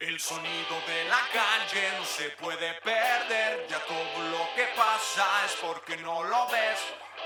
[0.00, 5.56] El sonido de la calle no se puede perder, ya todo lo que pasa es
[5.60, 6.78] porque no lo ves.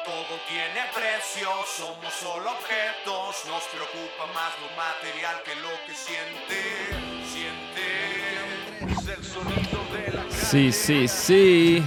[0.07, 6.61] Todo tiene precio, somos solo objetos, nos preocupa más lo material que lo que siente.
[7.31, 10.33] Siente es el sonido de la calle.
[10.35, 11.85] Sí, sí, sí.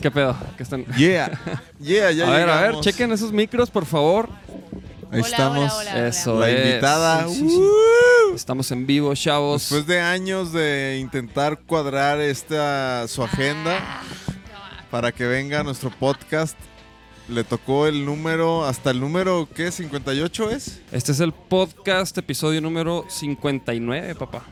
[0.00, 0.34] ¿Qué pedo?
[0.56, 0.86] ¿Qué están?
[0.96, 1.38] Yeah,
[1.78, 4.30] yeah, ya a ver, a ver, chequen esos micros, por favor.
[5.12, 5.72] Ahí Hola, estamos.
[5.74, 6.08] hola, hola, hola.
[6.08, 6.66] Eso La es.
[6.66, 7.28] invitada.
[7.28, 7.60] Sí, sí, sí.
[8.34, 9.62] Estamos en vivo, chavos.
[9.62, 14.02] Después de años de intentar cuadrar esta su agenda
[14.90, 16.56] para que venga a nuestro podcast,
[17.28, 19.68] le tocó el número, hasta el número, ¿qué?
[19.68, 20.80] ¿58 es?
[20.92, 24.44] Este es el podcast, episodio número 59, papá.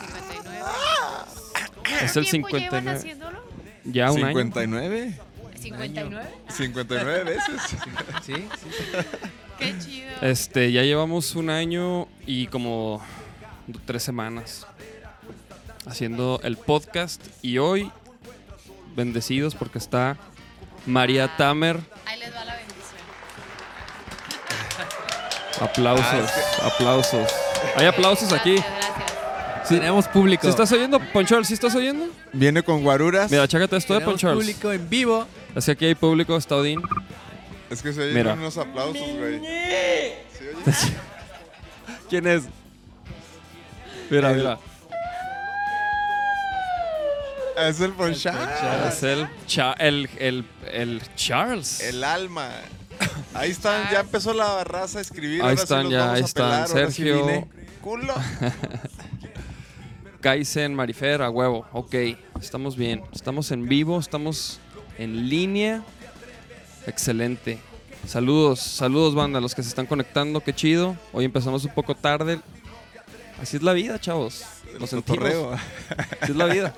[0.00, 2.04] 59.
[2.04, 2.98] es el ¿Tiempo llevan 59.
[2.98, 3.38] haciéndolo?
[3.84, 4.28] Ya un año.
[4.28, 5.20] 59.
[5.60, 6.24] 59.
[6.48, 7.54] 59 veces.
[7.68, 7.76] Sí,
[8.22, 8.34] sí.
[9.58, 10.06] Qué chido.
[10.22, 13.02] Este, ya llevamos un año y como
[13.84, 14.66] tres semanas
[15.86, 17.90] haciendo el podcast y hoy
[18.94, 20.16] bendecidos porque está
[20.86, 21.80] María Tamer.
[22.04, 22.76] Ahí les va la bendición.
[25.60, 26.30] Aplausos,
[26.62, 27.32] aplausos.
[27.76, 28.54] Hay aplausos aquí.
[28.56, 29.68] Gracias, gracias.
[29.68, 30.42] Tenemos público.
[30.42, 31.44] ¿Sí estás oyendo, Ponchol?
[31.44, 32.08] ¿Sí estás oyendo?
[32.32, 33.30] Viene con guaruras.
[33.30, 34.38] Mira, chécate esto de Tenemos Ponchol.
[34.38, 35.26] público en vivo.
[35.54, 36.80] Es que aquí hay público, está Odín.
[37.70, 38.34] Es que se oyen Mira.
[38.34, 39.40] unos aplausos, güey.
[39.40, 40.66] ¿Sí oye?
[42.08, 42.44] ¿Quién es?
[44.10, 44.58] Mira, mira.
[47.58, 48.86] Es el Ponchar.
[48.88, 51.80] Es el, Cha- el, el, el Charles.
[51.80, 52.50] El alma.
[53.34, 55.40] Ahí están, ya empezó la raza a escribir.
[55.42, 56.66] Ahí ahora sí están ya, vamos ahí a están.
[56.68, 57.48] sí Sergio.
[57.80, 58.14] Culo.
[60.20, 61.66] Kaizen, Marifer, a huevo.
[61.72, 61.94] Ok,
[62.40, 63.02] estamos bien.
[63.14, 64.60] Estamos en vivo, estamos
[64.98, 65.82] en línea.
[66.86, 67.58] Excelente.
[68.06, 70.40] Saludos, saludos, banda, a los que se están conectando.
[70.40, 70.96] Qué chido.
[71.12, 72.40] Hoy empezamos un poco tarde.
[73.40, 74.44] Así es la vida, chavos.
[74.78, 75.18] Lo sentimos.
[75.18, 75.52] Cotorreo.
[76.20, 76.74] Así es la vida.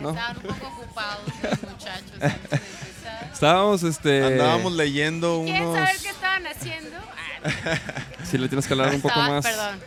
[0.00, 0.10] ¿no?
[0.10, 3.30] Estaban un poco ocupados los muchachos antes de empezar.
[3.32, 4.24] Estábamos, este.
[4.24, 5.76] Andábamos leyendo ¿Quieren unos.
[5.78, 6.96] saber qué estaban haciendo?
[7.44, 7.78] Ah,
[8.24, 9.44] Si le tienes que hablar un poco estaba- más.
[9.46, 9.80] Perdón.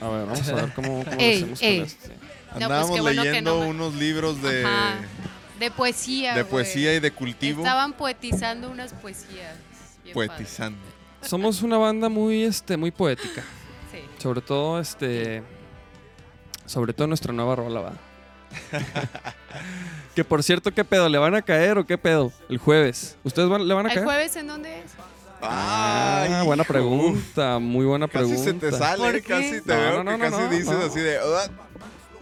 [0.00, 1.80] A ver, vamos a ver cómo, cómo lo Ey, hacemos ey.
[1.80, 2.62] con.
[2.62, 4.94] Andábamos pues bueno que leyendo no unos libros de, Ajá.
[5.58, 6.34] De poesía.
[6.34, 7.62] de poesía y de cultivo.
[7.62, 9.54] Estaban poetizando unas poesías.
[10.14, 10.78] Poetizando.
[11.22, 13.42] Somos una banda muy, este, muy poética.
[13.92, 13.98] Sí.
[14.18, 15.42] Sobre todo, este.
[16.70, 17.92] Sobre todo nuestra nueva rola, va.
[20.14, 21.08] que por cierto, ¿qué pedo?
[21.08, 22.32] ¿Le van a caer o qué pedo?
[22.48, 23.16] El jueves.
[23.24, 24.04] ¿Ustedes van- le van a ¿El caer?
[24.06, 24.92] jueves en dónde es?
[25.42, 26.72] Ah, Ay, buena hijo.
[26.72, 28.44] pregunta, muy buena Casi pregunta.
[28.44, 29.22] se te sale, ¿Por qué?
[29.22, 30.84] casi te No, veo no, que no, casi no, dices no.
[30.84, 31.18] así de.
[31.18, 31.48] "Ah".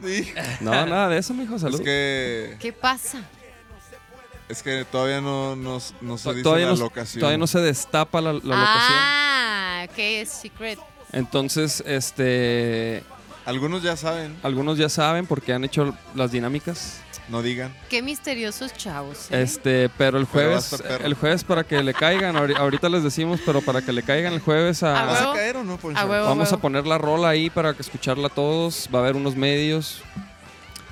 [0.60, 1.74] No, nada de eso, mijo, salud.
[1.74, 3.18] Es que, ¿Qué pasa?
[4.48, 7.20] es que todavía no, no, no se dice todavía, la no, locación.
[7.20, 8.98] todavía no se destapa la, la locación.
[8.98, 10.78] ah, que es secret.
[11.12, 13.02] Entonces, este.
[13.48, 17.00] Algunos ya saben, Algunos ya saben porque han hecho las dinámicas.
[17.30, 17.72] no digan.
[17.88, 19.30] Qué misteriosos chavos.
[19.30, 19.40] ¿eh?
[19.42, 23.60] Este, pero el jueves, el jueves para que le caigan, ahori- ahorita les decimos, pero
[23.62, 25.78] para que le caigan el jueves a, A ¿Vas a caer o no?
[25.94, 26.26] A huevo.
[26.26, 28.88] Vamos a poner la rola ahí para que escucharla todos.
[28.94, 30.02] Va a haber unos medios,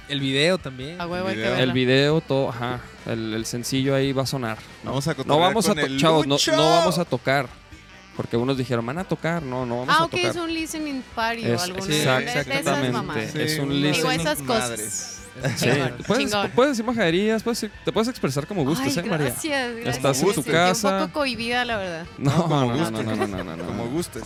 [0.09, 0.99] El video también.
[1.01, 1.57] A huevo hay que Video.
[1.57, 2.81] el video, todo, ajá.
[3.07, 4.57] El, el sencillo ahí va a sonar.
[4.83, 7.49] Vamos a No vamos a el chavos, no vamos a tocar.
[8.17, 9.43] Porque unos dijeron, van a tocar.
[9.43, 10.31] No, no vamos Ah, a ok, tocar.
[10.31, 13.31] es un listening party o Es- algo sí, de- de, de esas exactamente.
[13.33, 13.39] Sí.
[13.43, 13.93] es un listening.
[13.93, 14.71] Digo, esas cosas.
[14.71, 15.13] madres.
[15.57, 15.69] Sí.
[16.07, 16.51] Puedes, Chingón.
[16.53, 19.27] puedes decir majaderías, puedes- te puedes expresar como gustes, Ay, ¿eh, María?
[19.27, 19.97] gracias, gracias.
[19.97, 20.93] Estás en Me tu sentí casa.
[20.95, 22.07] un poco cohibida, la verdad.
[22.17, 22.93] No, como no, no, gustes.
[22.93, 23.65] no, no, no, no, no.
[23.67, 24.25] Como gustes.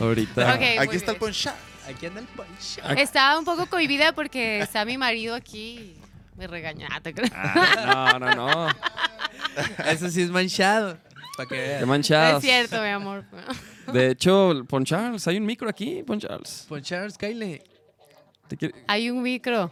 [0.00, 0.52] Ahorita.
[0.52, 1.18] Aquí está el bien.
[1.18, 1.54] Poncha.
[1.86, 2.80] Aquí anda el poncho.
[2.82, 5.96] Aquí- Estaba un poco cohibida porque está mi marido aquí y
[6.38, 6.88] me regaña.
[6.90, 7.02] Ah.
[7.76, 8.34] Ah, no, no,
[8.66, 8.68] no.
[9.86, 10.96] Eso sí es manchado.
[11.38, 12.42] Para que Qué manchadas.
[12.42, 13.24] es cierto, mi amor.
[13.92, 16.66] De hecho, Pon Charles, hay un micro aquí, Pon Charles.
[16.68, 17.62] Ponchar, Kyle.
[18.48, 19.70] ¿Te quiere- Hay un micro.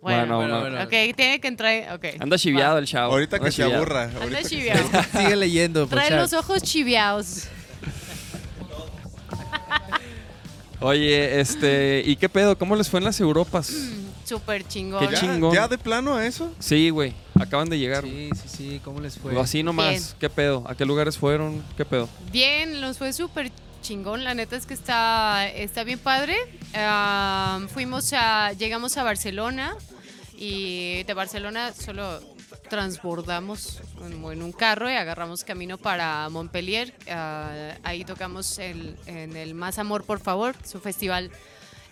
[0.00, 0.82] Bueno, Bueno, bueno, bueno.
[0.84, 1.94] ok, tiene que entrar.
[1.94, 2.04] Ok.
[2.20, 3.12] Anda chiviado el chavo.
[3.12, 3.76] Ahorita que se chiviado.
[3.82, 4.10] aburra.
[4.22, 4.88] Anda chiviado.
[5.12, 7.48] Sigue leyendo, Trae los ojos chiviados.
[10.80, 12.56] Oye, este, ¿y qué pedo?
[12.56, 13.72] ¿Cómo les fue en las Europas?
[14.26, 15.06] Súper chingón.
[15.06, 15.54] Qué ¿Ya, chingón.
[15.54, 16.52] ¿Ya de plano a eso?
[16.58, 18.02] Sí, güey, acaban de llegar.
[18.04, 18.80] Sí, sí, sí.
[18.84, 19.34] ¿Cómo les fue?
[19.36, 20.02] O así nomás, Bien.
[20.18, 20.64] ¿qué pedo?
[20.68, 21.62] ¿A qué lugares fueron?
[21.76, 22.08] ¿Qué pedo?
[22.32, 23.52] Bien, nos fue súper
[23.82, 24.24] chingón.
[24.24, 26.36] La neta es que está, está bien padre.
[27.72, 29.76] Fuimos a, llegamos a Barcelona
[30.36, 32.20] y de Barcelona solo
[32.68, 36.94] transbordamos como en un carro y agarramos camino para Montpellier.
[37.08, 41.30] Ah, ahí tocamos el- en el Más Amor, por favor, su festival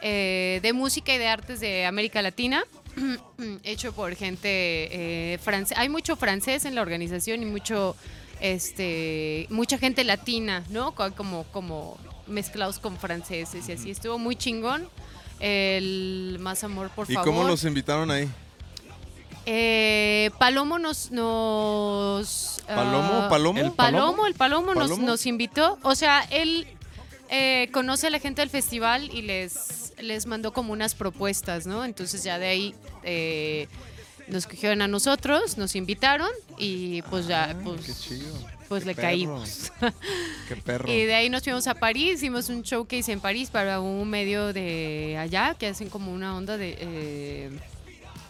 [0.00, 2.64] eh, de música y de artes de América Latina.
[3.64, 5.80] hecho por gente francesa.
[5.80, 7.96] Hay mucho francés en la organización y mucho
[8.40, 10.92] este, mucha gente latina, ¿no?
[10.94, 13.90] Co- Como, como mezclados con franceses y así.
[13.90, 14.88] Estuvo muy chingón.
[15.40, 17.28] El Más Amor, por ¿Y favor.
[17.32, 18.28] cómo los invitaron ahí?
[19.46, 21.10] Eh, Palomo nos...
[21.10, 23.10] nos ¿Palomo?
[23.12, 23.58] ah, ¿Palomo?
[23.60, 25.06] el Palomo, el Palomo, Nos, ¿Palomo?
[25.06, 25.78] nos invitó.
[25.82, 26.66] O sea, él
[27.28, 31.84] eh, conoce a la gente del festival y les, les mandó como unas propuestas, ¿no?
[31.84, 33.68] Entonces ya de ahí eh,
[34.28, 38.34] nos cogieron a nosotros, nos invitaron y pues ya, Ah, pues, qué chido.
[38.68, 39.06] pues Qué le perro.
[39.08, 39.72] caímos.
[40.48, 40.90] Qué perro.
[40.92, 44.52] Y de ahí nos fuimos a París, hicimos un showcase en París para un medio
[44.52, 47.50] de allá que hacen como una onda de, eh,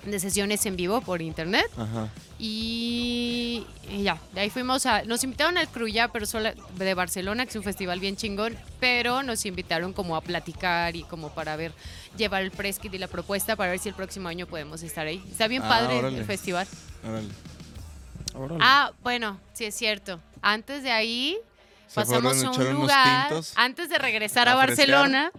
[0.05, 1.67] de sesiones en vivo por internet.
[1.77, 2.09] Ajá.
[2.39, 5.03] Y, y ya, de ahí fuimos a.
[5.05, 9.23] Nos invitaron al Cruya, pero solo de Barcelona, que es un festival bien chingón, pero
[9.23, 11.73] nos invitaron como a platicar y como para ver,
[12.17, 15.07] llevar el press kit y la propuesta para ver si el próximo año podemos estar
[15.07, 15.23] ahí.
[15.31, 16.19] Está bien Ah, padre órale.
[16.19, 16.67] el festival.
[17.07, 17.29] Órale.
[18.35, 18.61] Órale.
[18.63, 20.21] Ah, bueno, sí es cierto.
[20.43, 21.39] Antes de ahí
[21.87, 23.33] Se pasamos a un lugar.
[23.55, 25.31] Antes de regresar A a, Barcelona,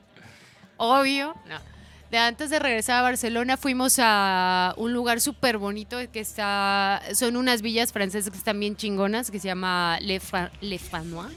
[0.78, 1.75] obvio, no.
[2.16, 7.36] De antes de regresar a Barcelona fuimos a un lugar súper bonito que está, son
[7.36, 11.36] unas villas francesas que están bien chingonas, que se llama Le, Fra- Le Franois.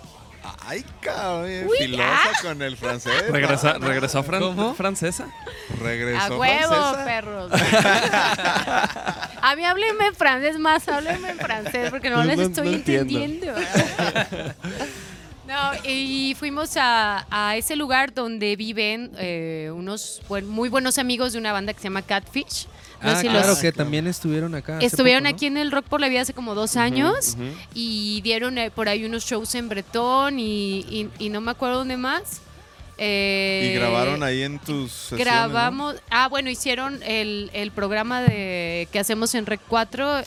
[0.64, 2.30] Ay, cabrón, Uy, filosa ah.
[2.42, 3.12] con el francés.
[3.28, 4.74] Regresa- No, ¿Regresó fran- ¿Cómo?
[4.74, 5.26] francesa?
[5.80, 7.04] Regresó a huevo, francesa.
[7.04, 7.52] perros.
[9.42, 13.52] a mí háblenme en francés más, háblenme en francés porque no No, les estoy entendiendo.
[15.48, 21.32] No, y fuimos a, a ese lugar donde viven eh, unos buen- muy buenos amigos
[21.32, 22.66] de una banda que se llama Catfish.
[23.02, 24.78] No ah, sé si claro, los- que también estuvieron acá.
[24.80, 25.36] Estuvieron poco, ¿no?
[25.36, 27.36] aquí en el Rock por la Vida hace como dos años
[27.72, 31.78] y dieron eh, por ahí unos shows en Bretón y, y- y no me acuerdo
[31.78, 32.42] dónde más.
[33.00, 38.88] Eh, Y grabaron ahí en tus sesiones, Grabamos, ah bueno, hicieron el, el programa de
[38.90, 40.26] que hacemos en Rec 4, Ajá.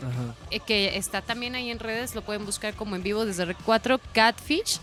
[0.52, 3.58] eh, que está también ahí en redes, lo pueden buscar como en vivo desde Rec
[3.66, 4.80] 4, Catfish.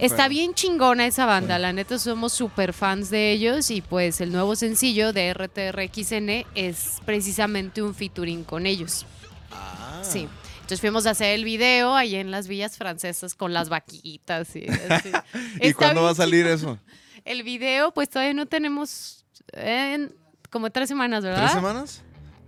[0.00, 4.32] Está bien chingona esa banda, la neta somos súper fans de ellos y pues el
[4.32, 9.06] nuevo sencillo de RTRXN es precisamente un featuring con ellos.
[9.50, 10.02] Ah.
[10.02, 10.28] Sí.
[10.56, 14.66] Entonces fuimos a hacer el video ahí en las villas francesas con las vaquitas y
[14.66, 15.10] así.
[15.60, 16.78] ¿Y Está cuándo va a salir eso?
[17.26, 20.14] El video, pues todavía no tenemos en
[20.50, 21.42] como tres semanas, ¿verdad?
[21.42, 22.02] ¿Tres semanas?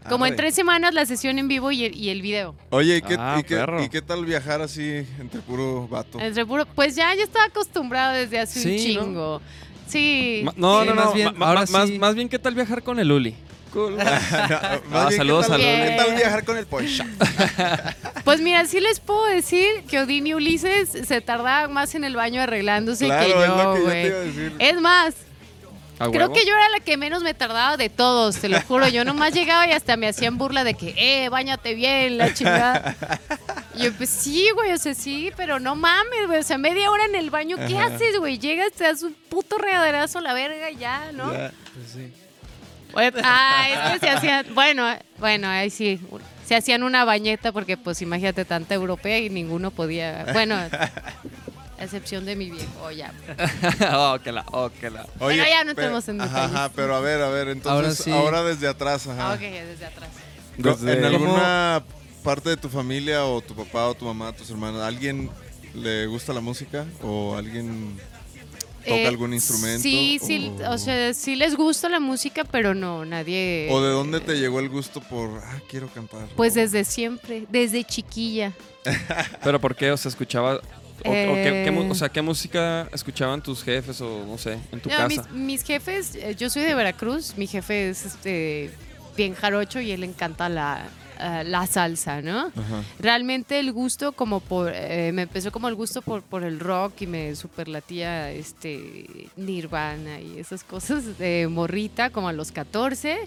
[0.08, 2.54] Como en tres semanas la sesión en vivo y el, y el video.
[2.70, 3.82] Oye, ¿y qué, Ah, y, qué, perro.
[3.82, 6.18] y qué tal viajar así entre puro vato?
[6.20, 8.82] Entre puro- pues ya, ya estaba acostumbrado desde hace un ¿no?
[8.82, 9.42] chingo.
[9.86, 10.42] Sí.
[10.44, 11.12] Ma- no, Sí, no, más no.
[11.12, 11.98] bien, ma- ahora más, sí.
[11.98, 13.34] más bien, ¿qué tal viajar con el Uli?
[13.76, 15.90] Más Ah, bien, saludos ¿qué tal, al Uli.
[15.90, 17.06] ¿Qué tal viajar con el Poncha?
[18.24, 22.16] Pues mira, sí les puedo decir que Odín y Ulises se tardaban más en el
[22.16, 24.06] baño arreglándose Claro, que es lo yo, que yo te güey.
[24.06, 24.52] iba a decir.
[24.58, 25.25] Es más, ¿A
[25.98, 28.88] creo que yo era la que menos me tardaba de todos, te lo juro.
[28.88, 32.94] Yo nomás llegaba y hasta me hacían burla de que, eh, bañate bien, la chingada.
[33.74, 36.40] Y yo, pues sí, güey, o sea, sí, pero no mames, güey.
[36.40, 37.94] O sea, media hora en el baño, ¿qué Ajá.
[37.94, 38.38] haces, güey?
[38.38, 41.32] Llegas, te das un puto regaderazo a la verga y ya, ¿no?
[41.32, 41.52] Ya.
[41.74, 42.12] Pues sí.
[42.92, 44.86] Oye, Ah, es que se hacían, bueno,
[45.18, 46.00] bueno, ahí sí,
[46.46, 50.56] se hacían una bañeta porque pues imagínate tanta europea y ninguno podía, bueno,
[51.78, 53.12] a excepción de mi viejo, ya.
[53.96, 55.06] oh, que la, oh, que la.
[55.20, 56.54] Oye, Pero ya no entremos en ajá, detalles.
[56.56, 59.32] Ajá, pero a ver, a ver, entonces, ahora, desde atrás, ajá.
[59.32, 60.08] Ah, ok, desde atrás.
[60.56, 61.16] Desde- ¿En ¿Cómo?
[61.36, 61.82] alguna
[62.22, 65.30] parte de tu familia o tu papá o tu mamá, tus hermanos, alguien
[65.74, 67.96] le gusta la música o alguien
[68.84, 69.82] toca Eh, algún instrumento?
[69.82, 73.68] Sí, sí, o sea, sí les gusta la música, pero no, nadie...
[73.70, 76.26] ¿O de dónde te llegó el gusto por, ah, quiero cantar?
[76.36, 78.52] Pues O- desde siempre, desde chiquilla.
[79.44, 79.90] ¿Pero por qué?
[79.92, 80.60] O sea, escuchaba...
[81.04, 81.90] O, o qué, qué mu- Eh.
[81.90, 85.08] o sea, ¿qué música escuchaban tus jefes o no sé, en tu No, casa?
[85.08, 88.70] mis, mis jefes, eh, yo soy de Veracruz, mi jefe es este
[89.16, 90.88] bien jarocho y él le encanta la,
[91.18, 92.46] ah, la salsa, ¿no?
[92.48, 92.82] Ajá.
[92.98, 97.02] Realmente el gusto como por, eh, me empezó como el gusto por, por el rock
[97.02, 103.18] y me superlatía este Nirvana y esas cosas de morrita como a los 14.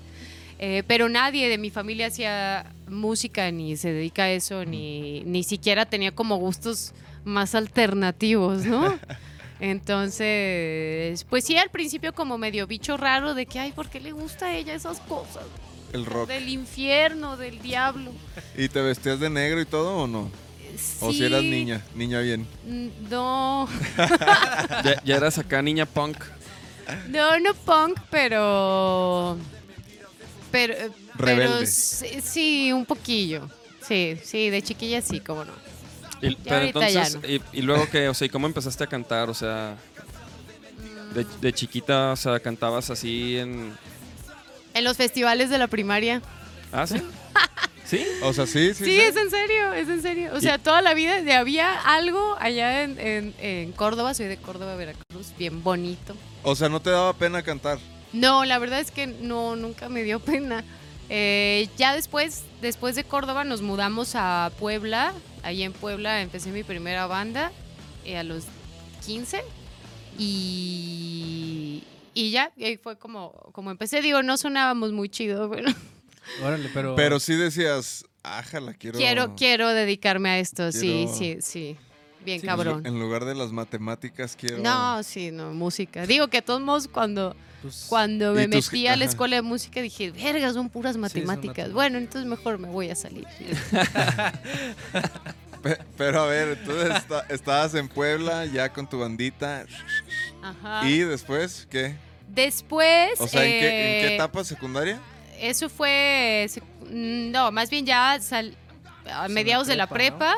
[0.62, 5.44] eh, pero nadie de mi familia hacía música ni se dedica a eso, ni, ni
[5.44, 6.92] siquiera tenía como gustos
[7.30, 8.98] más alternativos, ¿no?
[9.62, 14.12] Entonces, pues sí, al principio como medio bicho raro de que, ay, ¿por qué le
[14.12, 15.44] gusta a ella esas cosas?
[15.94, 16.30] El rock.
[16.30, 18.12] Del infierno, del diablo.
[18.58, 20.30] ¿Y te vestías de negro y todo o no?
[21.02, 21.82] ¿O si Sí, eras niña?
[21.96, 22.48] Niña bien.
[22.68, 23.68] mm, No,
[24.86, 26.18] Ya, ya eras acá niña punk.
[27.10, 29.38] no, no punk, pero...
[30.52, 31.66] Pero, eh, pero Rebelde.
[31.68, 33.48] sí, sí, un poquillo.
[33.82, 35.54] Sí, sí, de chiquilla sí, cómo no.
[36.22, 38.88] Y, pero ahorita ya entonces, y, y luego que, o sea, ¿y cómo empezaste a
[38.88, 39.30] cantar?
[39.30, 39.76] O sea,
[41.14, 43.74] de, de chiquita, o sea, cantabas así en...
[44.74, 46.22] En los festivales de la primaria.
[46.72, 47.02] Ah, sí.
[47.86, 48.06] ¿Sí?
[48.22, 48.86] O sea, sí, sí.
[48.86, 50.30] Sí, es en serio, es en serio.
[50.36, 54.38] O sea, toda la vida de- había algo allá en, en- en Córdoba, soy de
[54.38, 56.16] Córdoba, Veracruz, bien bonito.
[56.44, 57.80] O sea, no te daba pena cantar.
[58.14, 60.64] No, la verdad es que no, nunca me dio pena.
[61.10, 65.14] Eh, ya después, después de Córdoba nos mudamos a Puebla.
[65.44, 67.52] Ahí en Puebla empecé mi primera banda
[68.06, 68.44] eh, a los
[69.06, 69.42] 15
[70.18, 74.02] y, y ya, y ahí fue como, como empecé.
[74.02, 75.70] Digo, no sonábamos muy chido, pero
[76.44, 76.96] Órale, pero.
[76.96, 78.98] Pero sí decías, ájala, quiero.
[78.98, 81.78] quiero, quiero dedicarme a esto, sí, Quiero- sí, sí.
[82.26, 82.86] Bien Sí, cabrón.
[82.86, 84.58] En lugar de las matemáticas, quiero.
[84.60, 86.06] No, sí, no, música.
[86.06, 89.42] Digo que de todos modos cuando, pues, cuando me tus- metí a la escuela de
[89.42, 91.72] música dije, verga, son puras matemáticas.
[91.72, 93.28] Bueno, entonces mejor me voy a salir.
[95.62, 99.66] Pe- pero a ver, entonces esta- estabas en Puebla ya con tu bandita.
[100.42, 100.88] Ajá.
[100.90, 101.96] ¿Y después qué?
[102.30, 105.00] Después, O sea, ¿en, qué, en qué eh, etapa secundaria?
[105.40, 106.50] Eso fue,
[106.90, 108.56] no, más bien ya sal-
[109.14, 110.36] a mediados de la prepa,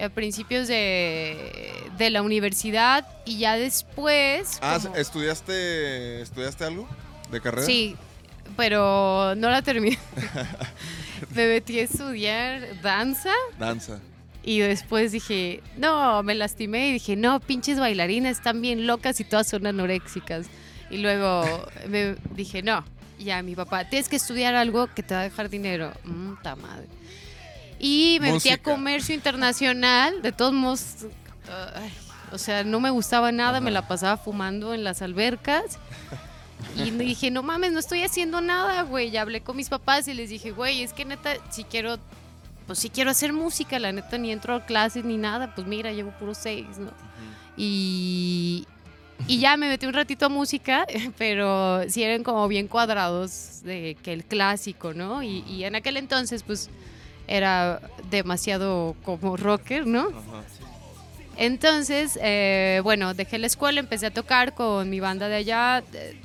[0.00, 4.58] a principios de, de la universidad y ya después...
[4.62, 6.88] Ah, como- ¿estudiaste, ¿estudiaste algo
[7.30, 7.66] de carrera?
[7.66, 7.96] Sí,
[8.56, 9.98] pero no la terminé.
[11.34, 14.00] me metí a estudiar danza Danza.
[14.42, 19.24] y después dije, no, me lastimé y dije, no, pinches bailarinas están bien locas y
[19.24, 20.46] todas son anoréxicas.
[20.90, 21.44] Y luego
[21.88, 22.84] me dije, no,
[23.18, 25.92] ya mi papá, tienes que estudiar algo que te va a dejar dinero.
[26.04, 26.86] Mm, ta madre.
[27.80, 30.96] Y me metí a comercio internacional, de todos modos,
[31.74, 31.90] ay,
[32.30, 35.78] o sea, no me gustaba nada, me la pasaba fumando en las albercas.
[36.76, 39.10] Y dije, no mames, no estoy haciendo nada, güey.
[39.10, 41.98] Ya hablé con mis papás y les dije, güey, es que neta, si quiero,
[42.66, 45.90] pues si quiero hacer música, la neta, ni entro a clases ni nada, pues mira,
[45.92, 46.92] llevo puro seis, ¿no?
[47.56, 48.66] Y,
[49.26, 50.86] y ya me metí un ratito a música,
[51.18, 55.22] pero sí eran como bien cuadrados de que el clásico, ¿no?
[55.22, 56.68] Y, y en aquel entonces, pues
[57.30, 60.08] era demasiado como rocker, ¿no?
[60.08, 60.42] Ajá.
[61.36, 65.82] Entonces, eh, bueno, dejé la escuela, empecé a tocar con mi banda de allá.
[65.94, 66.16] eh,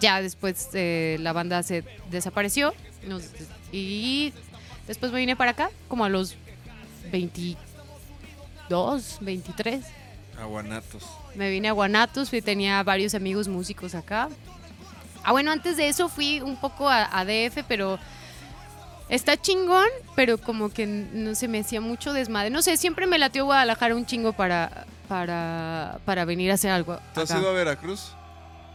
[0.00, 2.74] Ya después eh, la banda se desapareció.
[3.06, 3.28] nos-
[3.70, 4.32] y
[4.88, 6.34] después me vine para acá, como a los
[7.12, 9.84] 22, 23.
[10.40, 11.04] Aguanatos.
[11.34, 14.28] Me vine a Guanatos y tenía varios amigos músicos acá.
[15.22, 17.98] Ah, bueno, antes de eso fui un poco a, a DF, pero
[19.08, 22.50] está chingón, pero como que no se me hacía mucho desmadre.
[22.50, 26.98] No sé, siempre me latió Guadalajara un chingo para, para, para venir a hacer algo.
[27.14, 27.40] ¿Tú has acá.
[27.40, 28.12] ido a Veracruz?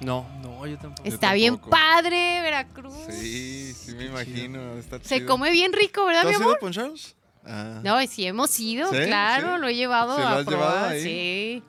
[0.01, 0.25] No.
[0.41, 1.07] No, yo tampoco.
[1.07, 1.71] Yo Está bien tampoco.
[1.71, 2.93] padre, Veracruz.
[3.09, 4.73] Sí, sí me imagino.
[4.77, 5.27] Está Se chido.
[5.27, 6.57] come bien rico, ¿verdad, ¿Tú mi has amor?
[6.61, 7.15] ido a?
[7.45, 7.81] Ah.
[7.83, 8.97] No, sí hemos ido, ¿Sí?
[9.07, 9.61] claro, ¿Sí?
[9.61, 11.03] lo he llevado ¿Sí lo a has llevado probar, ahí?
[11.03, 11.63] sí.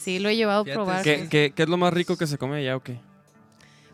[0.00, 1.02] Sí, lo he llevado a probar.
[1.02, 2.98] ¿Qué, qué, qué es lo más rico que se come allá o qué?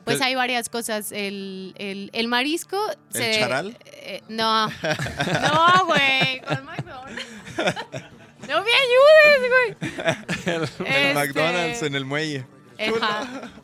[0.05, 1.13] Pues ¿El- hay varias cosas.
[1.13, 2.79] El, el, el marisco.
[3.15, 3.79] ¿El charal?
[3.87, 4.69] eh, no.
[5.43, 6.41] No, güey.
[6.47, 7.25] ¿Cuál McDonald's?
[8.49, 10.55] No me ayudes, güey.
[10.55, 12.45] El Este, McDonald's en el muelle.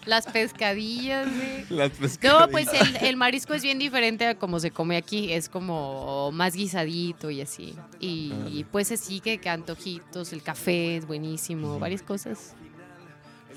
[0.06, 1.64] Las pescadillas, güey.
[1.68, 1.90] Las
[2.22, 5.32] No, pues el, el marisco es bien diferente a como se come aquí.
[5.32, 7.74] Es como más guisadito y así.
[7.98, 12.54] Y, y pues así que, que antojitos, el café es buenísimo, varias cosas.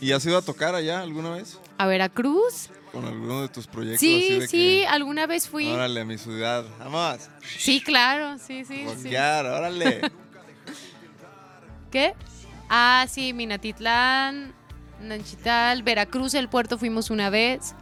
[0.04, 1.58] ¿Y has ido a tocar allá alguna vez?
[1.78, 2.70] A Veracruz.
[2.92, 5.50] Con alguno de tus proyectos así Sí, de sí, alguna vez que...
[5.52, 5.72] fui.
[5.72, 6.66] Órale, a mi ciudad.
[6.78, 7.30] Vamos.
[7.58, 8.86] Sí, claro, sí, sí.
[8.86, 8.86] sí.
[8.86, 10.02] Rockear, órale.
[11.92, 12.14] ¿Qué?
[12.70, 14.54] Ah, sí, Minatitlán,
[15.00, 17.74] Nanchital, Veracruz, el puerto fuimos una vez.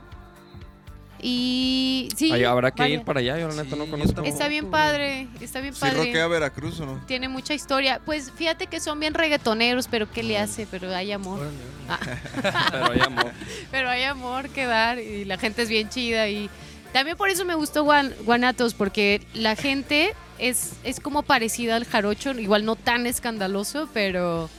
[1.23, 2.31] Y sí.
[2.43, 2.95] Habrá que vaya.
[2.95, 4.23] ir para allá, yo la neta Sí, no conozco.
[4.23, 5.97] Está bien padre, está bien ¿Sí padre.
[5.97, 7.01] rockea Veracruz o no?
[7.05, 8.01] Tiene mucha historia.
[8.03, 10.65] Pues fíjate que son bien reggaetoneros, pero ¿qué le hace?
[10.69, 11.39] Pero hay amor.
[11.87, 11.99] Ah,
[12.71, 13.31] Pero hay amor.
[13.71, 16.27] pero hay amor que dar y la gente es bien chida.
[16.27, 16.49] Y
[16.93, 21.85] también por eso me gustó Guan- Guanatos, porque la gente es, es como parecida al
[21.85, 24.49] jarocho, igual no tan escandaloso, pero,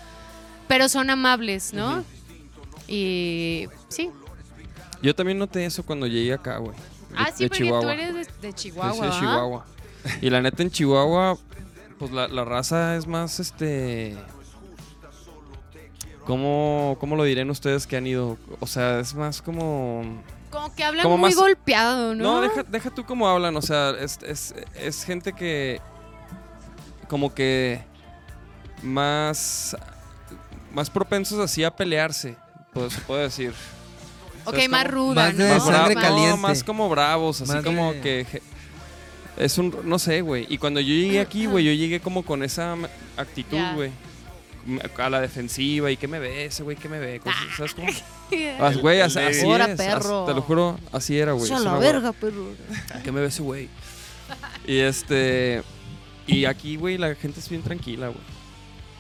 [0.69, 2.05] pero son amables, ¿no?
[2.87, 4.11] Y sí.
[5.03, 6.73] Yo también noté eso cuando llegué acá, güey.
[6.77, 6.83] de-
[7.17, 7.81] Ah, sí, de porque Chihuahua.
[7.83, 8.93] tú eres de, de Chihuahua.
[8.95, 9.17] sí, de ¿ah?
[9.19, 9.67] Chihuahua.
[10.21, 11.37] Y la neta en Chihuahua,
[11.99, 14.17] pues la, la raza es más, este...
[16.27, 18.39] ¿Cómo, ¿Cómo lo dirán ustedes que han ido?
[18.61, 20.23] O sea, es más como...
[20.51, 22.23] Como que hablan Como muy más- golpeado, ¿no?
[22.37, 23.57] No, deja, deja tú cómo hablan.
[23.57, 25.81] O sea, es, es, es gente que...
[27.09, 27.83] Como que...
[28.83, 29.77] Más...
[30.73, 32.35] Más propensos así a pelearse,
[32.73, 33.53] pues se puede decir.
[34.45, 35.55] Ok, ¿Sabes más ruda, Más de ¿no?
[35.55, 36.31] Más sangre bra- caliente.
[36.31, 38.43] No, más como bravos, así Más como de- que...
[39.37, 39.75] Es un...
[39.85, 40.47] No sé, güey.
[40.49, 43.73] Y cuando yo llegué aquí, güey, yo llegué como con esa m- actitud, Ya.
[43.75, 43.91] güey.
[44.67, 47.19] M- A la defensiva y que me ve ese güey, que me ve.
[47.21, 47.89] cosas, ¿Sabes cómo?
[47.89, 47.93] Ah,
[48.61, 49.77] Ah, Güey, así, Ahora, es.
[49.77, 50.25] perro.
[50.27, 51.51] Te lo juro, así era, güey.
[51.51, 52.45] a Es la una verga, perro.
[52.45, 53.69] güey, Que me ve ese güey.
[54.67, 55.63] Y este.
[56.27, 58.21] Y aquí, güey, la gente es bien tranquila, güey.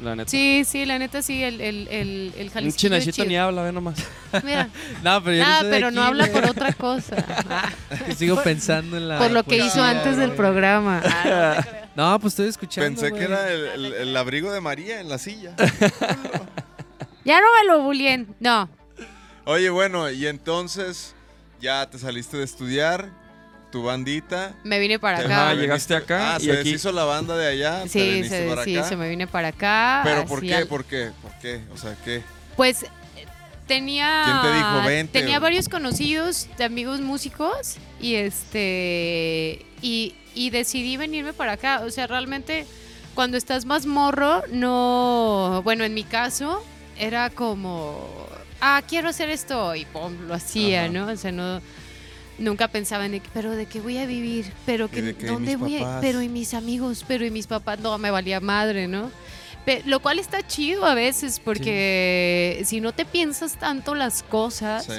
[0.01, 0.31] La neta.
[0.31, 3.27] Sí, sí, la neta sí, el, el, el, el Un chinachito chido.
[3.29, 3.99] ni habla, ve nomás.
[4.45, 4.69] Mira,
[5.03, 6.41] No, pero yo soy de pero no aquí, habla güey.
[6.41, 7.17] por otra cosa.
[7.51, 7.71] Ah,
[8.17, 9.19] Sigo pensando en la.
[9.19, 10.37] por lo que hizo antes del güey.
[10.39, 11.03] programa.
[11.05, 13.01] Ah, No, pues estoy escuchando.
[13.01, 15.55] Pensé que era el, el- el abrigo de María en la silla.
[17.25, 18.35] ya no me lo bulien.
[18.41, 18.69] No,
[19.45, 21.15] Oye, bueno, y entonces
[21.61, 23.11] ya te saliste de estudiar,
[23.73, 24.55] tu bandita.
[24.63, 25.55] me vine para te- acá.
[25.55, 27.83] Llegaste acá Ah, y se aquí- deshizo la banda de allá.
[27.89, 28.89] Sí, se, para sí, acá.
[28.89, 30.03] se me vine para acá.
[30.05, 30.55] Pero ¿por qué?
[30.55, 31.11] al- ¿Por qué?
[31.21, 31.61] ¿Por qué?
[31.75, 32.23] O sea, ¿qué?
[32.57, 32.87] Pues eh,
[33.67, 34.23] tenía.
[34.25, 35.19] ¿Quién te dijo, "Vente"?
[35.21, 39.65] Tenía varios conocidos de amigos músicos y este.
[39.81, 41.81] Y, y decidí venirme para acá.
[41.85, 42.67] O sea, realmente
[43.15, 45.61] cuando estás más morro, no.
[45.65, 46.63] Bueno, en mi caso,
[46.99, 48.09] era como.
[48.61, 50.93] Ah, quiero hacer esto y pum, lo hacía, Ajá.
[50.93, 51.07] ¿no?
[51.09, 51.61] O sea, no.
[52.43, 55.99] Nunca pensaba en pero de qué voy a vivir, pero que dónde voy a, papás?
[56.03, 59.11] pero y mis amigos, pero y mis papás, no me valía madre, ¿no?
[59.87, 64.93] Lo cual está chido a veces porque si no te piensas tanto las cosas, Sí.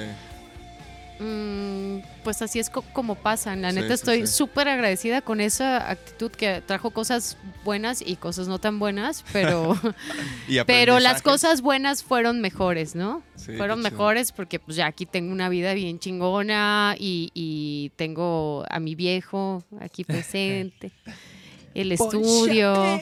[1.24, 3.62] Mm, pues así es co- como pasan.
[3.62, 4.32] La Sí, neta sí, estoy sí.
[4.32, 9.76] súper agradecida con esa actitud que trajo cosas buenas y cosas no tan buenas, pero,
[10.66, 13.22] pero las cosas buenas fueron mejores, ¿no?
[13.36, 18.64] Sí, fueron mejores porque pues ya aquí tengo una vida bien chingona y, y tengo
[18.70, 20.90] a mi viejo aquí presente,
[21.74, 23.00] el estudio.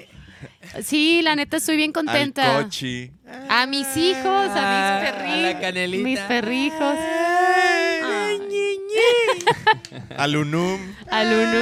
[0.83, 2.63] Sí, la neta estoy bien Al contenta.
[2.65, 3.13] cochi.
[3.49, 6.03] A mis hijos, a mis Ah, canelita.
[6.05, 6.99] Mis perrijos.
[8.73, 10.81] Ay, Al unum.
[11.11, 11.61] al uno.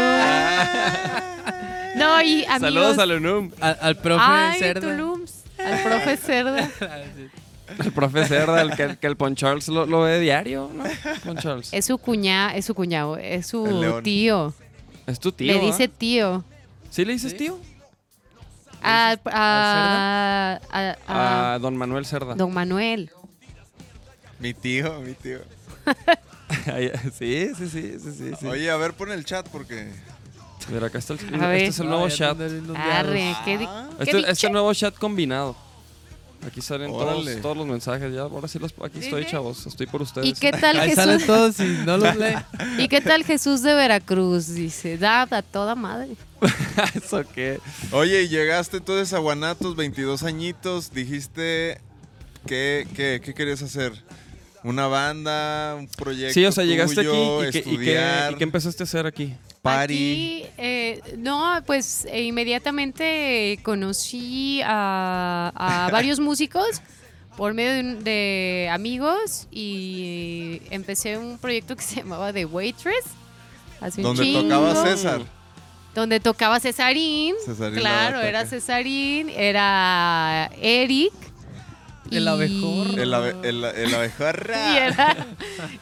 [1.97, 2.61] No, y amigos.
[2.61, 4.81] Saludos al UNUM, Al, al profe Ay, Cerda.
[4.81, 5.43] Tulums.
[5.59, 6.71] Al profe Cerda.
[7.79, 10.85] al profe Cerda, el que, que el Pon Charles lo, lo ve diario, ¿no?
[11.25, 11.69] Pon Charles.
[11.73, 14.55] Es su cuñado, es su cuñado, es El su tío.
[15.07, 15.52] Es tu tío.
[15.52, 15.62] Le ¿ah?
[15.62, 16.45] dice tío.
[16.90, 17.59] ¿Sí le dices tío?
[18.83, 22.35] A, a- a- a- A don Manuel Cerda.
[22.35, 23.11] Don Manuel.
[24.38, 25.40] Mi tío, mi tío.
[27.19, 28.47] Sí, sí, sí, sí, sí, sí.
[28.47, 29.91] Oye, a ver, pon el chat porque.
[30.71, 31.54] Mira, acá está el, ver.
[31.54, 32.39] este es el nuevo Ay, chat.
[32.76, 33.54] Arre, qué,
[33.99, 34.49] Este, este dicha.
[34.50, 35.56] nuevo chat combinado.
[36.47, 38.15] Aquí salen todos, todos los mensajes.
[38.15, 39.67] Ya, ahora sí los, aquí estoy, chavos.
[39.67, 40.26] Estoy por ustedes.
[40.28, 41.26] ¿Y qué tal Ahí salen Jesús?
[41.26, 42.34] todos y no los lee.
[42.78, 44.49] ¿Y qué tal Jesús de Veracruz?
[44.49, 46.17] Dice, da a toda madre.
[46.95, 47.60] ¿Eso qué?
[47.93, 50.93] Oye, y llegaste entonces a Guanatos, 22 añitos.
[50.93, 51.80] Dijiste.
[52.47, 53.93] ¿Qué, qué, qué querías hacer?
[54.62, 55.76] ¿Una banda?
[55.78, 56.34] ¿Un proyecto?
[56.34, 59.34] Sí, o sea, llegaste tuyo, aquí y qué, y, y qué empezaste a hacer aquí.
[59.62, 60.42] party.
[60.42, 66.82] Aquí, eh, no, pues eh, inmediatamente conocí a, a varios músicos
[67.36, 73.04] por medio de, un- de amigos y empecé un proyecto que se llamaba The Waitress.
[73.80, 74.42] Hace un Donde chingo.
[74.42, 75.23] tocaba César.
[75.94, 77.34] Donde tocaba Cesarín.
[77.46, 81.12] Cesarín claro, era Cesarín, era Eric.
[82.10, 83.00] El abejorro.
[83.02, 84.56] El, ave- el, el abejorra.
[84.75, 85.16] Y era,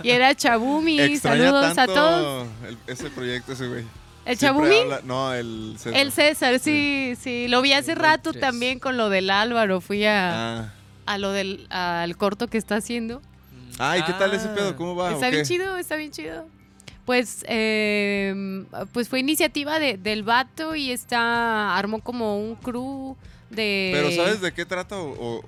[0.02, 1.00] y era Chabumi.
[1.00, 2.48] Extraña Saludos tanto a todos.
[2.68, 3.84] el- ese proyecto, ese güey.
[4.26, 4.76] ¿El Chabumi?
[5.04, 5.98] no, el César.
[6.00, 7.48] El César, sí, sí.
[7.48, 9.80] Lo vi hace rato también con lo del Álvaro.
[9.80, 10.72] Fui a, Ah.
[11.06, 13.22] a lo del al corto que está haciendo.
[13.78, 14.54] Ay, ¿qué tal ese Ah.
[14.54, 14.76] pedo?
[14.76, 15.12] ¿Cómo va?
[15.12, 16.46] está bien chido, está bien chido.
[17.06, 23.16] Pues, eh, pues fue iniciativa de- del vato y está armó como un crew
[23.50, 23.90] de.
[23.92, 25.42] Pero ¿sabes de qué trata o,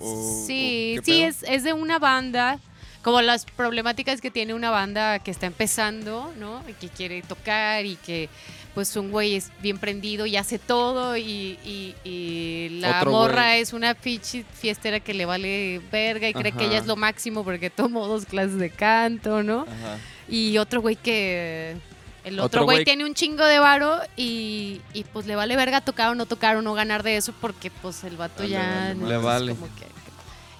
[0.47, 2.59] Sí, o sí, es, es de una banda,
[3.03, 6.61] como las problemáticas que tiene una banda que está empezando, ¿no?
[6.67, 8.29] Y que quiere tocar y que
[8.73, 13.47] pues un güey es bien prendido y hace todo y, y- y la Otro morra
[13.49, 13.61] güey.
[13.61, 17.43] es una pinche fiestera que le vale verga y cree que ella es lo máximo
[17.43, 19.63] porque tomó dos clases de canto, ¿no?
[19.63, 19.97] Ajá.
[20.29, 21.75] Y otro güey que...
[22.23, 26.09] El otro, güey tiene un chingo de varo y, y, pues le vale verga tocar
[26.09, 28.93] o no tocar o no ganar de eso porque pues el vato ya...
[28.93, 29.55] vale no Le es vale.
[29.55, 29.91] como que-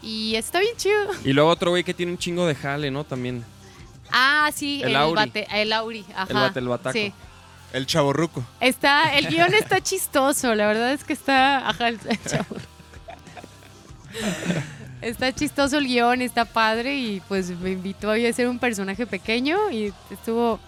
[0.03, 0.97] y está bien chido.
[1.23, 3.03] Y luego otro güey que tiene un chingo de jale, ¿no?
[3.03, 3.45] También.
[4.11, 5.15] Ah, sí, El el, Auri.
[5.15, 6.25] bate, el Auri, ajá.
[6.29, 6.93] El bate- el bataco.
[6.93, 7.13] Sí.
[7.71, 8.43] El chaborruco.
[8.59, 12.19] Está, el guion está chistoso, la verdad es que está, ajá, el, el.
[15.01, 19.71] Está chistoso el guion, está padre y pues me invitó a hacer un personaje pequeño
[19.71, 20.59] y estuvo,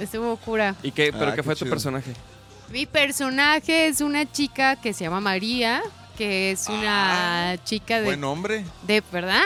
[0.00, 0.74] estuvo cura.
[0.82, 1.12] ¿Y qué?
[1.12, 2.12] ¿Pero Ah, qué qué fue tu personaje?
[2.70, 5.82] Mi personaje es una chica que se llama María,
[6.16, 8.04] que es una chica de...
[8.06, 8.64] Buen hombre.
[8.86, 9.44] De, ¿verdad?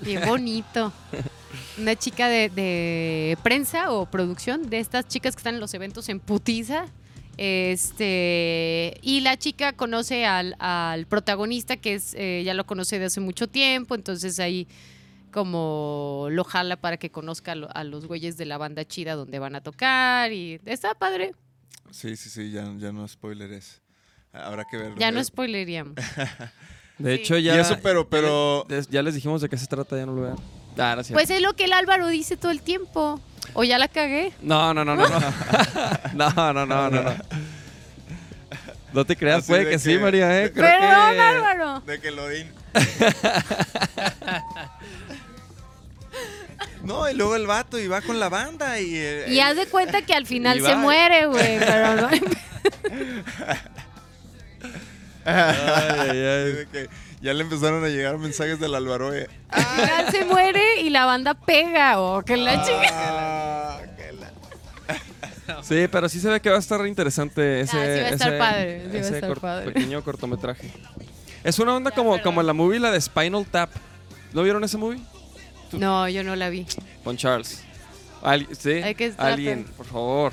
[0.00, 0.92] Bien bonito.
[1.78, 6.08] Una chica de, de prensa o producción, de estas chicas que están en los eventos
[6.08, 6.86] en putiza.
[7.36, 13.06] Este, y la chica conoce al, al protagonista, que es, eh, ya lo conoce de
[13.06, 14.66] hace mucho tiempo, entonces ahí
[15.36, 19.14] como lo jala para que conozca a, lo- a los güeyes de la banda chida
[19.14, 21.34] donde van a tocar y está padre.
[21.90, 23.82] Sí, sí, sí, ya, ya no spoileres.
[24.32, 24.96] Habrá que verlo.
[24.98, 25.94] Ya no spoileríamos.
[26.98, 27.20] De Sí.
[27.22, 27.54] hecho, ya.
[27.54, 28.66] Y eso, pero, pero.
[28.68, 30.36] Ya, ya les dijimos de qué se trata, ya no lo vean.
[30.78, 31.12] Ah, no, es.
[31.12, 33.20] Pues es lo que el Álvaro dice todo el tiempo.
[33.52, 34.32] O ya la cagué.
[34.40, 35.06] no, no, no, no.
[35.06, 35.10] No,
[36.14, 37.02] no, no, no, no.
[37.02, 37.14] No,
[38.94, 40.50] No te creas, Así puede de que, sí, que- María, ¿eh?
[40.50, 41.20] Creo Perdón, que...
[41.20, 41.80] Álvaro.
[41.80, 42.50] De que lo din.
[46.84, 48.94] no, y luego el vato y va con la banda y.
[48.96, 51.58] eh, Y haz de cuenta que al final se muere, güey.
[51.58, 52.08] Pero no.
[55.24, 56.86] Ay, ay, ay.
[57.20, 59.12] ya le empezaron a llegar mensajes del Álvaro.
[59.14, 62.00] eh, Al final se muere y la banda pega.
[62.00, 62.88] O que la chica.
[62.92, 67.80] ah, que la- Sí, pero sí se ve que va a estar interesante ese, Ah,
[67.82, 69.72] sí va a estar ese- padre, sí va a ese estar padre.
[69.72, 70.70] pequeño cortometraje.
[71.42, 73.70] Es una onda como, como la movie, la de Spinal Tap.
[74.32, 75.00] ¿No vieron ese movie?
[75.78, 76.66] No, yo no la vi.
[77.04, 77.62] Con Charles.
[78.22, 79.32] Al- sí, ¿De qué trata?
[79.32, 80.32] alguien, por favor.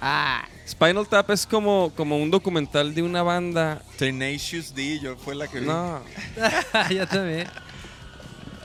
[0.00, 0.44] Ah.
[0.66, 3.82] Spinal Tap es como, como un documental de una banda.
[3.96, 5.66] Tenacious D, yo fue la que vi.
[5.66, 6.00] No,
[6.90, 7.46] Yo también.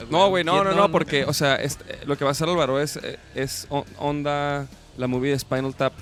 [0.09, 2.33] no, güey, no, ¿Quién no, no, porque, o sea, es- eh, lo que va a
[2.33, 5.93] hacer Álvaro es, eh, es on- onda la movie de Spinal Tap,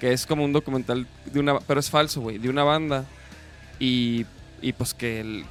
[0.00, 3.04] que es como un documental de una, pero es falso, güey, de una banda
[3.80, 4.26] y,
[4.60, 5.44] y pues que, el-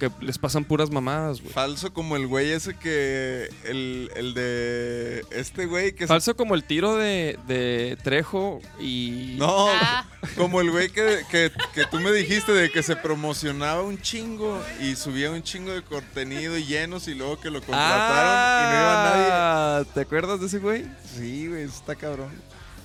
[0.00, 1.52] que les pasan puras mamadas, güey.
[1.52, 3.48] Falso como el güey ese que.
[3.64, 5.24] El, el de.
[5.30, 6.04] Este güey que.
[6.04, 9.36] se- Falso como el tiro de, de Trejo y...
[9.38, 10.04] No, Ah.
[10.36, 14.60] como el güey que, que, que tú me dijiste de que se promocionaba un chingo
[14.80, 18.80] y subía un chingo de contenido y llenos y luego que lo contrataron y no
[18.80, 19.28] iba nadie.
[19.30, 20.84] Ah, ¿Te acuerdas de ese güey?
[21.16, 22.30] Sí, güey, eso está cabrón.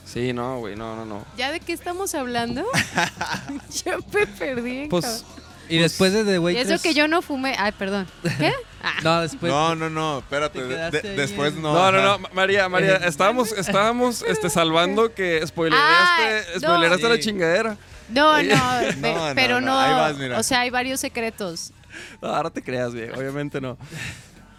[0.06, 1.26] Sí, no, güey, no, no, no.
[1.38, 2.64] ¿Ya de qué estamos hablando?
[3.86, 4.88] yo me perdí.
[4.88, 5.45] Pues, cabrón.
[5.70, 6.70] Y después de The Waitress.
[6.70, 7.56] eso que yo no fumé.
[7.58, 8.08] Ay, perdón.
[8.38, 8.54] ¿Qué?
[8.84, 8.94] Ah.
[9.04, 9.52] No, después.
[9.52, 10.60] no, no, no, espérate.
[10.62, 11.74] te de- después no.
[11.74, 16.60] no, no, no, María, María, estábamos, estábamos este, salvando que spoilereaste, Ay, no.
[16.60, 17.78] spoilereaste la chingadera.
[18.10, 19.80] No, no, pe- No, no, pero no, no.
[19.80, 20.40] ahí vas, mira.
[20.40, 21.72] O sea, hay varios secretos.
[22.22, 23.78] No, ahora te creas, güey, obviamente no.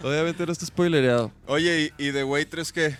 [0.03, 1.31] Obviamente no está spoilereado.
[1.47, 2.97] Oye, ¿y, y de Waitress qué?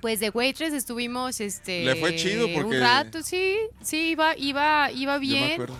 [0.00, 4.90] Pues de Waitress estuvimos este Le fue chido porque- un rato, sí, sí iba iba
[4.92, 5.76] iba Yo me bien, acuerdo.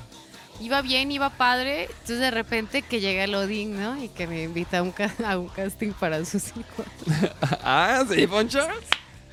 [0.60, 1.84] Iba bien, iba padre.
[1.84, 4.02] Entonces de repente que llega el Odín, ¿no?
[4.02, 6.86] Y que me invita a un, ca- a un casting para sus hijos.
[7.62, 8.60] Ah, sí, Poncho.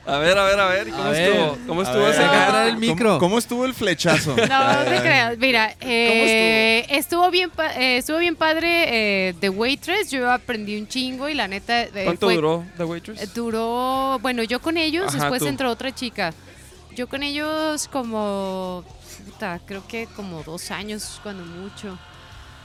[0.08, 1.32] A ver, a ver, a ver, ¿cómo A ver.
[1.32, 1.58] estuvo?
[1.66, 3.18] ¿Cómo estuvo ese el ¿cómo- micro.
[3.18, 4.36] ¿Cómo, estuvo el flechazo?
[4.50, 5.36] No, no te creas.
[5.40, 10.12] Mira, eh, estuvo bien pa- eh, estuvo bien padre eh, The Waitress.
[10.12, 13.20] Yo aprendí un chingo y la neta eh, ¿Cuánto fue- duró The Waitress?
[13.24, 15.48] Eh, Duró, bueno, yo con ellos, Ajá, después tú.
[15.48, 16.34] entró otra chica.
[16.96, 18.84] Yo con ellos como,
[19.26, 21.98] puta, creo que como dos años, cuando mucho.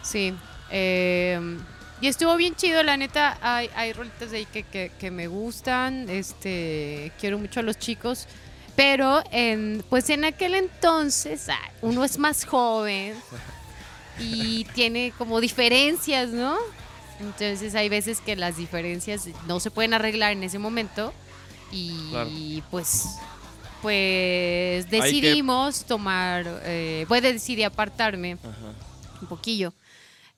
[0.03, 0.35] Sí.
[0.71, 1.59] eh,
[2.03, 5.27] y estuvo bien chido, la neta, hay, hay rolitas de ahí que, que, que me
[5.27, 8.27] gustan, este, quiero mucho a los chicos.
[8.75, 13.15] Pero en, pues en aquel entonces, ah, uno es más joven
[14.19, 16.57] y tiene como diferencias, ¿no?
[17.21, 21.13] Entonces hay veces que las diferencias no se pueden arreglar en ese momento
[21.71, 22.31] y Claro.
[22.71, 23.05] pues
[23.83, 28.51] pues que- decidimos tomar, eh, pues decidí apartarme Ajá.
[29.23, 29.73] un poquillo.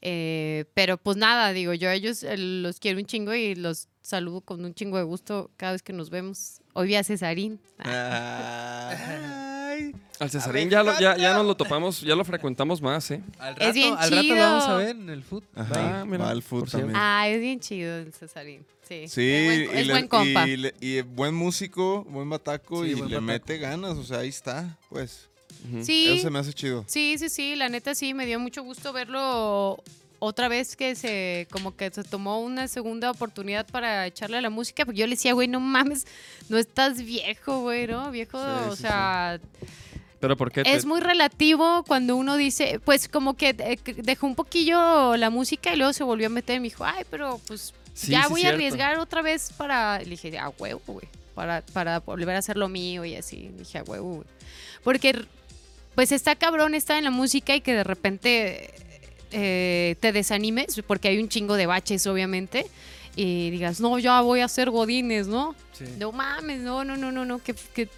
[0.04, 3.86] Eh, pero pues nada, digo, yo a ellos eh, los quiero un chingo y los
[4.00, 6.60] saludo con un chingo de gusto cada vez que nos vemos.
[6.72, 7.60] Hoy vi a Cesarín.
[7.78, 9.94] Ay.
[10.18, 13.22] Al Cesarín ya, lo- ya, ya nos lo topamos, ya lo frecuentamos más, ¿eh?
[13.38, 14.36] Al Es rato, bien al rato chido.
[14.36, 15.44] lo vamos a ver en el foot.
[15.56, 16.70] Ajá, Ah, mira, va al cierto.
[16.70, 16.92] también.
[16.96, 18.64] Ah, es bien chido el Cesarín.
[19.00, 20.46] Sí, Sí, es buen, y, es le- buen compa.
[20.48, 23.22] y le- y buen músico, buen bataco Sí, y buen le bataco.
[23.22, 25.28] mete ganas, o sea, ahí está, pues.
[25.82, 26.84] Sí, Eso se me hace chido.
[26.88, 29.80] sí, sí, sí, la neta sí, me dio mucho gusto verlo
[30.18, 34.50] otra vez que se, como que se tomó una segunda oportunidad para echarle a la
[34.50, 36.06] música, porque yo le decía, güey, no mames,
[36.48, 38.10] no estás viejo, güey, ¿no?
[38.10, 39.40] Viejo, Sí, o sí, sea,
[40.20, 40.62] Pero ¿por qué?
[40.62, 45.16] te- Es muy relativo cuando uno dice, pues como que eh, que dejó un poquillo
[45.16, 48.12] la música y luego se volvió a meter y me dijo, ay, pero pues Sí,
[48.12, 48.54] ya sí, voy cierto.
[48.54, 49.98] a arriesgar otra vez para...
[50.00, 53.50] Le dije, a huevo, güey, para, para volver a hacer lo mío y así.
[53.50, 54.26] Le dije, a huevo, güey.
[54.82, 55.26] Porque
[55.94, 58.70] pues está cabrón estar en la música y que de repente
[59.30, 62.66] eh, te desanimes, porque hay un chingo de baches, obviamente.
[63.14, 65.54] Y digas, no, ya voy a hacer godines, ¿no?
[65.72, 65.84] Sí.
[65.98, 67.88] No mames, no, no, no, no, no, que, que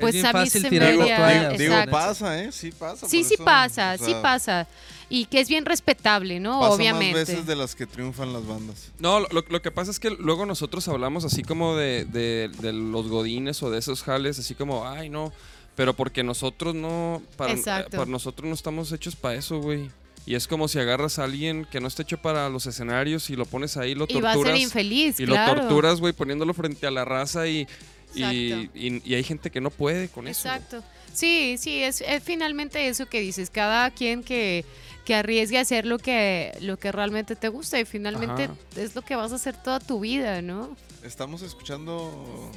[0.00, 1.90] pues bien a mí fácil se tirar me Digo, la haría- toalla, digo- digo, exacto.
[1.92, 2.52] pasa, ¿eh?
[2.52, 3.08] Sí pasa.
[3.08, 4.66] Sí, sí eso, pasa, o sí pasa.
[5.08, 6.60] Y que es bien respetable, ¿no?
[6.60, 7.18] Pasa Obviamente.
[7.18, 8.90] más veces de las que triunfan las bandas.
[8.98, 12.72] No, lo, lo que pasa es que luego nosotros hablamos así como de, de- de
[12.72, 15.30] los godines o de esos jales, así como, ay, no,
[15.76, 17.96] pero porque nosotros no, para, Exacto.
[17.96, 19.90] eh, para nosotros no estamos hechos para eso, güey.
[20.24, 23.34] Y es como si agarras a alguien que no está hecho para los escenarios y
[23.34, 24.60] lo pones ahí, lo Y va a ser torturas.
[24.60, 25.54] infeliz, y claro.
[25.54, 27.66] lo torturas, güey, poniéndolo frente a la raza y,
[28.14, 28.78] Y, Exacto.
[28.78, 30.48] y- y hay gente que no puede con eso.
[30.48, 30.82] Exacto.
[31.12, 33.50] Sí, sí, es, es finalmente eso que dices.
[33.50, 34.64] Cada quien que,
[35.04, 38.54] que arriesgue a hacer lo que, lo que realmente te gusta y finalmente Ajá.
[38.76, 40.76] es lo que vas a hacer toda tu vida, ¿no?
[41.04, 42.50] Estamos escuchando.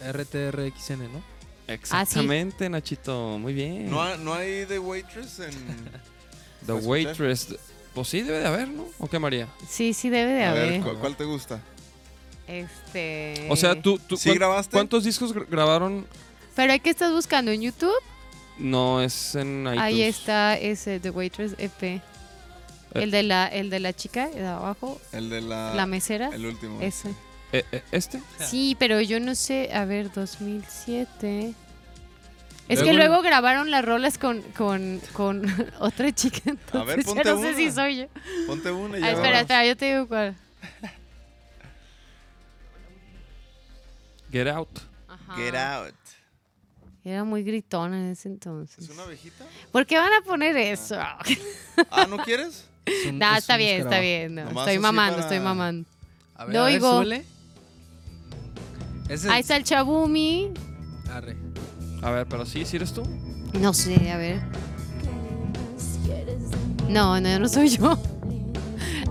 [0.00, 1.22] RTRXN, ¿no?
[1.66, 3.38] Exactamente, Nachito.
[3.38, 3.90] Muy bien.
[3.90, 5.52] ¿No, ha- no hay The Waitress en.
[6.66, 6.72] The.
[6.74, 7.54] Waitress.
[7.94, 8.86] Pues sí, debe de haber, ¿no?
[8.98, 9.48] ¿O qué, María?
[9.68, 10.80] Sí, sí debe de A ver, haber.
[10.82, 11.60] ¿cu- ¿cuál te gusta?
[12.46, 13.46] Este.
[13.48, 13.98] O sea, tú.
[13.98, 14.72] tú ¿Sí ¿cuán- grabaste?
[14.72, 16.06] ¿Cuántos discos gra- grabaron?
[16.54, 17.94] Pero hay que estás buscando en YouTube.
[18.58, 19.80] No, es en iTunes.
[19.80, 22.00] Ahí está ese The Waitress EP.
[22.94, 25.72] El de la, el de la chica de abajo, El de la.
[25.74, 26.28] la mesera.
[26.32, 26.78] El último.
[26.82, 27.08] Ese.
[27.52, 28.20] Eh, eh, ¿Este?
[28.38, 31.54] Sí, pero yo no sé, a ver, 2007.
[32.68, 35.42] Es Luego- que luego grabaron las rolas con, con, con
[35.80, 38.04] otra chica, entonces A ver, yo ponte no sé si soy yo.
[38.46, 39.12] Ponte una y Ah, ya.
[39.12, 39.40] espera, vamos.
[39.42, 40.36] espera, yo te digo cuál.
[44.32, 44.78] Get Out.
[45.08, 45.34] Ajá.
[45.36, 45.94] Get out.
[47.04, 48.84] Era muy gritona en ese entonces.
[48.84, 49.44] ¿Es una abejita?
[49.72, 50.96] ¿Por qué van a poner eso?
[51.90, 52.64] Ah, ¿no quieres?
[53.12, 54.34] No, es está bien, está bien.
[54.36, 55.88] no, estoy mamando, para- estoy mamando.
[56.36, 56.92] A ver, a ver, oigo.
[56.98, 57.24] súbele.
[59.08, 60.52] Ese Ahí está el Chabumi.
[61.10, 61.36] Arre.
[62.02, 63.02] A ver, pero sí, ¿sí eres tú?
[63.60, 64.40] No sé, a ver.
[66.88, 67.98] No, no, no soy yo.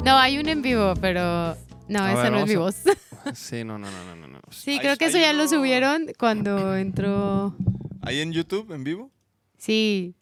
[0.03, 1.55] No, hay un en vivo, pero
[1.87, 2.75] no, A esa ver, no es mi voz.
[3.35, 4.39] Sí, no, no, no, no, no.
[4.51, 4.57] No.
[4.57, 7.55] Sí, creo que eso ya lo subieron cuando entró.
[8.01, 9.11] ¿Ahí en YouTube, en vivo?
[9.57, 10.15] Sí.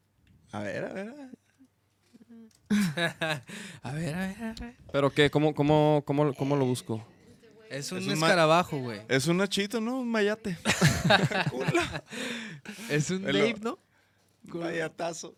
[0.52, 1.14] A ver, a ver.
[3.82, 4.76] A ver, a ver, a ver.
[4.92, 5.32] ¿Pero qué?
[5.32, 7.04] ¿Cómo, cómo, cómo, cómo lo busco?
[7.70, 9.02] Es un Es un escarabajo, güey.
[9.08, 10.00] Es un nachito, ¿no?
[10.00, 10.58] Un mayate.
[12.90, 13.80] Es un Dave, ¿no?
[14.54, 15.36] Un mayatazo.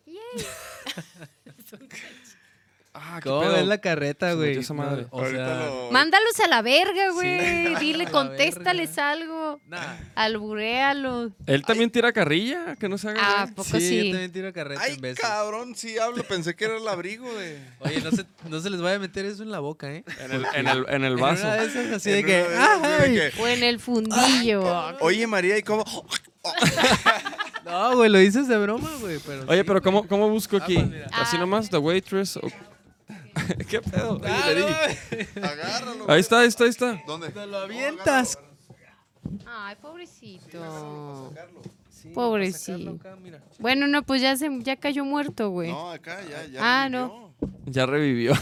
[2.94, 3.52] Ah, qué ¿Cómo pedo.
[3.54, 4.48] ves la carreta, güey?
[4.48, 5.06] metió esa madre.
[5.10, 5.90] O Ahorita sea, lo.
[5.92, 7.74] Mándalos a la verga, güey.
[7.80, 9.10] Dile, contéstales verga.
[9.12, 9.60] algo.
[9.66, 9.94] nah.
[10.14, 11.30] Alburéalo.
[11.46, 12.76] ¿Él también tira carrilla?
[12.76, 13.20] Que no se haga.
[13.22, 13.96] Ah, poco Sí, sí.
[13.96, 15.20] yo también tiro carreta Ay, en veces.
[15.20, 16.22] cabrón, sí hablo.
[16.24, 17.58] Pensé que era el abrigo de.
[17.80, 20.04] Oye, no se, no se les vaya a meter eso en la boca, ¿eh?
[20.20, 21.44] En el, en el, en el En vaso.
[21.46, 22.42] una de esas así En de que...
[22.42, 23.32] una de esas, así de ¡Ay!
[23.32, 24.96] que, O en el fundillo.
[25.00, 25.84] Oye, María, ¿y cómo?
[27.64, 29.18] No, güey, lo dices de broma, güey.
[29.24, 29.82] Pero Oye, sí, pero güey.
[29.82, 30.74] ¿cómo, ¿cómo busco Ah, aquí?
[30.78, 31.04] pues.
[31.12, 31.40] Así Ah.
[31.40, 32.36] nomás, The Waitress.
[32.36, 32.50] o-
[33.68, 34.16] ¿Qué pedo?
[34.16, 35.44] Oye, Ah, le no, güey.
[35.44, 36.10] Agárralo.
[36.10, 37.02] Ahí está, ahí está, ahí está.
[37.06, 37.30] ¿Dónde?
[37.34, 38.38] No lo avientas.
[39.46, 41.32] Ay, pobrecito.
[41.90, 42.72] Sí, Pobrecito.
[42.78, 43.42] sacarlo acá, mira.
[43.60, 45.70] Bueno, no, pues ya se ya cayó muerto, güey.
[45.70, 46.60] No, acá, ya, ya.
[46.60, 47.32] Ah, revivió.
[47.66, 48.32] Ya revivió.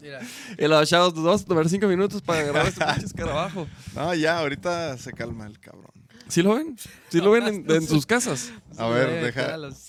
[0.00, 0.20] Mira.
[0.58, 3.68] y los chavos, vamos a tomar cinco minutos para agarrar este pinche escarabajo.
[3.94, 5.92] No, ya, ahorita se calma el cabrón.
[6.26, 6.76] ¿Sí lo ven?
[7.10, 8.52] ¿Sí lo ven en, en sus casas?
[8.78, 9.88] A ver, deja- los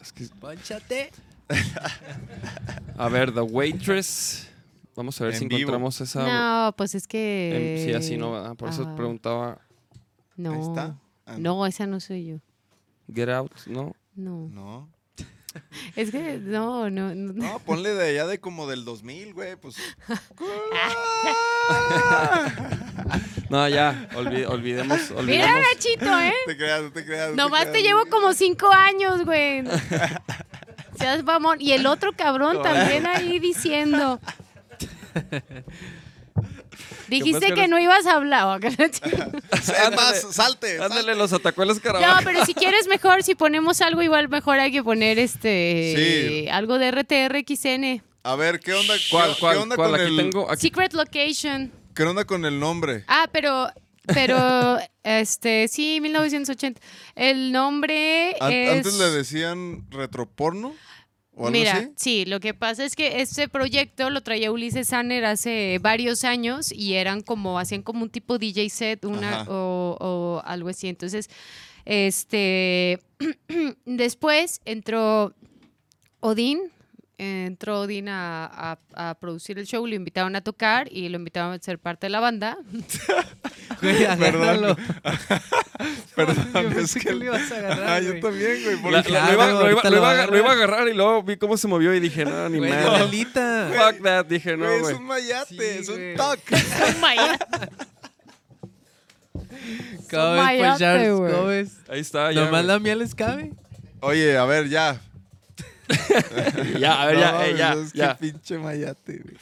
[0.00, 1.10] Es que- Pónchate.
[2.98, 4.48] a ver, The Waitress.
[4.96, 5.58] Vamos a ver En si vivo.
[5.60, 6.26] encontramos esa.
[6.66, 7.78] No, pues es que.
[7.80, 8.56] en- sí, así no, ¿verdad?
[8.56, 9.58] Por eso Ah, preguntaba
[10.36, 10.52] No.
[10.54, 10.98] Ahí está.
[11.26, 12.36] Ah, No, esa no soy yo.
[13.14, 13.94] Get Out, ¿no?
[14.16, 14.48] No.
[14.52, 14.88] No.
[15.96, 17.32] Es que no, no, no.
[17.32, 19.76] No, ponle de allá de como del 2000, güey, pues.
[23.50, 25.60] No, ya, olvi- olvidemos, Mira, olvidemos.
[25.74, 26.34] Nachito, ¿eh?
[26.46, 27.30] te creas, no te creas.
[27.30, 27.84] no Nomás te creas.
[27.86, 29.64] llevo como cinco años, güey.
[30.98, 31.60] Seas mamón.
[31.60, 34.20] Y el otro cabrón también ahí diciendo.
[37.08, 38.60] Dijiste que no ibas a hablar.
[39.52, 40.80] Es más, salte.
[40.80, 44.70] Ándale, los atacó el No, pero si quieres mejor, si ponemos algo igual, mejor hay
[44.70, 45.94] que poner este
[46.44, 46.48] Sí.
[46.50, 48.02] algo de RTRXN.
[48.24, 48.94] A ver, ¿qué onda?
[49.10, 49.90] ¿Cuál, qué, cuál, qué onda cuál?
[49.92, 51.72] con Aquí el, tengo, aquí Secret Location.
[51.94, 53.04] ¿Qué onda con el nombre?
[53.08, 53.68] Ah, pero
[54.06, 56.80] pero este sí, 1980.
[57.14, 60.74] El nombre An- es Antes le decían retroporno
[61.38, 61.92] o algo Mira, así.
[61.96, 66.72] sí, lo que pasa es que este proyecto lo traía Ulises Sanner hace varios años
[66.72, 70.88] y eran como, hacían como un tipo DJ set una, o, o algo así.
[70.88, 71.30] Entonces,
[71.84, 73.00] este,
[73.86, 75.32] después entró
[76.20, 76.72] Odín,
[77.18, 78.78] entró Odín a, a-
[79.10, 82.10] a producir el show, lo invitaron a tocar y lo invitaron a ser parte de
[82.10, 82.56] la banda.
[83.82, 84.76] Güey, agárralo.
[86.16, 88.76] Perdón, Yo es que que lo ibas a agarrar, Ah, yo también, güey.
[88.76, 90.30] La- porque- la- Claro, lo, iba, lo iba- ahorita lo lo iba a- agarra.
[90.32, 92.70] lo iba a agarrar y luego vi cómo se movió y dije, no, ni Güey,
[92.70, 92.98] madre.
[92.98, 93.70] Lolita.
[93.72, 96.40] Fuck that, dije, no, Güey, es un mayate, Sí, es un toc.
[100.10, 101.32] ¿Cómo ves, mayate, pues.
[101.32, 101.72] ¿Cómo ves?
[101.88, 102.44] Ahí está, ya.
[102.46, 103.52] Nomás la miel les cabe.
[104.00, 105.00] Oye, a ver, ya.
[106.78, 108.16] Ya, a ver, No, ya, eh, mames, ya, es que ya.
[108.18, 109.36] pinche mayate, güey.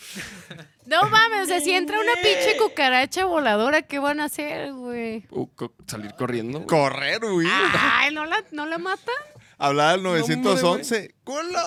[0.87, 5.25] No mames, o sea, si entra una pinche cucaracha voladora, ¿qué van a hacer, güey?
[5.31, 6.59] Uh, co- salir corriendo.
[6.61, 6.67] güey.
[6.69, 7.47] Correr, güey.
[7.51, 9.11] Ay, ¿no la, no la mata?
[9.59, 11.15] Al hombre, 911.
[11.25, 11.61] ¡Culo!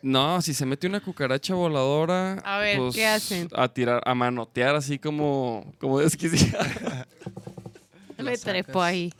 [0.00, 2.34] No, si se mete una cucaracha voladora.
[2.44, 3.48] A ver, pues, ¿qué hacen?
[3.54, 6.64] A tirar, a manotear así como, como desquiciado.
[8.18, 9.12] Me trepo ahí.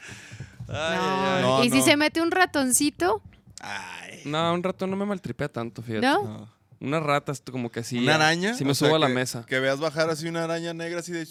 [0.68, 0.74] No.
[0.76, 1.42] ay.
[1.42, 3.22] No, y si se mete un ratoncito,
[3.60, 4.20] Ay.
[4.24, 6.06] No, un rato no me maltripea tanto, fíjate.
[6.06, 6.22] ¿no?
[6.22, 6.58] No.
[6.80, 7.98] Una rata, como que sí.
[7.98, 8.54] ¿Una araña?
[8.54, 9.44] Sí me O sea, subo a la que- mesa.
[9.46, 11.26] Que veas bajar así una araña negra así de...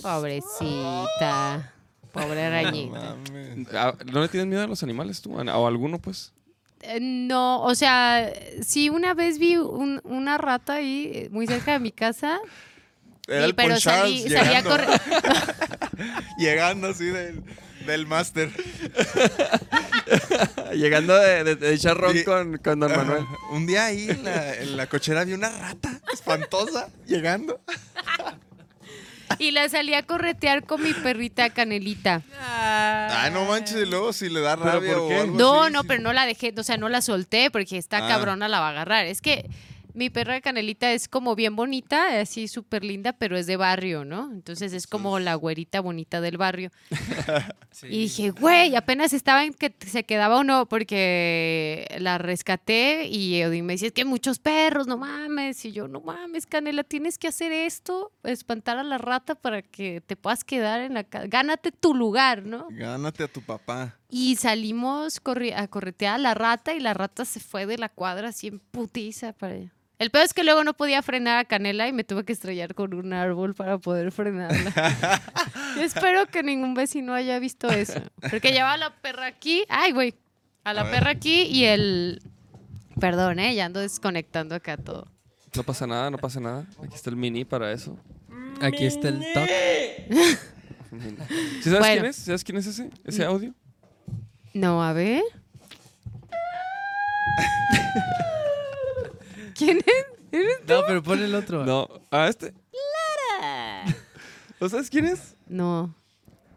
[0.00, 1.72] Pobrecita.
[2.12, 3.16] Pobre arañita.
[3.72, 5.34] Ah, ¿No le tienes miedo a los animales tú?
[5.36, 6.32] ¿O a alguno, pues?
[6.82, 8.30] Eh, No, o sea,
[8.62, 12.38] sí una vez vi un- una rata ahí eh, muy cerca de mi casa,
[13.26, 15.00] Era y- el pero salí, Charles salí a llegando, correr.
[16.38, 17.42] llegando así del,
[17.86, 18.50] del máster.
[20.74, 22.24] Llegando de, de, de Sí.
[22.24, 23.24] con, con Don Manuel.
[23.52, 27.60] Un día ahí en la, en la cochera vi una rata espantosa llegando.
[29.38, 32.22] Y la salí a corretear con mi perrita Canelita.
[32.40, 35.16] Ay, no manches, y luego si le da ¿Pero rabia por o qué?
[35.20, 35.88] algo No, así, no, sí.
[35.88, 38.08] pero no la dejé, o sea, no la solté porque está Ah.
[38.08, 39.06] cabrona, la va a agarrar.
[39.06, 39.48] Es que
[39.94, 44.30] mi perra Canelita es como bien bonita, así súper linda, pero es de barrio, ¿no?
[44.32, 46.70] Entonces es como la güerita bonita del barrio.
[47.82, 53.42] Y dije, güey, apenas estaba en que se quedaba o no, porque la rescaté y
[53.42, 55.64] Odín me dice, es que hay muchos perros, no mames.
[55.64, 60.00] Y yo, no mames, Canela, tienes que hacer esto, espantar a la rata para que
[60.00, 61.26] te puedas quedar en la casa.
[61.26, 62.68] Gánate tu lugar, ¿no?
[62.70, 63.98] Gánate a tu papá.
[64.08, 65.20] Y salimos
[65.56, 68.60] a corretear a la rata y la rata se fue de la cuadra así en
[68.60, 69.74] putiza para allá.
[69.98, 72.74] El peor es que luego no podía frenar a Canela y me tuve que estrellar
[72.74, 74.72] con un árbol para poder frenarla.
[75.76, 78.00] Yo espero que ningún vecino haya visto eso.
[78.30, 79.64] Porque llevaba a la perra aquí.
[79.68, 80.14] Ay, güey.
[80.64, 80.94] A la A ver.
[80.94, 82.20] perra aquí y el...
[82.98, 83.54] Perdón, ¿eh?
[83.54, 85.06] Ya ando desconectando acá todo.
[85.54, 86.66] No pasa nada, no pasa nada.
[86.82, 87.96] Aquí está el mini para eso.
[88.60, 89.48] Aquí está el top.
[91.62, 91.94] ¿Sí sabes Bueno.
[91.94, 92.16] quién es?
[92.16, 92.90] ¿Sabes quién es ese?
[93.04, 93.54] ¿Ese audio?
[94.54, 95.22] No, a ver.
[99.54, 99.84] ¿Quién es?
[100.32, 100.58] ¿Eres?
[100.66, 101.64] No, pero pon el otro.
[101.64, 101.88] No.
[102.10, 102.52] Ah, este.
[104.60, 105.36] ¿No sabes quién es?
[105.46, 105.94] No.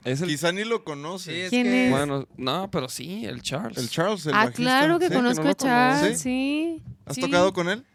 [0.03, 0.29] Es el.
[0.29, 1.31] Quizá ni lo conoce.
[1.31, 1.91] Sí, es ¿Quién que- es?
[1.91, 3.77] Bueno, no, pero sí, el Charles.
[3.77, 4.61] El Charles, el ah, bajista.
[4.61, 5.13] claro que ¿Sí?
[5.13, 6.81] conozco no a lo Charles, sí.
[7.05, 7.21] ¿Has sí.
[7.21, 7.85] tocado con él?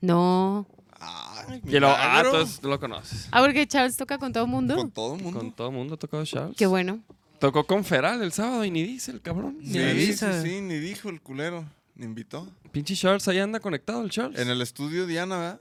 [0.00, 0.66] No.
[0.98, 2.30] Ay, Que lo, ah, milagro.
[2.30, 3.28] entonces lo conoces.
[3.32, 4.76] Ah, porque Charles toca con todo el mundo.
[4.76, 5.38] Con todo el mundo.
[5.40, 6.56] Con todo el mundo ha tocado Charles.
[6.56, 7.00] Qué bueno.
[7.38, 9.58] Tocó con Feral el sábado y ni dice el cabrón.
[9.60, 10.42] Ni sí, avisa.
[10.42, 11.64] sí, ni dijo el culero.
[11.94, 12.48] Ni invitó.
[12.72, 14.38] Pinche Charles, ahí anda conectado el Charles.
[14.40, 15.60] En el estudio Diana, ¿verdad?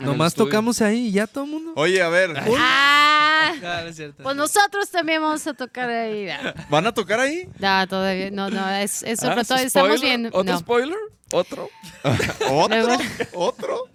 [0.00, 1.72] Nomás tocamos ahí y ya todo el mundo.
[1.76, 3.52] Oye, a ver, ¡Ah!
[3.62, 4.22] Ah, no es cierto.
[4.22, 6.28] Pues nosotros también vamos a tocar ahí.
[6.70, 7.48] ¿van a tocar ahí?
[7.58, 8.30] No, todavía.
[8.30, 9.34] No, no, es, es Ah.
[9.40, 10.28] ¿es todavía estamos viendo.
[10.32, 10.58] ¿Otro no.
[10.58, 10.98] spoiler?
[11.32, 11.68] ¿Otro?
[12.50, 12.98] ¿Otro?
[13.34, 13.88] ¿Otro?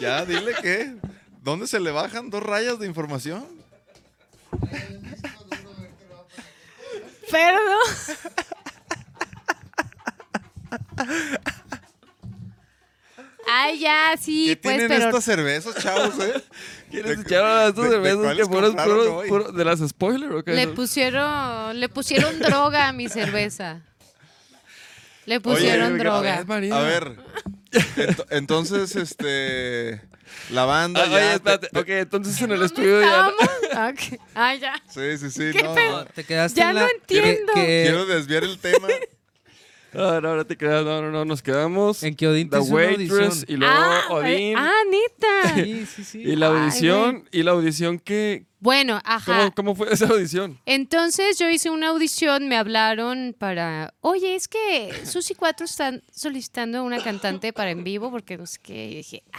[0.00, 0.96] Ya, dile que.
[1.42, 3.44] ¿Dónde se le bajan dos rayas de información?
[7.30, 8.14] Pero no.
[13.48, 15.04] Ay, ya, sí, ¿Qué pues, tienen pero.
[15.08, 16.42] estas cervezas, chavos, eh?
[16.90, 19.28] ¿Quieres ¿De- echar a estos cervezas que fueron compraron puro- hoy?
[19.28, 20.52] puro- de las spoiler o qué?
[20.52, 23.82] Le pusieron, le pusieron droga a mi cerveza.
[25.26, 26.38] Le pusieron Oye, droga.
[26.38, 26.76] ¿qué María?
[26.76, 27.16] A ver.
[27.96, 30.00] ento- entonces, este.
[30.50, 31.14] La banda Ah, ya.
[31.16, 31.68] oye, te- espérate.
[31.68, 33.06] te- Ok, entonces en el ¿Dónde estudio ya.
[33.06, 33.36] estábamos?
[33.92, 34.20] Ok.
[34.34, 34.74] Ah, ya.
[34.88, 35.50] Sí, sí, sí.
[35.52, 36.04] ¿Qué no, no.
[36.06, 36.90] Te quedaste Ya en no la...
[36.90, 37.52] entiendo.
[37.54, 38.88] que- que- Quiero desviar el tema.
[39.92, 40.84] No, no, no te creas.
[40.84, 41.24] No, no, no.
[41.24, 42.02] Nos quedamos.
[42.02, 43.44] En que Odín te The Waitress audición.
[43.48, 44.54] y luego ah, Odín.
[44.56, 45.54] ah, neta.
[45.64, 46.18] Sí, sí, sí.
[46.22, 47.28] y la Ay, audición.
[47.32, 48.44] y la audición que.
[48.60, 49.36] Bueno, ajá.
[49.38, 50.58] ¿cómo, ¿Cómo fue esa audición?
[50.66, 56.82] Entonces yo hice una audición, me hablaron para, oye, es que Susi 4 están solicitando
[56.82, 58.86] una cantante para en vivo porque no sé qué.
[58.90, 59.38] Y dije, ah,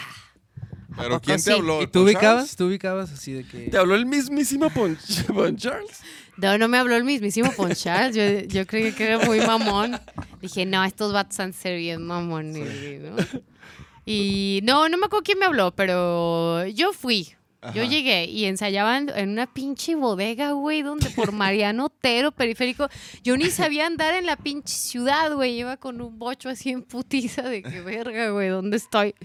[0.93, 1.51] ¿a Pero ¿quién te sí?
[1.51, 1.81] habló?
[1.81, 2.55] ¿Y tú ¿Pon ubicabas?
[2.55, 3.69] ¿Tú ubicabas así de que...
[3.69, 5.99] ¿Te habló el mismísimo Pon, Pon Charles?
[6.37, 8.13] No, no me habló el mismísimo Ponchal.
[8.13, 9.99] Yo, yo creí que era muy mamón.
[10.41, 13.01] Dije, no, estos vatos han ser bien mamones.
[13.01, 13.41] ¿no?
[14.05, 17.33] Y no, no me acuerdo quién me habló, pero yo fui.
[17.73, 22.87] Yo llegué y ensayaban en una pinche bodega, güey, donde por Mariano Otero, periférico.
[23.23, 25.59] Yo ni sabía andar en la pinche ciudad, güey.
[25.59, 29.15] Iba con un bocho así en putiza de que verga, güey, ¿dónde estoy?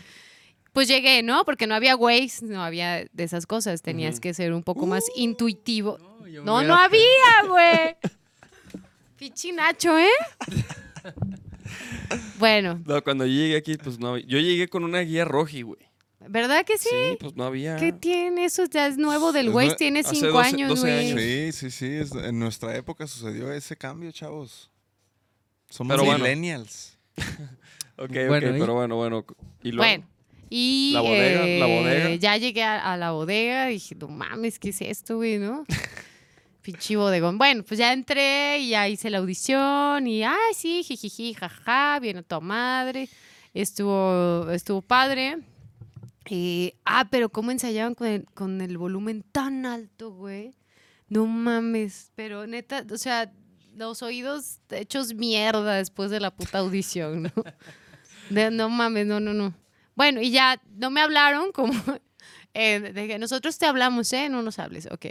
[0.73, 1.45] Pues llegué, ¿no?
[1.45, 3.83] Porque no había Waze, no había de esas cosas.
[3.83, 5.99] Tenías que ser un poco más intuitivo.
[6.21, 7.03] No, No, no había,
[7.49, 7.97] güey.
[9.17, 10.09] Pichi Nacho, ¿eh?
[12.39, 14.27] bueno, No, cuando yo llegué aquí, pues no había.
[14.27, 15.81] Yo llegué con una guía roji, güey.
[16.29, 16.89] ¿verdad que sí?
[16.89, 17.77] Sí, pues no había.
[17.77, 18.45] ¿Qué tiene?
[18.45, 21.53] Eso ya es nuevo del Waze, tiene hace cinco 12 años, 12 güey.
[21.53, 21.87] Sí, sí, sí.
[21.97, 24.71] es- en nuestra época sucedió ese cambio, chavos.
[25.69, 26.25] Somos Pero bueno.
[26.25, 26.97] millennials.
[27.99, 28.59] Ok, Bueno, ok, ¿y?
[28.61, 29.25] pero bueno, bueno.
[29.63, 30.07] Y luego, Bueno,
[30.55, 32.15] y La bodega, la eh, bodega.
[32.17, 35.65] ya llegué a, a la bodega y dije, no mames, ¿qué es esto, güey, no?
[36.61, 37.39] Pinche bodegón.
[37.39, 42.23] Bueno, pues ya entré y ya hice la audición y, ay, sí, jijiji, jaja, viene
[42.23, 43.09] tu madre.
[43.55, 45.39] Estuvo, estuvo padre.
[46.29, 50.55] Y, ah, pero cómo ensayaban con el, con el volumen tan alto, güey.
[51.09, 52.13] No mames.
[52.15, 53.33] Pero neta, o sea,
[53.75, 57.31] los oídos hechos mierda después de la puta audición, ¿no?
[58.31, 59.53] De- no mames, no, no, no.
[59.95, 61.73] Bueno, y ya no me hablaron como
[62.55, 64.29] eh, de que nosotros te hablamos, ¿eh?
[64.29, 65.07] No nos hables, ok.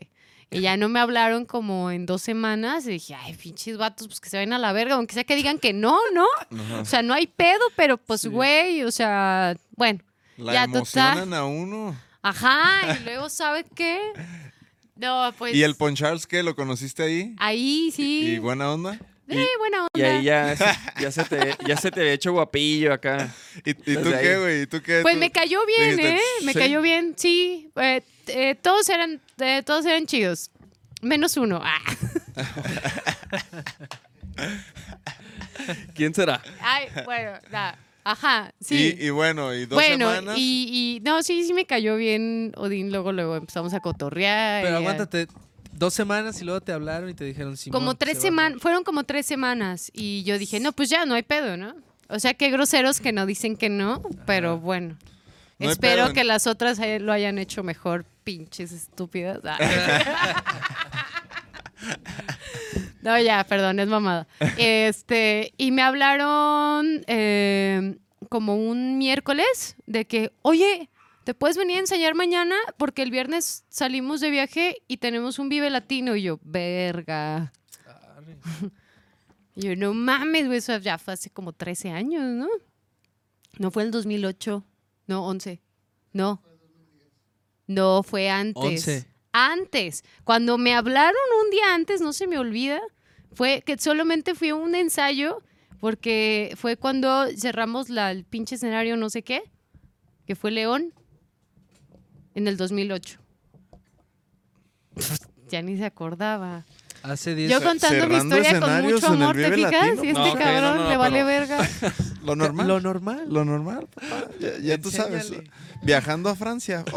[0.54, 4.20] Y ya no me hablaron como en dos semanas y dije, ay, pinches vatos, pues
[4.20, 6.28] que se vayan a la verga, aunque sea que digan que no, ¿no?
[6.82, 10.00] O sea, no hay pedo, pero pues, güey, o sea, bueno.
[10.36, 10.80] La Ya, total.
[11.14, 11.96] emocionan a uno.
[12.22, 14.02] Ajá, y luego, ¿sabe qué?
[14.96, 15.56] No, pues.
[15.56, 16.44] ¿Y el Ponchards qué?
[16.44, 17.34] ¿Lo conociste ahí?
[17.40, 18.34] Ahí sí.
[18.34, 19.00] ¿Y buena onda?
[19.60, 19.90] Buena onda.
[19.96, 23.34] Y ahí ya, se- ya, se te, ya se te había hecho guapillo acá.
[23.66, 24.62] ¿Y, y tú qué, güey?
[24.64, 25.00] ¿Y tú qué?
[25.02, 26.22] Pues ¿Tú- me cayó bien, dijiste, ¿eh?
[26.44, 26.60] Me "Sí"?
[26.60, 27.70] cayó bien, sí.
[27.76, 30.52] Eh, eh, todos eran, eh, todos eran chidos.
[31.02, 31.60] Menos uno.
[31.64, 31.80] Ah.
[35.96, 36.42] ¿Quién será?
[36.62, 37.32] Ay, bueno.
[38.04, 38.98] Ajá, sí.
[39.00, 40.36] Y, y bueno, y dos bueno, semanas.
[40.38, 42.92] y, y no, sí, sí me cayó bien Odín.
[42.92, 44.64] Luego, luego empezamos a cotorrear.
[44.64, 45.28] Pero aguántate,
[45.82, 48.22] dos semanas y luego te hablaron y te dijeron Simón, Como tres se va".
[48.30, 49.92] semanas, fueron como tres semanas.
[49.94, 51.76] Y yo dije, no, pues ya, no hay pedo, ¿no?
[52.08, 54.98] O sea, qué groseros que no dicen que no, pero bueno.
[55.58, 56.14] No Espero pedo.
[56.14, 59.40] que las otras lo hayan hecho mejor, pinches estúpidas.
[59.44, 59.58] Ah.
[63.02, 64.28] No, ya, perdón, es mamada.
[64.58, 67.96] Este, y me hablaron eh,
[68.30, 70.91] como un miércoles de que, oye,
[71.24, 72.56] ¿te puedes venir a ensayar mañana?
[72.78, 76.16] Porque el viernes salimos de viaje y tenemos un Vive Latino.
[76.16, 77.52] Y yo, verga.
[79.54, 82.48] Y yo, no mames, güey, eso ya fue hace como 13 años, ¿no?
[83.60, 84.64] No fue el 2008,
[85.08, 85.62] no, 11.
[86.14, 86.42] No.
[87.68, 88.88] No, fue antes.
[88.88, 89.08] 11.
[89.34, 90.06] Antes.
[90.24, 92.82] Cuando me hablaron un día antes, no se me olvida,
[93.34, 95.44] fue que solamente fui a un ensayo
[95.80, 99.42] porque fue cuando cerramos la, el pinche escenario no sé qué,
[100.26, 100.94] que fue León,
[102.36, 103.20] en el 2008.
[105.50, 106.66] ya ni se acordaba.
[107.04, 109.88] Hace 10 Yo contando mi historia con mucho amor, ¿te fijas?
[110.04, 111.70] Y este No, ok, no, cabrón no, no, le vale pero- verga.
[112.24, 112.68] Lo normal.
[112.68, 113.26] Lo normal.
[113.28, 114.28] Lo normal, papá.
[114.40, 115.32] Ya, ya tú sabes.
[115.82, 116.86] Viajando a Francia.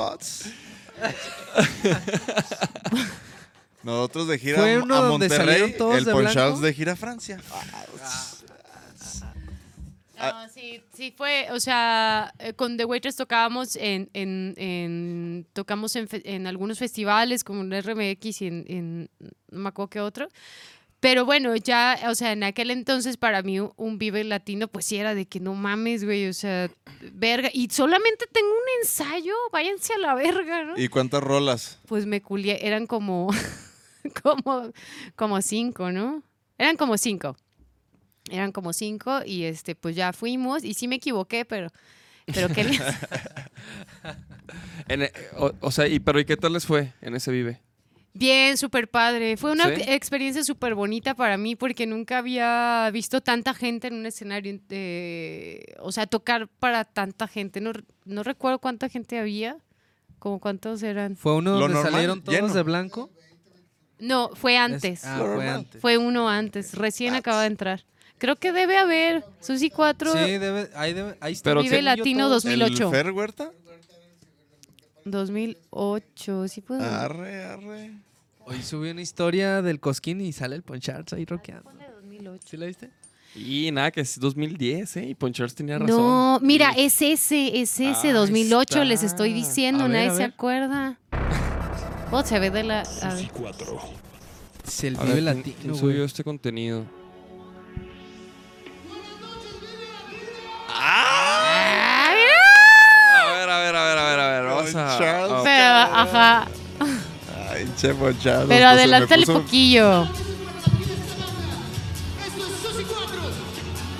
[3.82, 6.60] Nosotros de gira Fue a Monterrey, salieron todos el blanco.
[6.60, 7.40] de gira a Francia.
[10.32, 15.94] No, sí, sí fue, o sea, eh, con The Waitress tocábamos en, en, en- tocamos
[15.96, 19.10] en, en algunos festivales como en RMX y en,
[19.50, 20.28] no me acuerdo qué otro.
[21.00, 24.86] Pero bueno, ya, o sea, en aquel entonces para mí un, un Vive Latino pues
[24.86, 26.70] sí era de que no mames, güey, o sea,
[27.12, 27.50] verga.
[27.52, 30.78] Y solamente tengo un ensayo, váyanse a la verga, ¿no?
[30.78, 31.78] ¿Y cuántas rolas?
[31.86, 33.28] Pues me culié, eran como,
[34.22, 34.72] como,
[35.14, 36.22] como cinco, ¿no?
[36.56, 37.36] Eran como cinco.
[38.30, 41.68] Eran como cinco y este, pues ya fuimos y sí me equivoqué, pero,
[42.26, 42.80] pero qué les...
[44.88, 47.60] En e- o, o sea, y, pero ¿y qué tal les fue en ese Vive?
[48.12, 49.36] Bien, súper padre.
[49.36, 49.82] Fue una ¿Sí?
[49.88, 55.74] experiencia súper bonita para mí porque nunca había visto tanta gente en un escenario, de-
[55.80, 57.60] o sea, tocar para tanta gente.
[57.60, 57.72] No,
[58.04, 59.56] no recuerdo cuánta gente había,
[60.18, 61.16] como cuántos eran.
[61.16, 62.54] Fue uno donde normal, salieron todos lleno.
[62.54, 63.10] de blanco.
[63.98, 65.80] No, fue Es- ah, fue antes.
[65.80, 67.84] Fue uno antes, recién acaba de entrar.
[68.24, 71.50] Creo que debe haber, Susi 4, Sí, debe, ahí, debe, ahí está.
[71.50, 72.44] Pero Vive Latino todos.
[72.44, 72.84] 2008.
[72.84, 73.50] ¿El Fer Huerta?
[75.04, 76.82] 2008, sí puedo.
[76.82, 77.90] Arre, arre.
[78.46, 81.64] Hoy subí una historia del Cosquín y sale el Ponchards ahí rockeando.
[81.64, 82.42] Ponle 2008.
[82.48, 82.88] ¿Sí la viste?
[83.34, 85.06] Y nada, que es 2010, ¿eh?
[85.08, 85.94] Y Ponchards tenía razón.
[85.98, 88.84] No, mira, es ese, es ese, Ahí 2008, está.
[88.86, 90.98] les estoy diciendo, ver, nadie se acuerda.
[92.10, 92.80] Oh, se ve de la...
[93.02, 93.30] a ver.
[94.66, 95.56] Es el Vive ver, ¿quién- Latino.
[95.60, 96.86] quién subió este contenido?
[104.74, 106.46] A Pero, ajá,
[107.52, 108.46] Ay, che, Ponchards.
[108.48, 110.08] pero pues, adelántale puso- poquillo.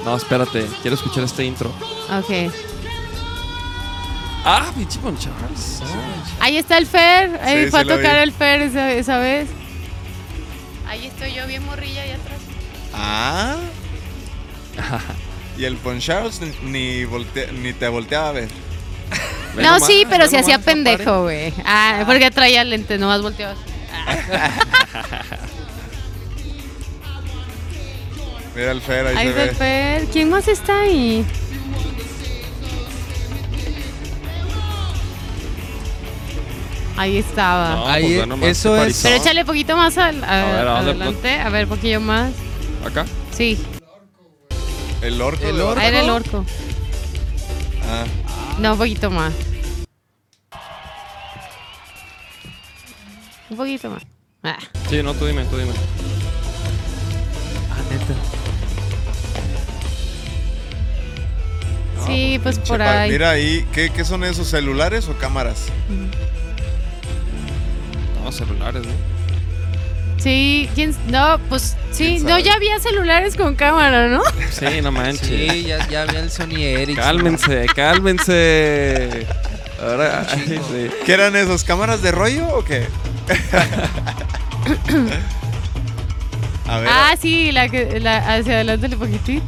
[0.05, 0.66] No, espérate.
[0.83, 1.70] Quiero escuchar este intro.
[1.70, 2.53] Ok.
[4.45, 5.81] Ah, pinche Ponchards.
[6.41, 8.22] Ahí está el Fer, ahí Sí, fue a tocar vi.
[8.22, 9.49] el Fer esa, esa vez.
[10.87, 12.39] Ahí estoy yo bien morrilla allá atrás.
[12.93, 13.57] Ah.
[15.59, 18.49] y el Ponchards ni, volte- ni te volteaba a ver.
[19.57, 21.53] No, nomás, sí, pero se hacía pendejo, güey.
[21.65, 23.55] Ah, porque traía lente, nomás volteaba.
[28.55, 29.55] Mira el Fer, ahí, Ahí se está el ve.
[29.57, 30.05] Fer.
[30.13, 31.25] ¿Quién más está ahí?
[36.97, 37.71] Ahí estaba.
[37.75, 39.01] No, Ahí, pues eso es-.
[39.03, 41.41] Pero échale poquito más al, a- A ver, adelante.
[41.41, 42.31] A ver, poquillo más.
[42.87, 43.05] Acá.
[43.33, 43.59] Sí,
[45.03, 45.45] El orco.
[45.45, 45.81] El orco.
[45.81, 46.45] ahí era el orco.
[47.91, 48.05] Ah,
[48.61, 49.33] No, un poquito más.
[53.51, 54.03] Un poquito más.
[54.42, 54.59] Ah.
[54.88, 55.72] Sí, no, tú dime, tú dime.
[57.70, 58.14] Ah, neta.
[62.07, 63.11] Sí, pues por chepa- ahí.
[63.11, 64.49] Mira ahí, ¿qué, qué son esos?
[64.49, 65.66] ¿Celulares o cámaras?
[68.22, 68.92] No, celulares, ¿no?
[70.18, 70.95] Sí, ¿quién?
[71.09, 74.22] No, pues sí, ¿Quién no, ya había celulares con cámara, ¿no?
[74.51, 75.26] Sí, no manches.
[75.26, 77.05] Sí, ya, ya había el Sony Ericsson.
[77.05, 79.26] Cálmense, cálmense.
[79.82, 80.59] Ahora, sí.
[81.05, 81.64] ¿Qué eran esos?
[81.64, 82.86] ¿Cámaras de rollo o qué?
[86.66, 86.89] A ver.
[86.91, 89.43] Ah, sí, la que la, hacia adelante un poquitín.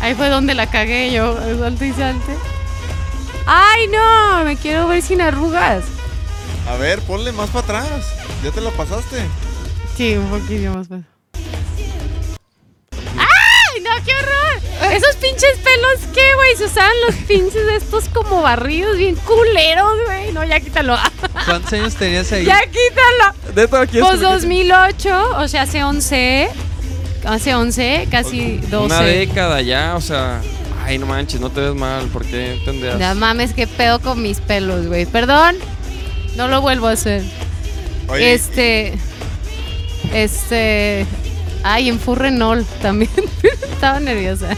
[0.00, 2.34] Ahí fue donde la cagué yo, salte y salte.
[3.46, 4.44] ¡Ay, no!
[4.44, 5.84] Me quiero ver sin arrugas.
[6.68, 8.12] A ver, ponle más para atrás.
[8.42, 9.22] ¿Ya te lo pasaste?
[9.96, 10.88] Sí, un poquito más.
[10.88, 11.02] pues.
[13.16, 14.41] ¡Ay, no, qué horror!
[14.90, 16.56] Esos pinches pelos, ¿qué, güey?
[16.56, 20.32] Se usaban los pinches de estos como barridos, bien culeros, güey.
[20.32, 20.96] No, ya quítalo.
[21.46, 22.44] ¿Cuántos años tenías ahí?
[22.44, 23.54] ya quítalo.
[23.54, 24.30] Neta, aquí Pues está.
[24.32, 26.48] 2008, o sea, hace 11.
[27.24, 28.84] Hace 11, casi 12.
[28.86, 30.40] Una década ya, o sea.
[30.84, 32.98] Ay, no manches, no te ves mal, ¿por qué tendrías?
[32.98, 35.06] No mames, qué pedo con mis pelos, güey.
[35.06, 35.56] Perdón,
[36.36, 37.22] no lo vuelvo a hacer.
[38.08, 38.94] Oye, Este.
[40.12, 41.06] Este.
[41.64, 43.10] Ay, en Furrenol también.
[43.72, 44.48] Estaba nerviosa.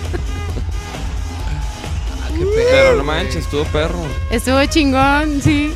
[2.36, 2.68] Qué pedo.
[2.70, 4.00] Pero no manches, estuvo perro.
[4.30, 5.72] Estuvo chingón, sí.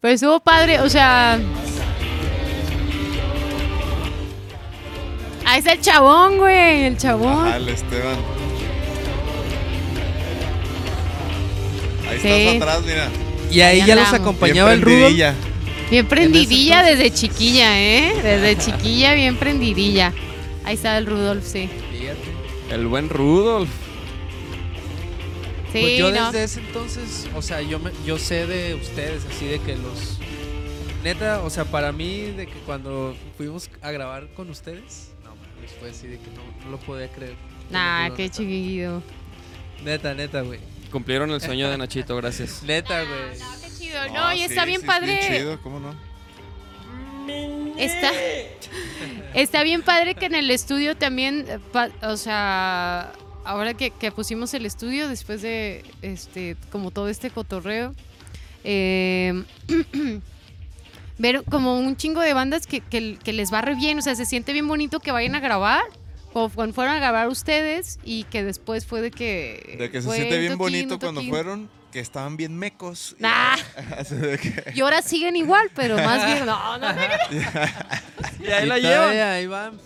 [0.00, 1.38] Pero estuvo padre, o sea.
[5.44, 6.84] Ahí está el chabón, güey.
[6.84, 7.46] El chabón.
[7.48, 8.16] Ajá, el Esteban.
[12.08, 12.28] Ahí Sí.
[12.28, 13.08] estás atrás, mira.
[13.50, 15.14] Y ahí Ahí ya los acompañaba el Rudolf.
[15.92, 18.14] Bien prendidilla desde chiquilla, ¿eh?
[18.22, 20.14] Desde chiquilla, bien prendidilla.
[20.64, 21.68] Ahí está el Rudolf, sí.
[21.90, 22.74] Fíjate.
[22.74, 23.68] El buen Rudolf.
[25.70, 26.32] Sí, pues yo no.
[26.32, 30.18] desde ese entonces, o sea, yo, me, yo sé de ustedes, así de que los...
[31.04, 35.72] Neta, o sea, para mí, de que cuando fuimos a grabar con ustedes, no, mames,
[35.78, 37.34] fue así de que no, no lo podía creer.
[37.68, 38.36] Nah, qué neta.
[38.38, 39.02] chiquillo.
[39.84, 40.58] Neta, neta, güey.
[40.90, 42.62] Cumplieron el sueño de Nachito, gracias.
[42.62, 43.71] Neta, güey.
[43.92, 44.14] Chido.
[44.14, 45.20] No, y sí, está bien sí, padre.
[45.28, 45.94] chido, ¿cómo no?
[47.78, 48.10] Está,
[49.34, 51.58] está bien padre que en el estudio también, eh,
[52.02, 53.12] o sea,
[53.44, 57.94] ahora que, que pusimos el estudio después de este, como todo este cotorreo,
[58.64, 59.42] eh,
[61.18, 64.14] ver como un chingo de bandas que, que- que les va re bien, o sea,
[64.14, 65.82] se siente bien bonito que vayan a grabar.
[66.34, 69.76] O cuando fueron a grabar ustedes y que después fue de que...
[69.78, 73.14] De que se siente bien toquín, bonito cuando fueron, que estaban bien mecos.
[73.18, 73.56] Y- Nah.
[74.74, 76.44] Y ahora siguen igual, pero más bien...
[76.46, 77.00] No, no, no,
[78.40, 79.16] Y ahí la llevan.
[79.16, 79.78] Ahí van.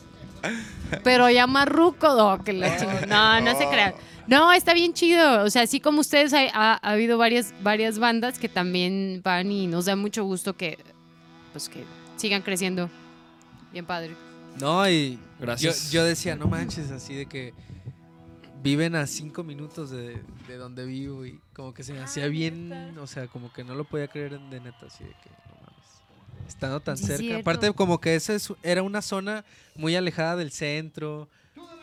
[1.03, 3.07] Pero ya más ruco, no, que la chingada.
[3.41, 3.95] No, no se crean.
[4.29, 5.43] No, está bien chido.
[5.43, 9.67] O sea, así como ustedes, ha, ha habido varias, varias bandas que también van y
[9.67, 10.79] nos da mucho gusto que,
[11.53, 11.85] pues, que
[12.17, 12.89] sigan creciendo.
[13.73, 14.15] Bien padre.
[14.61, 15.91] No, y Gracias.
[15.91, 17.53] Yo, yo decía, no manches, así de que
[18.67, 22.97] viven a cinco minutos de, de donde vivo y como que se me hacía bien,
[22.99, 26.49] o sea, como que no lo podía creer de neta, así de que no mames.
[26.49, 27.23] Estando tan Sí, cerca.
[27.23, 27.41] cierto.
[27.43, 29.45] Aparte, como que esa es- era una zona
[29.77, 31.29] muy alejada del centro.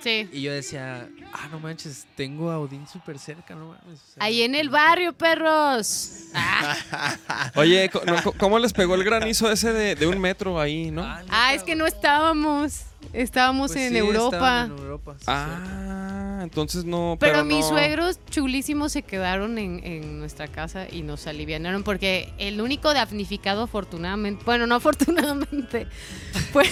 [0.02, 0.28] Sí.
[0.34, 4.02] Y yo decía, ah, no manches, tengo a Odín súper cerca, no mames.
[4.02, 6.26] o sea, Ahí en el barrio, perros.
[6.34, 6.76] Ah,
[7.56, 10.92] Oye, co- no, co- ¿cómo les pegó el granizo ese de, de un metro ahí,
[10.92, 11.04] no?
[11.04, 12.82] ah, ah, es que no estábamos.
[13.12, 14.64] Estábamos pues en sí, Europa.
[14.66, 15.42] en Europa, sí, cierto.
[15.42, 17.18] Ah, entonces no.
[17.20, 17.70] Pero, Pero, mis no.
[17.70, 23.64] suegros chulísimos se quedaron en, en nuestra casa y nos alivianaron porque el único damnificado
[23.64, 25.88] afortunadamente, bueno, no afortunadamente,
[26.54, 26.66] fue,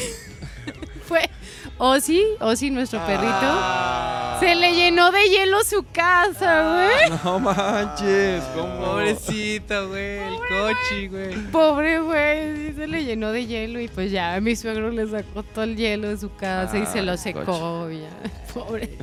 [1.12, 1.30] fue
[1.78, 3.28] Ozzy, Ozzy nuestro perrito.
[3.34, 4.38] Ah.
[4.40, 7.20] Se le llenó de hielo su casa, güey.
[7.24, 8.78] No manches, ¿cómo?
[8.86, 11.36] Pobrecita, güey, el coche, güey.
[11.52, 15.44] Pobre güey, sí se le llenó de hielo y pues ya mi suegro le sacó
[15.44, 17.90] todo el hielo de su casa y se lo Ah, secó.
[17.92, 18.10] Ya.
[18.54, 18.98] Pobre.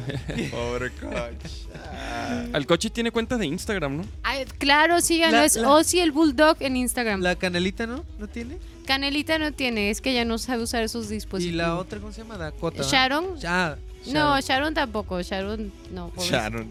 [0.50, 1.52] Pobre coach.
[2.00, 2.44] Ah.
[2.54, 4.04] El coche tiene cuenta de Instagram, ¿no?
[4.22, 7.20] Ay, claro, síganlo, La- es la- Ozzy el Bulldog en Instagram.
[7.22, 8.04] La canelita, ¿no?
[8.18, 8.58] ¿No tiene?
[8.88, 11.56] Canelita no tiene, es que ya no sabe usar esos y dispositivos.
[11.58, 12.38] la otra, ¿cómo se llama?
[12.38, 12.82] Dakota.
[12.82, 13.26] ¿Sharon?
[13.46, 13.76] Ah,
[14.06, 16.08] No, Sharon tampoco, Sharon no.
[16.08, 16.38] pobrecita.
[16.48, 16.70] Sharon.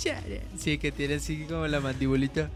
[0.00, 0.38] Sharon.
[0.56, 2.48] Sí, que tiene así como la mandibulita.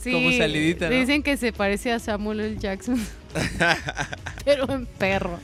[0.00, 0.96] Sí, como salidita, ¿no?
[0.96, 2.56] Dicen que se parece a Samuel L.
[2.58, 3.00] Jackson.
[4.44, 5.38] Pero en perro.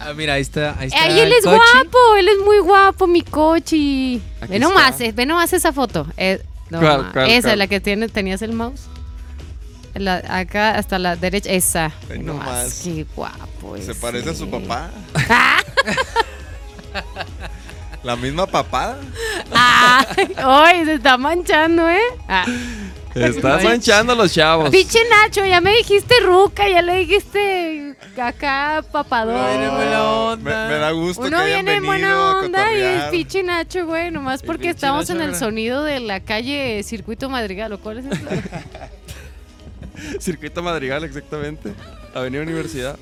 [0.00, 0.76] Ah, mira, ahí está.
[0.80, 1.56] Ahí está Ay, él es coche.
[1.72, 4.20] guapo, él es muy guapo, mi cochi.
[4.48, 6.04] Ve nomás, eh, ve nomás esa foto.
[6.16, 7.58] Eh, no, ¿Cuál, ma, cuál, esa, cuál?
[7.60, 8.86] la que tiene, tenías el mouse.
[9.98, 11.92] La- acá hasta la derecha, esa.
[12.08, 12.80] Ve nomás, nomás.
[12.84, 13.76] qué guapo.
[13.76, 13.94] Se ese.
[13.94, 14.90] parece a su papá.
[18.02, 18.98] La misma papada.
[19.52, 20.06] Ay,
[20.44, 21.98] hoy se está manchando, ¿eh?
[22.28, 22.44] Ah.
[23.14, 24.70] Estás manchando a los chavos.
[24.70, 29.34] Pinche Nacho, ya me dijiste ruca, ya le dijiste acá papador.
[29.48, 30.68] Viene buena Me, onda.
[30.68, 34.68] me da gusto Uno que viene en buena onda y pinche Nacho, güey, nomás porque
[34.68, 38.16] estamos en el sonido de la calle Circuito Madrigal, ¿o cuál es eso?
[40.20, 41.72] Circuito Madrigal, exactamente.
[42.14, 42.98] Avenida Universidad.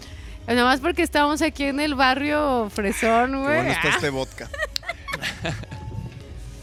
[0.46, 3.54] nomás porque estamos aquí en el barrio Fresón, Qué güey.
[3.56, 3.94] bueno está Ah.
[3.94, 4.48] este vodka.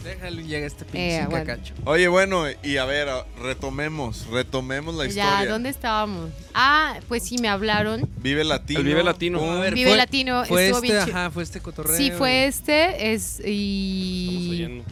[0.03, 1.45] Déjale llega este pinche Eh, bueno.
[1.45, 1.75] cacacho.
[1.85, 3.07] Oye, bueno, y a ver,
[3.39, 5.51] retomemos, retomemos la Ya, historia.
[5.51, 6.31] ¿dónde estábamos?
[6.55, 8.09] Ah, pues sí, me hablaron.
[8.17, 8.79] Vive Latino.
[8.79, 9.37] El Vive Latino.
[9.39, 9.49] Pum.
[9.51, 11.17] A ver, Vive fue- Latino, Fue estuvo este, bien chido.
[11.17, 11.95] ajá, fue este cotorreo.
[11.95, 14.83] Sí, fue este, es, Estamos y, oyendo.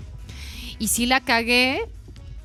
[0.77, 1.81] y sí la cagué,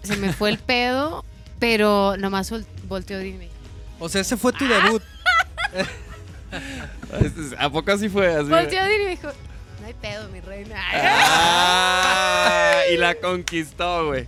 [0.03, 1.23] se me fue el pedo,
[1.59, 2.65] pero nomás vol-
[2.95, 3.49] volteó y me
[3.99, 4.59] O sea, ese fue Ah.
[4.59, 5.03] tu debut.
[7.21, 8.33] Este, ¿A poco así fue?
[8.33, 9.29] Así volteó y me dijo,
[9.81, 10.77] no hay pedo, mi reina.
[10.93, 14.27] Ah, y la conquistó, güey.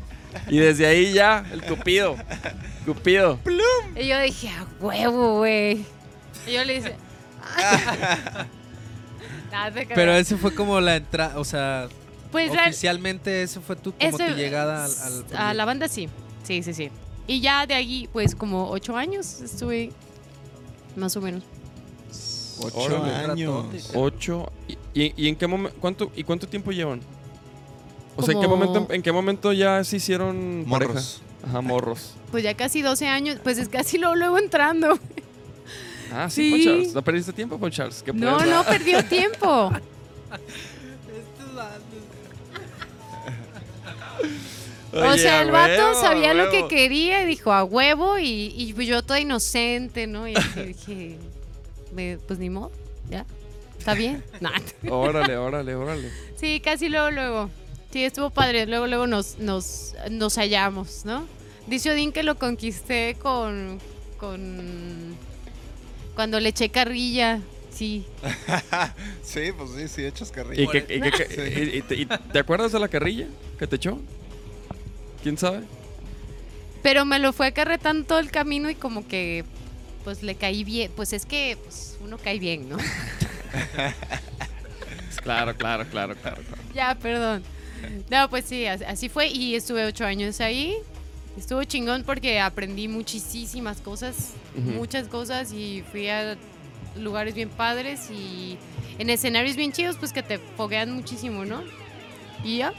[0.49, 2.17] Y desde ahí ya, el Cupido.
[2.85, 3.39] Cupido.
[3.97, 5.85] Y yo dije, a huevo, güey.
[6.47, 6.97] Y yo le dije,
[9.53, 11.89] Nah, Pero ese fue como la entrada, o sea,
[12.33, 14.91] pues la- oficialmente ese fue tu, como ese- tu llegada al,
[15.33, 16.09] al a la banda sí,
[16.43, 16.91] sí, sí, sí.
[17.27, 19.91] Y ya de ahí, pues como ocho años estuve,
[20.95, 21.43] más o menos.
[22.63, 23.91] Ocho Órale, años.
[23.95, 24.51] Ocho.
[24.95, 25.77] ¿Y, y- y en qué momento?
[25.81, 27.01] ¿Cuánto, ¿Y cuánto tiempo llevan?
[28.17, 30.89] O sea, ¿en qué momento, en qué momento ya se hicieron Morros.
[30.89, 31.11] pareja?
[31.49, 32.15] Ajá, morros.
[32.31, 34.99] Pues ya casi 12 años, pues es casi luego, luego entrando.
[36.13, 36.51] Ah, sí, Sí.
[36.51, 36.95] Pon Charles.
[36.95, 38.03] ¿No perdiste tiempo, Pon Charles?
[38.03, 38.51] ¿Qué No, puedes?
[38.51, 39.71] no perdió tiempo.
[45.05, 48.73] o sea, el vato huevo, sabía lo que quería y dijo a huevo y, y
[48.73, 50.27] pues yo toda inocente, ¿no?
[50.29, 50.35] Y
[50.67, 51.17] dije,
[51.95, 52.73] me- pues ni modo,
[53.11, 53.25] ya,
[53.79, 54.23] está bien.
[54.41, 54.53] Nah.
[54.91, 56.11] Órale, órale, órale.
[56.37, 57.51] Sí, casi luego, luego.
[57.93, 58.67] Sí, estuvo padre.
[58.67, 61.27] Luego, luego nos, nos, nos hallamos, ¿no?
[61.67, 63.81] Dice Odín que lo conquisté con,
[64.19, 65.17] con...
[66.15, 67.41] Cuando le eché carrilla,
[67.71, 68.05] sí.
[69.23, 70.63] Sí, pues sí, sí, echas carrilla.
[70.63, 73.27] ¿Y, qué- y qué- y- y te, y te acuerdas de la carrilla
[73.59, 73.99] que te echó?
[75.23, 75.61] ¿Quién sabe?
[76.83, 79.45] Pero me lo fue acarretando todo el camino y como que
[80.05, 80.91] pues le caí bien.
[80.95, 82.77] Pues es que pues, uno cae bien, ¿no?
[85.23, 86.41] Claro, claro, claro, claro.
[86.43, 86.63] claro.
[86.73, 87.43] ya, perdón.
[88.11, 90.77] No, pues sí, as- así fue y estuve ocho años ahí.
[91.37, 96.37] Estuvo chingón porque aprendí muchísimas cosas, muchas cosas y fui a
[96.97, 98.57] lugares bien padres y
[98.99, 101.63] en escenarios bien chidos pues que te foguean muchísimo, ¿no?
[102.45, 102.73] Y ya.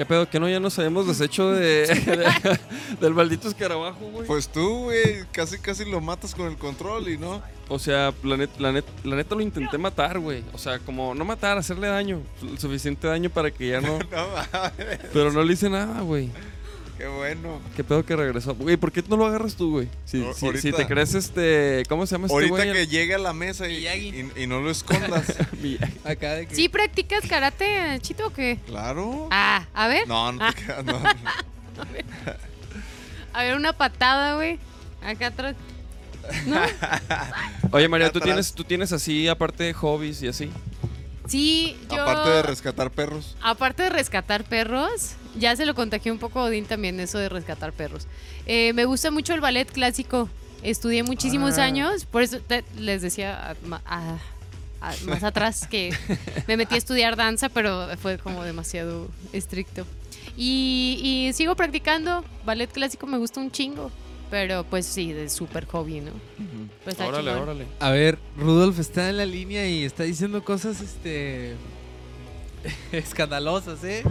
[0.00, 0.30] ¿Qué pedo?
[0.30, 2.58] ¿Que no ya nos habíamos deshecho de, de-
[3.02, 4.26] del maldito escarabajo, güey?
[4.26, 7.42] Pues tú, güey, casi casi lo matas con el control y no.
[7.68, 10.42] O sea, la, net- la, net- la neta lo intenté matar, güey.
[10.54, 12.22] O sea, como no matar, hacerle daño.
[12.56, 13.98] Suficiente daño para que ya no...
[14.10, 14.26] No
[15.12, 16.30] Pero no le hice nada, güey.
[17.00, 17.60] Qué bueno.
[17.74, 18.54] ¿Qué pedo que regresó?
[18.54, 19.88] Güey, ¿por qué no lo agarras tú, güey?
[20.04, 21.82] Si, O- si- ahorita- si te crees este...
[21.88, 22.72] ¿Cómo se llama este Ahorita güey?
[22.72, 24.30] que llegue a la mesa y, Miyagi.
[24.36, 25.24] y- y no lo escondas.
[26.04, 28.58] Acá de que ¿Sí practicas karate, Chito, o qué?
[28.66, 29.28] claro.
[29.30, 30.06] Ah, a ver.
[30.06, 30.52] No, no Ah.
[30.54, 30.84] te quedas.
[30.84, 31.00] No.
[33.32, 34.58] A ver, una patada, güey.
[35.04, 35.54] Acá atrás.
[36.46, 36.60] ¿No?
[37.72, 40.50] Oye, María, ¿tú tienes, tú tienes así, aparte de hobbies y así?
[41.28, 42.02] Sí, yo.
[42.02, 43.36] Aparte de rescatar perros.
[43.40, 47.28] aparte de rescatar perros, ya se lo contagié un poco a Odín también, eso de
[47.28, 48.06] rescatar perros.
[48.46, 50.28] Eh, me gusta mucho el ballet clásico.
[50.62, 51.64] Estudié muchísimos Ah.
[51.64, 53.56] años, por eso te- les decía a-
[53.86, 54.18] a-
[54.82, 55.94] a- más atrás que
[56.46, 59.86] me metí a estudiar danza, pero fue como demasiado estricto.
[60.36, 62.24] Y, y sigo practicando.
[62.44, 63.90] Ballet clásico me gusta un chingo.
[64.30, 66.12] Pero pues sí, de súper hobby, ¿no?
[66.84, 67.42] Pero está órale, chingón.
[67.42, 67.66] órale.
[67.80, 71.56] A ver, Rudolf está en la línea y está diciendo cosas, este,
[72.92, 74.04] escandalosas, ¿eh?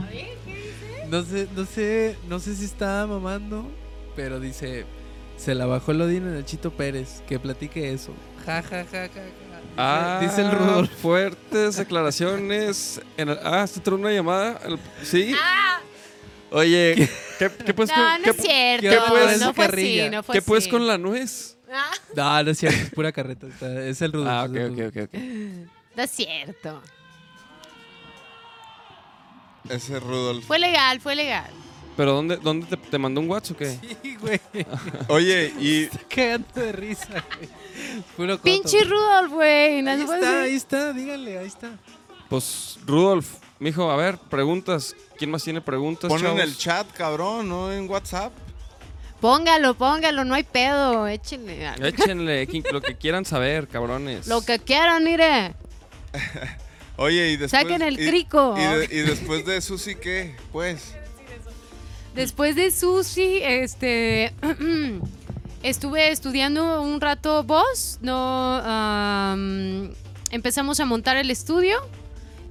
[1.10, 3.70] No sé, no sé, no sé si está mamando,
[4.16, 4.86] pero dice,
[5.38, 8.14] se la bajó el Odín en el Chito Pérez, que platique eso.
[8.45, 9.24] Ja, ja, ja, ja, ja.
[9.24, 10.89] Dice, Ah, dice el Rudolf.
[11.01, 13.01] Fuertes declaraciones.
[13.18, 14.60] En el- ah, ¿se trae una llamada?
[14.66, 15.34] El- ¿Sí?
[16.51, 17.95] Oye, ¿qué, qué pues Ah.
[17.95, 18.89] No, con, no qué- es cierto.
[18.89, 20.70] qué pues- no fue así, no fue qué pues así.
[20.72, 21.57] con la nuez?
[21.72, 23.47] Ah, No, no es cierto, es pura carreta.
[23.47, 24.30] está- es el Rudolf.
[24.30, 25.03] Ah, ok, ok.
[25.03, 25.20] ok.
[25.95, 26.82] no es cierto.
[29.68, 30.45] Ese Rudolf.
[30.45, 31.51] Fue legal, fue legal.
[31.97, 33.78] ¿Pero dónde, dónde te, te mandó un WhatsApp o qué?
[34.01, 34.39] Sí, güey.
[35.10, 37.49] Oye, y Está cagando de risa, güey.
[38.16, 38.38] Puro.
[38.41, 39.82] Pinche Rudolf, güey.
[39.82, 41.72] no Ahí está, ahí está, díganle, ahí está.
[42.30, 43.28] Pues, Rudolf,
[43.60, 44.95] mijo, a ver, preguntas.
[45.18, 46.41] ¿Quién más tiene preguntas, pon en chavos?
[46.41, 48.32] el chat, cabrón, no en WhatsApp.
[49.20, 51.05] Póngalo, póngalo, no hay pedo.
[51.05, 51.74] Échenle.
[51.86, 54.28] Échenle lo que quieran saber, cabrones.
[54.28, 55.53] Lo que quieran, mire.
[57.00, 57.52] Oye, y después.
[57.62, 58.56] Saquen el y- crico.
[58.58, 60.36] Y, de- y después de Susi, ¿qué?
[60.52, 60.93] Pues.
[62.14, 64.34] Después de Susi, este.
[65.64, 68.00] estuve estudiando un rato voz.
[68.02, 68.56] No.
[68.64, 69.91] am,
[70.32, 71.78] empezamos a montar el estudio.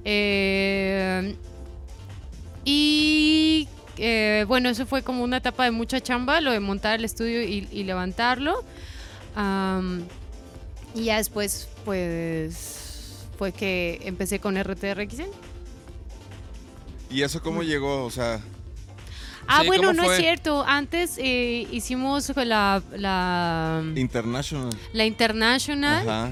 [0.05, 1.35] eh,
[2.65, 3.67] y.
[3.97, 7.43] eh, bueno, eso fue como una etapa de mucha chamba, lo de montar el estudio
[7.43, 8.63] y, y levantarlo.
[10.95, 12.77] Y ya después, pues.
[13.39, 15.27] Fue que empecé con RTRXN.
[17.09, 18.03] ¿Y eso cómo llegó?
[18.03, 18.41] O sea,
[19.47, 20.15] Ah, Sí, bueno, ¿cómo no fue?
[20.15, 20.65] es cierto.
[20.67, 24.69] Antes eh, hicimos la, la, International.
[24.91, 26.31] la International, Ajá.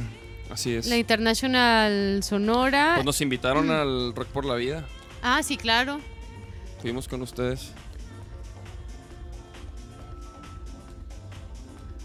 [0.51, 0.85] Así es.
[0.87, 2.91] la International Sonora.
[2.95, 4.85] Pues nos invitaron al Rock por la Vida.
[5.23, 6.01] Ah, sí, claro.
[6.81, 7.71] Fuimos con ustedes.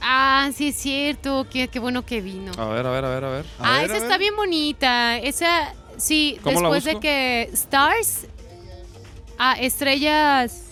[0.03, 1.47] Ah, sí, es cierto.
[1.51, 2.53] Qué, qué bueno que vino.
[2.59, 3.47] A ver, a ver, a ver, a ver.
[3.59, 5.19] A ah, ver, esa está bien bonita.
[5.19, 8.27] Esa, sí, ¿Cómo la después de que Stars.
[9.39, 10.65] Ah, estrellas.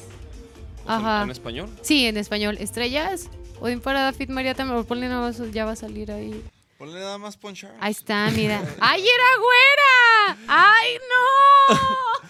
[0.86, 1.22] Ajá.
[1.22, 1.70] ¿En español?
[1.82, 2.56] Sí, en español.
[2.60, 3.30] Estrellas.
[3.60, 4.84] O bien para David María también.
[4.84, 6.44] Ponle nada más, ya va a salir ahí.
[6.78, 7.74] Ponle nada más ponchar.
[7.80, 8.62] Ahí está, mira.
[8.80, 10.38] ¡Ay, era güera!
[10.48, 12.28] ¡Ay, no!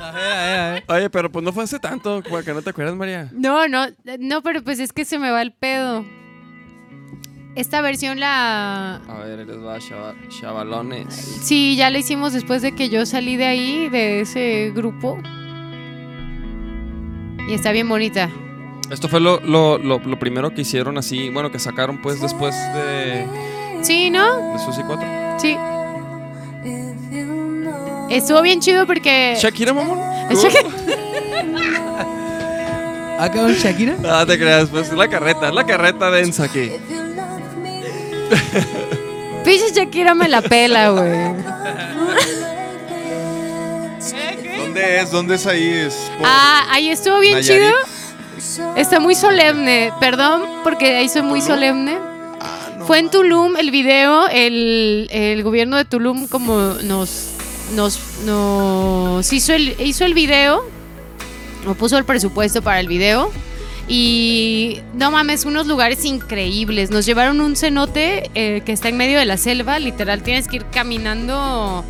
[0.00, 0.82] A a a.
[0.88, 3.30] Oye, pero pues no fue hace tanto, para que no te acuerdas, María.
[3.32, 3.86] No, no,
[4.18, 6.04] no, pero pues es que se me va el pedo.
[7.56, 8.96] Esta versión la...
[8.96, 11.12] A ver, eres va, chava- chavalones.
[11.42, 15.18] Sí, ya la hicimos después de que yo salí de ahí, de ese grupo.
[17.48, 18.30] Y está bien bonita.
[18.90, 22.54] Esto fue lo, lo, lo, lo primero que hicieron así, bueno, que sacaron pues después
[22.74, 23.26] de,
[23.82, 24.52] Sí, ¿no?
[24.52, 25.06] de Susi 4.
[25.38, 25.56] Sí.
[28.10, 29.36] Estuvo bien chido porque...
[29.40, 29.98] Shakira, mamón.
[30.30, 30.70] Shakira-
[33.20, 33.96] ¿Ha quedado Shakira?
[34.08, 36.70] Ah, te creas, pues es la carreta, es la carreta densa aquí.
[39.44, 41.34] Pinche Shakira me la pela, güey.
[44.58, 45.10] ¿Dónde es?
[45.10, 45.68] ¿Dónde es ahí?
[45.68, 47.62] Es Ah, ahí estuvo bien Nayarit.
[47.64, 47.74] chido.
[48.76, 49.92] Está muy solemne.
[50.00, 51.98] Perdón, porque ahí soy muy solemne.
[52.40, 53.10] Ah, no Fue en.
[53.10, 57.30] Tulum el video, el, el gobierno de Tulum como nos,
[57.74, 60.62] nos, nos hizo, el, hizo el video,
[61.66, 63.30] o puso el presupuesto para el video.
[63.90, 66.90] Y no mames, unos lugares increíbles.
[66.90, 69.78] Nos llevaron un cenote eh, que está en medio de la selva.
[69.78, 71.84] Literal, tienes que ir caminando.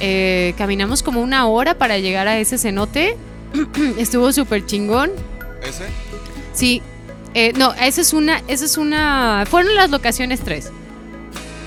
[0.00, 3.16] eh, caminamos como una hora para llegar a ese cenote.
[3.98, 5.10] Estuvo súper chingón.
[5.62, 5.86] ¿Ese?
[6.52, 6.82] Sí.
[7.34, 8.42] Eh, no, esa es una.
[8.46, 9.44] Esa es una.
[9.50, 10.70] Fueron las locaciones tres.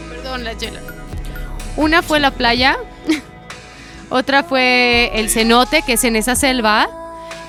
[0.10, 0.80] Perdón, la chela.
[1.76, 2.78] Una fue la playa.
[4.12, 6.90] Otra fue el cenote, que es en esa selva.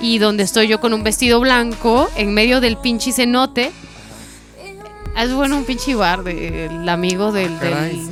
[0.00, 3.72] Y donde estoy yo con un vestido blanco en medio del pinche cenote.
[5.16, 7.58] Es bueno un pinche bar del amigo del,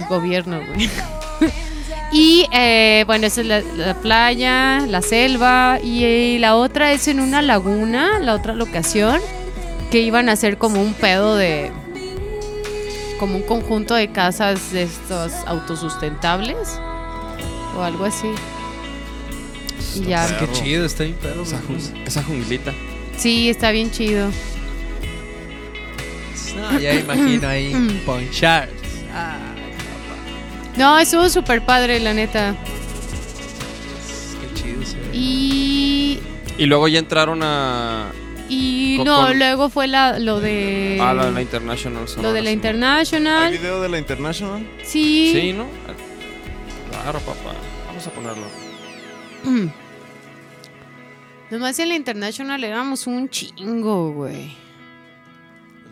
[0.09, 0.91] gobierno, güey.
[2.13, 5.79] Y eh, bueno, esa es la, la playa, la selva.
[5.81, 9.21] Y eh, la otra es en una laguna, la otra locación.
[9.93, 11.71] Que iban a hacer como un pedo de.
[13.21, 16.81] Como un conjunto de casas de estos autosustentables.
[17.81, 18.29] O algo así.
[19.97, 20.27] Y ya.
[20.39, 21.43] Qué chido, está bien perro.
[21.43, 22.73] Esa, jun- esa junglita.
[23.17, 24.31] Sí, está bien chido.
[26.57, 28.69] No, ya imagino ahí ponchar.
[29.15, 29.39] Ah,
[30.77, 32.55] No, estuvo súper padre, la neta.
[34.55, 35.17] qué chido ve.
[35.17, 36.21] Y.
[36.59, 38.11] Y luego ya entraron a,
[38.49, 40.99] Y Con- no, con- luego fue la, lo de.
[41.01, 42.05] a la, la International.
[42.21, 42.49] lo de la Sonora.
[42.49, 43.53] ¿Hay International.
[43.53, 44.67] video de la International?
[44.83, 45.31] Sí.
[45.35, 45.67] Sí, ¿no?
[47.03, 47.55] Claro, papá.
[47.87, 48.47] Vamos a ponerlo.
[51.51, 54.55] Nomás en la International éramos un chingo, güey.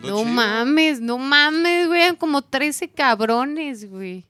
[0.01, 0.25] No chido.
[0.25, 2.01] mames, no mames, güey.
[2.01, 4.25] Eran como 13 cabrones, güey.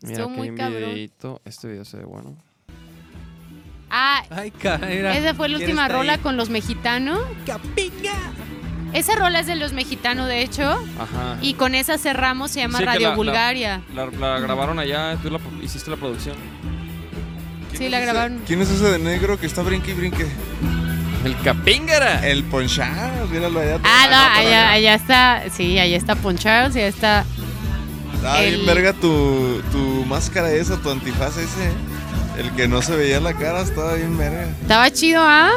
[0.00, 0.90] Mira, Estuvo aquí muy hay un cabrón.
[0.90, 1.40] videito.
[1.44, 2.36] Este video se ve bueno.
[3.90, 4.90] Ah, Ay, cara.
[5.16, 6.18] esa fue la ¿quién última está rola ahí?
[6.20, 7.20] con los mexicanos.
[8.94, 10.62] Esa rola es de los mexicanos, de hecho.
[10.98, 11.36] Ajá.
[11.42, 13.80] Y con esa cerramos, se llama Sí, Radio la- Bulgaria.
[13.94, 16.36] La, la grabaron allá, tú la, hiciste la producción.
[17.70, 18.42] ¿Quién Sí, la ese- grabaron.
[18.46, 20.26] ¿Quién es ese de negro que está brinque y brinque?
[21.24, 22.26] El Capíngara.
[22.26, 23.78] El ponchar, míralo allá.
[23.82, 25.42] Ah, no, para allá, allá está.
[25.52, 27.24] Sí, allá está Poncharos, allá está.
[28.24, 31.70] Ah, bien el- verga tu, tu máscara esa, tu antifaz ese.
[32.38, 34.44] El que no se veía la cara estaba bien verga.
[34.62, 35.50] Estaba chido, ¿ah?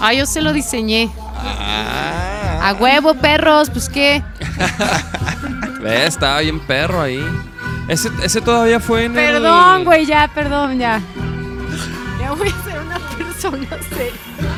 [0.00, 1.10] Ah, yo se lo diseñé.
[1.44, 2.68] Ah.
[2.68, 4.22] A huevo, perros, pues qué.
[5.80, 7.24] Ve, estaba bien perro ahí.
[7.88, 11.00] Ese, ese todavía fue en el- Perdón, güey, ya, perdón, ya.
[12.20, 14.12] Ya voy a ser una persona seria.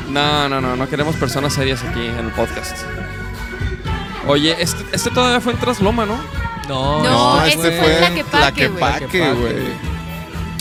[0.09, 2.77] No, no, no, no queremos personas serias aquí en el podcast.
[4.27, 6.17] Oye, este, este todavía fue en Trasloma, ¿no?
[6.67, 7.79] No, No, ese ese güey.
[7.79, 8.23] fue güey.
[8.23, 9.94] Tlaquepaque, güey.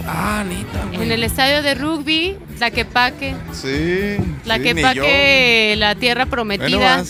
[0.06, 1.02] Ah, neta, güey.
[1.02, 3.34] En el estadio de rugby, Tlaquepaque.
[3.52, 4.16] Sí.
[4.44, 7.02] Tlaquepaque, la tierra prometida.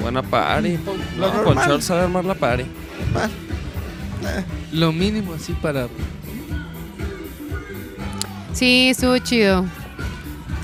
[0.00, 0.78] Buena party.
[1.18, 1.42] Lo No.
[1.44, 2.64] Ponchal sabe armar la party.
[4.72, 5.88] Lo mínimo así para.
[8.52, 9.64] Sí, estuvo chido.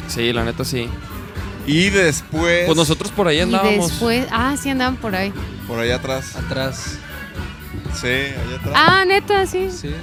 [0.09, 0.89] Sí, la neta sí.
[1.67, 2.67] Y después.
[2.67, 3.91] Pues nosotros por ahí Y andábamos.
[3.91, 5.33] después, ah, sí andaban por ahí.
[5.67, 6.35] Por allá atrás.
[6.37, 6.99] Atrás.
[8.01, 8.75] Sí, allá atrás.
[8.75, 9.69] Ah, neta, sí.
[9.71, 9.95] Sí.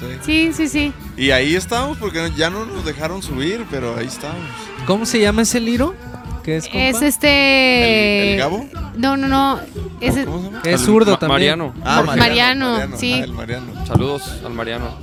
[0.00, 0.06] Sí.
[0.24, 0.92] Sí, sí, sí.
[1.16, 4.44] Y ahí estábamos porque ya no nos dejaron subir, pero ahí estábamos.
[4.86, 5.94] ¿Cómo se llama ese liro?
[6.44, 6.78] ¿Qué es, compa?
[6.78, 8.22] Es este.
[8.22, 8.68] ¿El, el Gabo?
[8.96, 9.60] No, no, no.
[10.00, 10.24] Ese...
[10.24, 10.62] ¿Cómo se llama?
[10.64, 11.58] Es zurdo Ma- también.
[11.58, 11.74] Mariano.
[11.84, 13.14] Ah, Mariano, sí.
[13.14, 13.86] Ah, el Mariano.
[13.86, 14.96] Saludos al Mariano.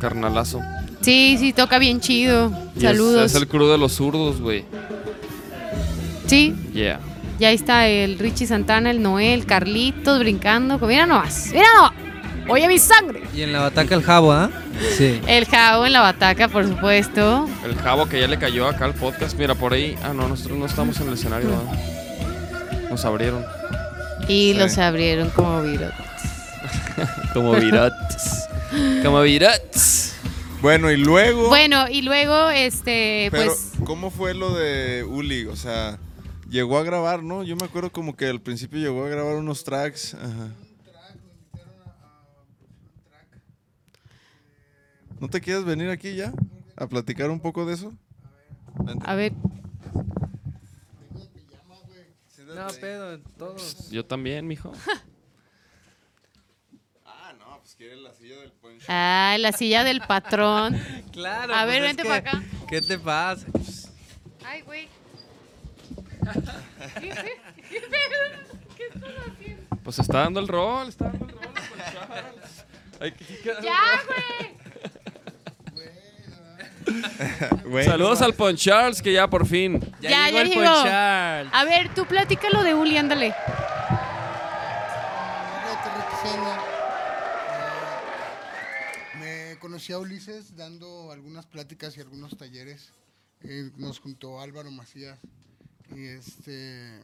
[0.00, 0.60] Carnalazo.
[1.02, 2.50] Sí, sí, toca bien chido.
[2.74, 3.30] Y es- Saludos.
[3.30, 4.64] Es, el crew de los zurdos, güey.
[6.26, 6.98] Sí, Yeah.
[7.38, 10.78] ya ahí está el Richie Santana, el Noel, Carlitos brincando.
[10.78, 11.92] Mira nomás, mira nomás.
[12.48, 13.22] Oye mi sangre.
[13.34, 14.50] Y en la bataca el jabo, ¿ah?
[14.96, 15.20] Sí.
[15.26, 17.48] El Jao en la bataca, por supuesto.
[17.64, 19.36] El jabo que ya le cayó acá al podcast.
[19.38, 19.96] Mira, por ahí.
[20.02, 21.48] Ah, no, nosotros no estamos en el escenario.
[21.48, 22.88] ¿verdad?
[22.90, 23.44] Nos abrieron.
[24.28, 24.54] Y Sí.
[24.54, 25.92] los abrieron como virot.
[27.32, 28.48] Como virotes.
[29.02, 30.14] Como virotes.
[30.62, 31.48] Bueno, y luego.
[31.48, 33.72] Bueno, y luego, este, pero, pues.
[33.84, 35.44] ¿cómo fue lo de Uli?
[35.46, 35.98] O sea,
[36.48, 37.42] llegó a grabar, ¿no?
[37.44, 40.14] Yo me acuerdo como que al principio llegó a grabar unos tracks.
[40.14, 40.48] Ajá.
[45.26, 46.32] ¿No te quieres venir aquí ya?
[46.76, 47.92] A platicar un poco de eso.
[48.78, 49.04] Vente.
[49.10, 49.32] A ver,
[52.54, 53.90] No, pedo, todos.
[53.90, 54.70] Yo también, mijo.
[57.04, 58.86] Ah, no, pues quiere la silla del poncho.
[58.88, 60.80] ah, la silla del patrón.
[61.12, 61.52] Claro.
[61.52, 62.42] A ver, pues es vente para acá.
[62.68, 63.46] ¿Qué te pasa?
[64.44, 64.88] Ay, güey.
[69.82, 70.86] Pues está dando el rol.
[70.88, 71.40] Está dando el rol.
[71.92, 72.64] Charles.
[73.00, 74.65] Hay que- Ya, el güey.
[77.66, 79.80] Bueno, Saludos al Pon Charles, que ya por fin.
[80.00, 80.62] Ya, Ya, llegó ya el llegó.
[80.62, 81.46] Ponchar.
[81.52, 83.34] A ver, tú platícalo de Uli, ándale.
[89.18, 92.90] Eh, me conocí a Ulises dando algunas pláticas y algunos talleres.
[93.42, 95.18] Eh, nos juntó Álvaro Macías.
[95.94, 97.00] Y, este,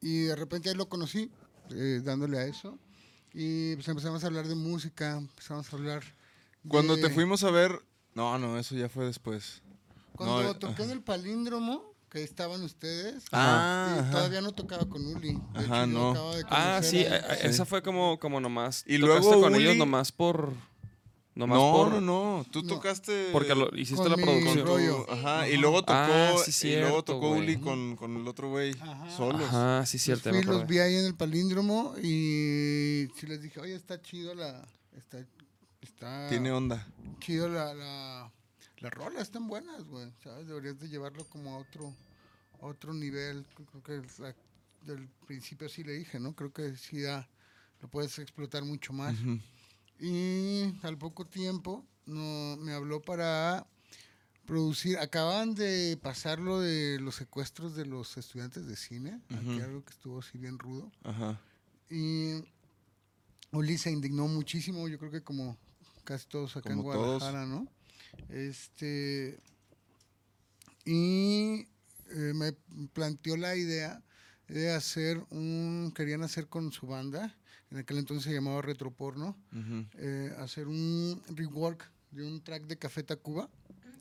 [0.00, 1.30] y de repente ahí lo conocí,
[1.70, 2.78] eh, dándole a eso.
[3.32, 6.02] Y pues empezamos a hablar de música, empezamos a hablar.
[6.68, 7.80] Cuando te fuimos a ver.
[8.14, 9.62] No, no, eso ya fue después.
[10.16, 13.24] Cuando No, toqué en el palíndromo, que estaban ustedes.
[13.32, 15.34] Ah, y todavía no tocaba con Uli.
[15.54, 16.32] De Ajá, hecho, no.
[16.34, 18.82] de Ah, sí, a- eh, esa fue como, como nomás.
[18.86, 20.52] Y tocaste luego con ellos Uli- nomás por.
[21.36, 21.92] Nomás no, por.
[21.92, 22.46] no, no.
[22.50, 22.74] Tú No.
[22.74, 23.28] tocaste.
[23.32, 24.66] Porque lo, hiciste Con la producción.
[24.66, 25.06] rollo.
[25.10, 25.92] Ajá, y luego tocó.
[25.94, 27.30] Ah, sí, y luego tocó.
[27.30, 28.72] Uli con, con el otro güey.
[28.80, 29.08] Ajá.
[29.16, 29.42] Solos.
[29.44, 30.30] Ajá, sí, cierto.
[30.30, 34.34] ya fui, los vi ahí en el palíndromo y sí les dije, oye, está chido
[34.34, 34.66] la...
[34.98, 35.18] Está,
[35.80, 36.86] está Tiene onda.
[37.20, 38.32] chido la, la...
[38.78, 40.46] Las rolas están buenas, güey, ¿sabes?
[40.46, 41.94] Deberías de llevarlo como a otro,
[42.60, 43.46] otro nivel.
[43.54, 44.34] Creo que la-
[44.86, 46.34] del principio sí le dije, ¿no?
[46.34, 47.28] Creo que sí da,
[47.82, 49.14] lo puedes explotar mucho más.
[49.98, 53.66] Y al poco tiempo no, me habló para
[54.46, 54.96] producir.
[54.98, 59.90] Acaban de pasar lo de los secuestros de los estudiantes de cine, aquí algo que
[59.92, 60.90] estuvo así bien rudo.
[61.04, 61.38] Ajá.
[61.90, 62.42] Y
[63.52, 65.58] Uli se indignó muchísimo, yo creo que como
[66.10, 66.96] casi todos acá en todos.
[66.96, 67.68] Guadalajara, ¿no?
[68.30, 69.38] Este.
[70.84, 71.66] Y
[72.10, 72.52] eh, me
[72.92, 74.02] planteó la idea
[74.48, 75.92] de hacer un.
[75.94, 77.36] Querían hacer con su banda,
[77.70, 79.36] en aquel entonces se llamaba Retroporno,
[79.98, 83.48] eh, hacer un rework de un track de Café Tacuba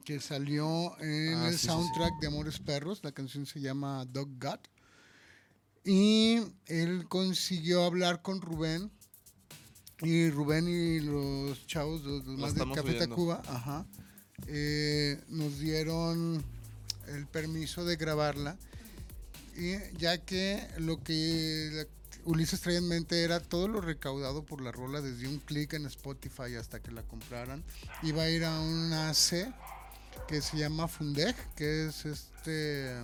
[0.03, 1.67] que salió en Ah, el sí, sí, sí.
[1.67, 3.01] soundtrack de Amores Perros.
[3.03, 4.59] La canción se llama Dog God.
[5.85, 8.89] Y él consiguió hablar con Rubén.
[10.01, 12.93] Y Rubén y los chavos, los, los La más de Café.
[12.93, 13.85] Tacuba, ajá,
[14.47, 16.43] eh, nos dieron
[17.07, 18.57] el permiso de grabarla.
[19.57, 21.87] Y ya que lo que
[22.25, 25.85] Ulises traía en mente era todo lo recaudado por la rola, desde un clic en
[25.85, 27.63] Spotify hasta que la compraran,
[28.03, 29.51] iba a ir a una C
[30.27, 32.95] que se llama Fundeg, que es este,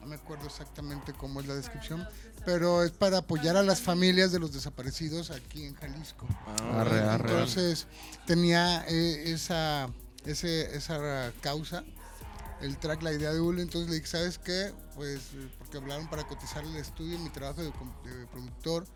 [0.00, 2.06] no me acuerdo exactamente cómo es la descripción,
[2.44, 6.26] pero es para apoyar a las familias de los desaparecidos aquí en Jalisco.
[6.46, 7.30] Ah, Arre, arre.
[7.30, 7.86] Entonces
[8.26, 9.88] tenía eh, esa,
[10.24, 11.84] ese, esa causa,
[12.60, 14.72] el track, la idea de Uli, entonces le dije, ¿sabes qué?
[14.94, 15.20] Pues
[15.58, 17.70] porque hablaron para cotizar el estudio, mi trabajo de,
[18.30, 18.86] productor.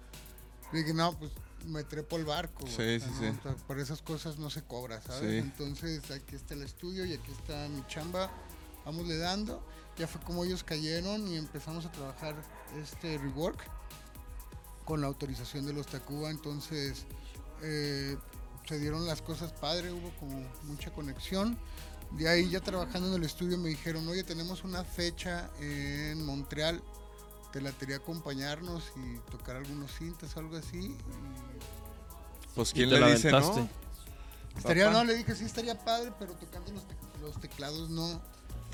[0.72, 1.30] Le dije, no, pues
[1.66, 2.60] me trepo el barco.
[2.66, 3.00] güey".
[3.00, 3.32] Sí, O sea, sí, ¿no?
[3.32, 3.38] sí.
[3.38, 5.42] O sea, por esas cosas no se cobra, ¿sabes?
[5.42, 8.30] Entonces aquí está el estudio y aquí está mi chamba,
[8.84, 9.64] vamos le dando.
[9.96, 12.34] Ya fue como ellos cayeron y empezamos a trabajar
[12.82, 13.58] este rework.
[14.84, 17.06] con la autorización de los Tacuba, entonces
[17.62, 18.18] eh,
[18.68, 21.56] se dieron las cosas padre, hubo como mucha conexión.
[22.10, 26.82] De ahí ya trabajando en el estudio me dijeron, oye, tenemos una fecha en Montreal,
[27.50, 30.94] te la quería acompañarnos y tocar algunos cintas o algo así.
[32.54, 33.60] Pues quién te le la dice, aventaste.
[33.62, 33.68] ¿no?
[34.58, 34.98] estaría, Papá.
[34.98, 36.72] no, le dije, sí, estaría padre, pero tocando
[37.22, 38.20] los teclados no.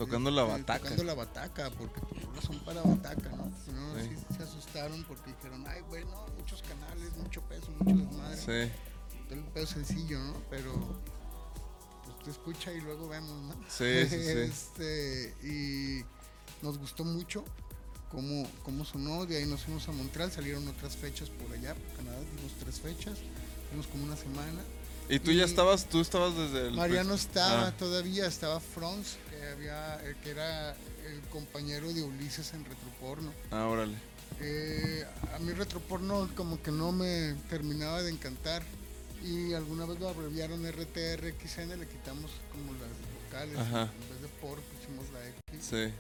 [0.07, 0.79] Tocando la bataca.
[0.81, 3.53] Tocando la bataca, porque tus rolas son para bataca, ¿no?
[3.65, 4.09] Si no, Sí.
[4.29, 8.37] sí se asustaron porque dijeron, ay, güey, no, muchos canales, mucho peso, mucho desmadre.
[8.39, 8.73] Sí,
[9.29, 10.43] Todo el pedo sencillo, ¿no?
[10.49, 10.73] Pero,
[12.05, 13.53] pues te escucha y luego vemos, ¿no?
[13.69, 14.09] sí, sí.
[14.09, 14.17] sí.
[14.51, 16.05] Este, y
[16.65, 17.45] nos gustó mucho
[18.11, 19.27] cómo, cómo sonó.
[19.27, 22.81] De ahí nos fuimos a Montreal, salieron otras fechas por allá, por Canadá, dimos tres
[22.81, 23.19] fechas,
[23.69, 24.61] fuimos como una semana.
[25.11, 26.75] ¿Y tú ya estabas, tú estabas desde el...
[26.77, 27.73] Mariano estaba Ah.
[27.77, 29.17] todavía, estaba Franz,
[29.47, 33.33] había, eh, que era el compañero de Ulises en Retroporno.
[33.51, 33.95] Ah, órale.
[34.41, 38.63] Eh, a mí Retroporno como que no me terminaba de encantar
[39.25, 42.89] y alguna vez lo abreviaron RTRXN, le quitamos como las
[43.27, 43.83] vocales, Ajá.
[43.83, 45.67] en vez de por pusimos la X.
[45.69, 45.93] Sí.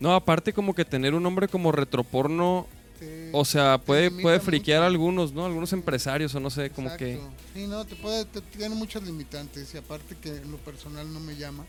[0.00, 2.66] No, aparte como que tener un nombre como retroporno,
[2.98, 5.46] Te- o sea, puede, puede friquear a algunos, ¿no?
[5.46, 7.20] Algunos empresarios o no sé, como que...
[7.54, 11.20] Sí, no, te puede, te- tiene muchos limitantes y aparte que en lo personal no
[11.20, 11.64] me llama.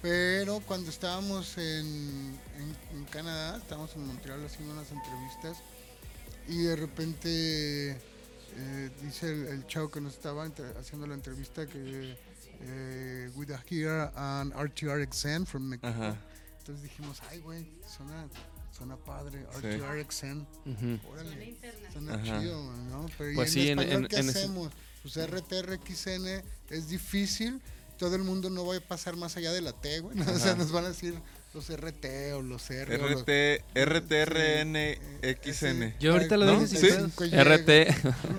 [0.00, 5.58] Pero cuando estábamos en, en- en Canadá, estábamos en Montreal haciendo unas entrevistas
[6.46, 7.90] y de repente
[8.56, 12.16] eh, dice el, el chavo que nos estaba haciendo la entrevista que
[12.60, 15.88] eh, we are here an RTRXN from Mexico.
[15.88, 16.16] Ajá.
[16.58, 18.28] Entonces dijimos, ay güey, suena,
[18.76, 19.66] suena padre, Sí.
[19.66, 20.46] RTRXN.
[21.10, 21.56] Órale,
[21.92, 22.40] suena Ajá.
[22.40, 23.06] chido, ¿no?
[23.18, 24.72] Pero ¿y Pues en sí, español en- qué en ese- hacemos?
[25.02, 27.60] Pues RTRXN es difícil,
[27.98, 30.16] todo el mundo no va a pasar más allá de la T, güey.
[30.16, 30.24] ¿no?
[30.30, 31.14] O sea, nos van a decir
[31.54, 32.96] los RT o los R.
[32.96, 35.94] RT, RTRNXN.
[35.98, 36.60] Yo ahorita lo ¿No?
[36.60, 37.70] dije sin RT.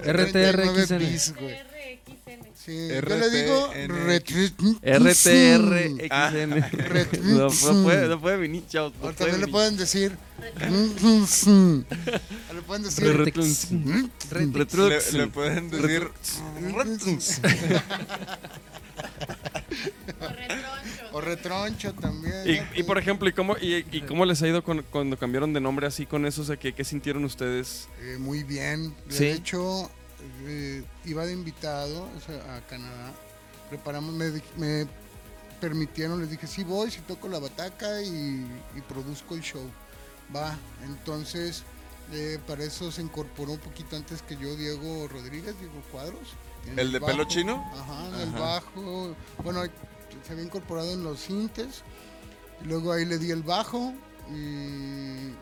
[0.03, 1.01] 39 RTRXN.
[2.55, 3.71] Sí, yo le digo.
[3.73, 4.77] RTRXN.
[6.89, 7.49] Retri- No,
[7.83, 8.93] puede, no puede venir, chavos.
[8.93, 10.15] no O puede también le pueden decir.
[12.53, 13.03] Le pueden decir.
[15.13, 16.11] Le pueden decir...
[21.11, 22.43] O retroncho también.
[22.47, 22.63] Y, ¿no?
[22.75, 25.59] y, por ejemplo, ¿y cómo, y, y cómo les ha ido con- cuando cambiaron de
[25.61, 26.41] nombre así con eso?
[26.41, 27.87] O sea, ¿qué, qué sintieron ustedes?
[28.01, 28.95] Eh, muy bien.
[29.07, 29.25] De Sí.
[29.25, 29.89] hecho,
[30.45, 33.11] eh, iba de invitado o sea, a Canadá.
[33.69, 34.85] Preparamos, me,
[35.59, 38.07] permitieron, les dije, sí voy, sí toco la bataca y,
[38.75, 39.69] y produzco el show.
[40.35, 41.63] Va, entonces,
[42.11, 46.29] eh, para eso se incorporó un poquito antes que yo Diego Rodríguez, Diego Cuadros.
[46.75, 47.63] ¿El de pelo chino?
[47.75, 49.15] Ajá, en el bajo.
[49.43, 49.63] Bueno,
[50.25, 51.83] se había incorporado en los sintes.
[52.63, 53.93] Luego ahí le di el bajo
[54.29, 55.33] y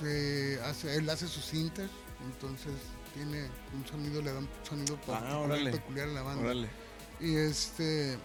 [0.00, 1.90] se hace, él hace sus sintes.
[2.24, 2.72] Entonces
[3.14, 6.42] tiene un sonido, le da un sonido particular, Ah, peculiar a la banda.
[6.42, 6.68] Órale.
[7.20, 8.18] Y este,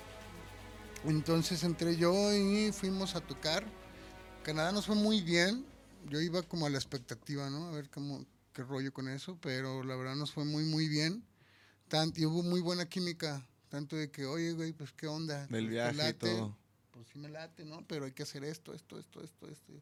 [1.06, 3.64] entonces entré yo y fuimos a tocar.
[4.44, 5.66] Canadá nos fue muy bien.
[6.08, 7.68] Yo iba como a la expectativa, ¿no?
[7.68, 11.24] A ver cómo, qué rollo con eso, pero la verdad nos fue muy, muy bien.
[11.90, 15.48] Tant- y hubo muy buena química, tanto de que, oye, güey, pues qué onda.
[15.48, 16.20] Del ¿Te viaje y late?
[16.20, 16.58] todo.
[16.92, 17.86] Pues sí me late, ¿no?
[17.88, 19.74] Pero hay que hacer esto, esto, esto, esto, esto.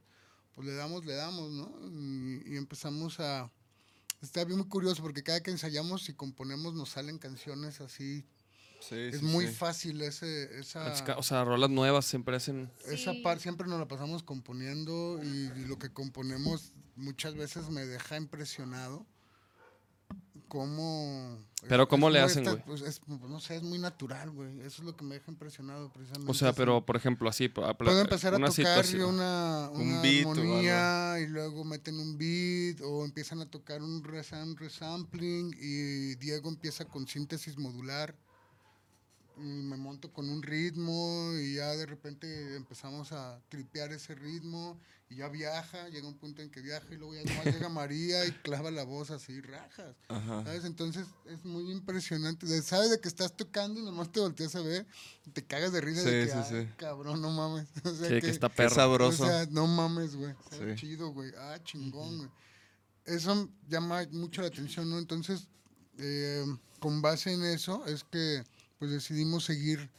[0.54, 1.72] Pues le damos, le damos, ¿no?
[1.90, 3.52] Y, y empezamos a...
[4.22, 8.26] Está bien muy curioso porque cada que ensayamos y componemos nos salen canciones así
[8.80, 9.54] Sí, es sí, muy sí.
[9.54, 12.72] fácil ese, esa, O sea, rolas nuevas siempre hacen...
[12.86, 13.22] esa Sí.
[13.22, 18.18] parte, siempre nos la pasamos componiendo y, y lo que componemos muchas veces me deja
[18.18, 19.06] impresionado.
[20.48, 21.46] Cómo...
[21.68, 22.64] Pero ¿cómo le hacen, güey?
[22.66, 24.60] pues, es, no sé, es muy natural, güey.
[24.62, 26.32] Eso es lo que me deja impresionado precisamente.
[26.32, 27.50] O sea, pero por ejemplo, así...
[27.50, 29.16] Puedo empezar a una tocar situación.
[29.16, 33.82] una, Un una beat o armonía y luego meten un beat o empiezan a tocar
[33.82, 38.16] un resam- resampling y Diego empieza con síntesis modular
[39.38, 44.80] me monto con un ritmo y ya de repente empezamos a tripear ese ritmo
[45.10, 48.26] y ya viaja, llega un punto en que viaja y luego ya nomás llega María
[48.26, 49.96] y clava la voz así, rajas.
[50.10, 50.44] Ajá.
[50.44, 50.66] ¿Sabes?
[50.66, 52.46] Entonces es muy impresionante.
[52.46, 54.86] De- Sabes de que estás tocando y nomás te volteas a ver
[55.26, 56.74] y te cagas de risa de Sí, que, sí, "Ay, sí.
[56.78, 57.68] cabrón, no mames.
[57.86, 58.76] O sea, Sí, que está perro.
[58.76, 59.24] sabroso.
[59.24, 60.34] o sea, no mames, güey.
[60.76, 61.32] Chido, güey.
[61.38, 62.30] Ah, chingón, güey.
[63.06, 64.98] Eso llama mucho la atención, ¿no?
[65.00, 65.48] Entonces,
[66.00, 66.44] eh,
[66.80, 68.44] con base en eso, es que
[68.80, 69.90] pues decidimos seguir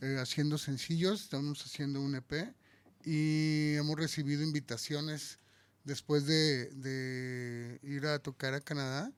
[0.00, 1.22] eh, haciendo sencillos.
[1.22, 2.54] Estamos haciendo un EP
[3.04, 5.38] y hemos recibido invitaciones
[5.84, 9.12] después de, de ir a tocar a Canadá.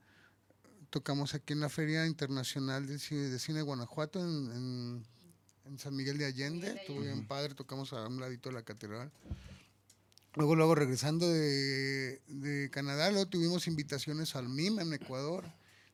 [0.90, 5.06] Tocamos aquí en la Feria Internacional de Cine de, Cine Guanajuato, en, en-
[5.66, 6.70] en San Miguel de Allende.
[6.80, 9.12] Estuvo bien padre, tocamos a un ladito de la catedral.
[10.34, 15.44] Luego, luego regresando de, de Canadá, luego tuvimos invitaciones al MIM en Ecuador.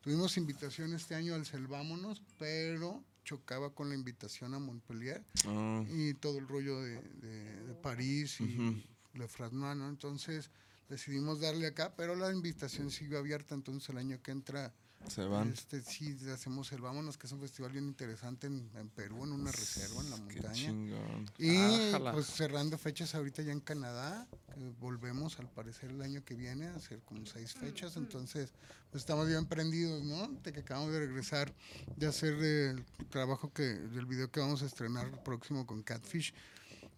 [0.05, 6.13] Tuvimos invitación este año al Selvámonos, pero chocaba con la invitación a Montpellier Ah, y
[6.13, 8.83] todo el rollo de, de- de París y Ujú.
[9.15, 9.89] Le Frasnois, ¿no?
[9.89, 10.51] Entonces
[10.91, 14.75] decidimos darle acá, pero la invitación sigue abierta, entonces el año que entra
[15.09, 15.53] se van.
[15.53, 19.33] este, sí hacemos el Vámonos, que es un festival bien interesante en, en Perú, en
[19.33, 20.53] una reserva, en la Qué montaña.
[20.55, 21.31] chingón.
[21.39, 21.57] Y
[21.91, 22.13] Ájala.
[22.13, 26.67] pues cerrando fechas ahorita ya en Canadá, que volvemos al parecer el año que viene
[26.69, 28.53] a hacer como seis fechas, entonces
[28.91, 30.29] pues estamos bien prendidos, ¿no?
[30.43, 31.53] De que acabamos de regresar
[31.97, 36.33] de hacer el trabajo que, del video que vamos a estrenar próximo con Catfish.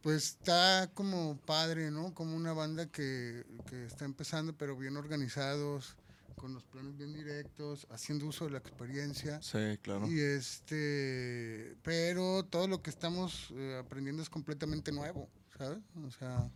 [0.03, 2.15] Pues está como padre, ¿no?
[2.15, 5.97] Como una banda que, que está empezando, pero bien organizados,
[6.37, 9.41] con los planes bien directos, haciendo uso de la experiencia.
[9.43, 10.07] Sí, claro.
[10.11, 15.29] Y este, pero todo lo que estamos eh, aprendiendo es completamente nuevo,
[15.59, 15.79] ¿sabes?
[16.07, 16.51] O sea,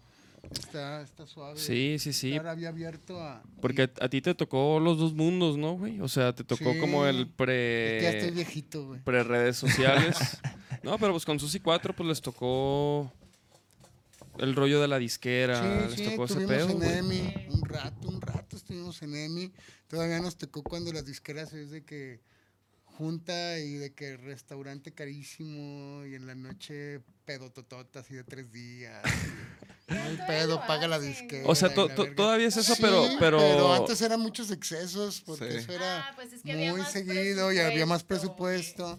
[0.50, 1.58] está, está suave.
[1.58, 2.32] Sí, sí, sí.
[2.32, 3.42] Estar había abierto a.
[3.60, 6.00] Porque a, a ti te tocó los dos mundos, ¿no, güey?
[6.00, 7.22] O sea, te tocó como el.
[7.22, 8.36] Es que ya estoy pre...
[8.36, 9.00] viejito, güey.
[9.00, 10.16] pre redes sociales.
[10.82, 13.12] no, pero pues con Susi 4 pues les tocó
[14.40, 16.98] el rollo de la disquera, les Sí, sí, tocó ese estuvimos pedo, en.
[16.98, 19.52] EMI un rato, un rato estuvimos en EMI.
[19.88, 22.20] Todavía nos tocó cuando las disqueras es de que
[22.84, 29.02] junta y de que restaurante carísimo y en la noche pedototota así de tres días.
[29.88, 31.48] y No hay pedo, paga la disquera.
[31.48, 35.20] O sea, y to- to- todavía es eso, Sí, pero, pero, antes eran muchos excesos
[35.26, 35.56] porque Sí.
[35.58, 38.98] eso era Ah, pues es que muy seguido y había más presupuesto.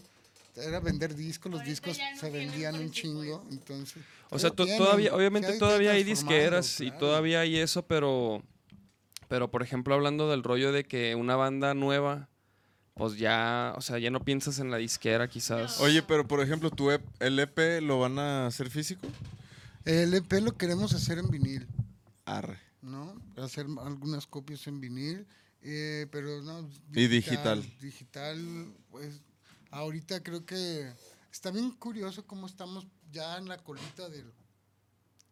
[0.57, 4.03] Era vender discos, los discos no se vendían un chingo, entonces...
[4.31, 8.41] o sea, tienen, todavía, obviamente todavía hay disqueras y todavía hay eso, pero,
[9.27, 12.29] pero por ejemplo, hablando del rollo de que una banda nueva,
[12.93, 15.81] pues ya, o sea, ya no piensas en la disquera quizás.
[15.81, 19.07] Oye, pero por ejemplo, ¿tu EP el EP lo van a hacer físico?
[19.83, 21.67] El EP lo queremos hacer en vinil,
[22.25, 22.57] Arre.
[22.81, 23.21] ¿no?
[23.37, 25.25] Hacer algunas copias en vinil,
[25.61, 26.69] eh, pero no.
[26.93, 27.63] Y digital.
[27.81, 29.21] Digital, pues
[29.71, 30.91] ahorita creo que
[31.31, 34.31] está bien curioso cómo estamos ya en la colita del,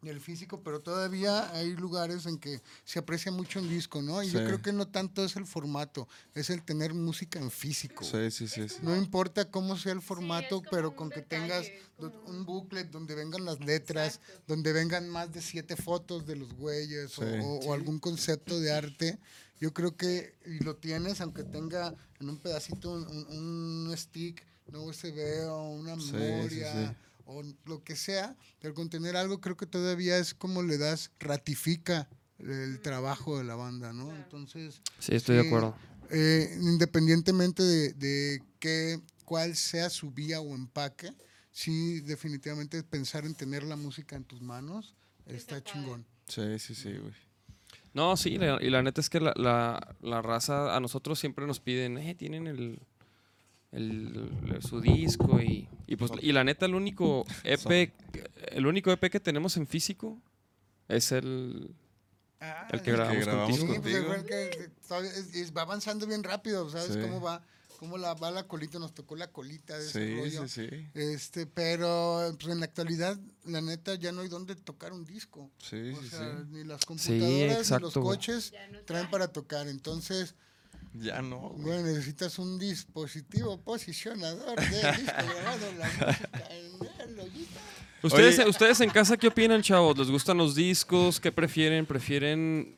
[0.02, 4.22] del físico, pero todavía hay lugares en que se aprecia mucho en disco, ¿no?
[4.22, 8.02] Y yo creo que no tanto es el formato, es el tener música en físico.
[8.04, 8.68] Sí, sí, sí.
[8.68, 8.76] sí.
[8.82, 11.66] No importa cómo sea el formato, pero con que detalle, tengas
[11.98, 14.42] como- un booklet donde vengan las letras, Exacto.
[14.46, 17.38] donde vengan más de siete fotos de los güeyes o- Sí.
[17.42, 19.18] o, o algún concepto de arte.
[19.60, 24.42] Yo creo que, y lo tienes, aunque tenga en un pedacito un, un- un stick,
[24.72, 26.96] no USB o una Sí, sí, memoria sí.
[27.30, 31.10] O lo que sea, pero con tener algo creo que todavía es como le das,
[31.20, 32.08] ratifica
[32.38, 34.14] el trabajo de la banda, ¿no?
[34.16, 35.74] Entonces, Sí, estoy de Sí, acuerdo.
[36.10, 41.12] eh, independientemente de, de qué, cuál sea su vía o empaque,
[41.52, 44.94] sí, definitivamente pensar en tener la música en tus manos
[45.26, 46.06] está chingón.
[46.28, 47.14] Sí, sí, sí, güey.
[47.92, 51.46] No, sí, la- y la neta es que la, la, la raza, a nosotros siempre
[51.46, 52.80] nos piden, eh, tienen el,
[53.72, 57.92] el, el- su disco y, y pues, y la neta el único EP,
[58.52, 60.20] el único EP que tenemos en físico
[60.88, 61.74] es el,
[62.70, 64.06] el que Ah, grabamos, grabamos sí, contigo.
[64.06, 64.70] pues, que
[65.06, 67.00] es- es- va avanzando bien rápido, ¿sabes Sí.
[67.00, 67.42] cómo va?
[67.78, 70.48] Cómo la, va la colita, nos tocó la colita de ese Sí, rollo.
[70.48, 70.86] sí, sí.
[70.92, 75.50] Este, pero pues, en la actualidad, la neta, ya no hay dónde tocar un disco.
[75.56, 76.44] Sí, o sí, sea, sí.
[76.50, 79.08] ni las computadoras ni los coches no traen trae.
[79.08, 79.66] para tocar.
[79.66, 80.34] Entonces,
[80.94, 81.62] Ya no, güey.
[81.62, 87.58] Bueno, necesitas un dispositivo posicionador de disco grabado la música en el hoyito.
[88.02, 88.48] ¿Ustedes, Oye.
[88.48, 89.96] ¿Ustedes en casa qué opinan, chavos?
[89.98, 91.20] ¿Les gustan los discos?
[91.20, 91.86] ¿Qué prefieren?
[91.86, 92.76] ¿Prefieren...?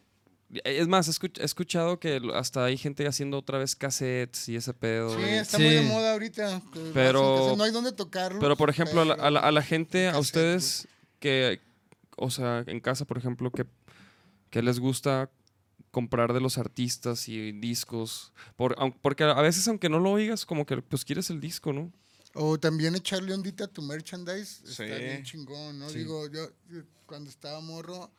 [0.64, 4.56] Es más, he escuch- he escuchado que hasta hay gente haciendo otra vez cassettes y
[4.56, 5.14] ese pedo.
[5.16, 5.62] Sí, y- está Sí.
[5.62, 6.60] muy de moda ahorita.
[6.92, 8.38] Pero- no hay dónde tocarlo.
[8.40, 10.86] Pero, por ejemplo, a la, a la- a la gente, a ustedes
[11.20, 11.60] que,
[12.18, 13.64] o sea, en casa, por ejemplo, que,
[14.50, 15.30] que les gusta
[15.92, 20.66] comprar de los artistas y discos, por, porque a veces aunque no lo oigas, como
[20.66, 21.92] que pues quieres el disco, ¿no?
[22.34, 24.62] O también echarle ondita a tu merchandise.
[24.64, 24.82] Sí.
[24.82, 25.88] Está bien chingón, ¿no?
[25.90, 25.98] Sí.
[25.98, 28.10] Digo, yo yo cuando estaba morro,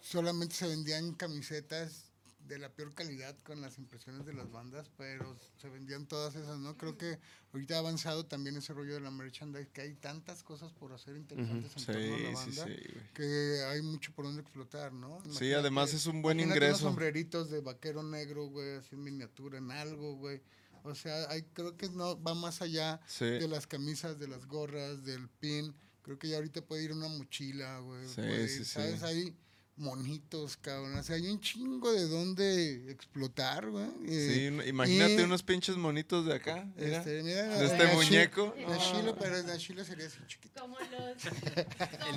[0.00, 2.09] solamente se vendían camisetas
[2.50, 6.58] de la peor calidad con las impresiones de las bandas, pero se vendían todas esas,
[6.58, 6.76] ¿no?
[6.76, 7.18] Creo que
[7.52, 11.16] ahorita ha avanzado también ese rollo de la merchandise, que hay tantas cosas por hacer
[11.16, 12.64] interesantes en Sí, torno a la sí, banda.
[12.66, 13.12] sí, güey.
[13.14, 15.22] que hay mucho por donde explotar, ¿no?
[15.32, 16.88] Sí, además es un buen imagínate unos ingreso.
[16.88, 20.42] sombreritos de vaquero negro, güey, así en miniatura, en algo, güey.
[20.82, 23.26] O sea, hay, creo que no va más allá Sí.
[23.26, 25.74] de las camisas, de las gorras, del pin.
[26.02, 28.08] Creo que ya ahorita puede ir una mochila, güey.
[28.08, 28.64] Sí, sí, sí.
[28.64, 29.02] ¿Sabes?
[29.02, 29.36] Hay
[29.80, 30.94] monitos, cabrón.
[30.96, 33.86] O sea, hay un chingo de dónde explotar, güey.
[34.06, 36.66] Sí, Eh, imagínate y, unos pinches monitos de acá.
[36.76, 36.98] Mira.
[36.98, 38.54] Este, mira, de este muñeco.
[38.68, 40.60] Nashilo, pero Nashilo sería así chiquito.
[40.60, 41.22] Como los...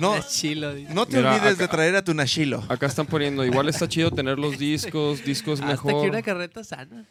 [0.00, 0.16] No,
[0.94, 2.64] no te Mira, olvides acá- de traer a tu Nashilo.
[2.68, 6.08] Acá están poniendo, igual está chido tener los discos, discos Hasta que mejor.
[6.10, 7.06] una carreta sana.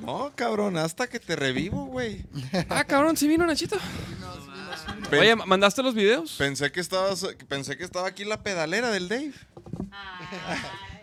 [0.00, 2.24] No, cabrón, hasta que te revivo, güey.
[2.68, 3.76] Ah, cabrón, sí vino Nachito.
[5.10, 6.34] Pen- Oye, ¿mandaste los videos?
[6.36, 9.32] pensé que estabas, pensé que estaba aquí la pedalera del Dave.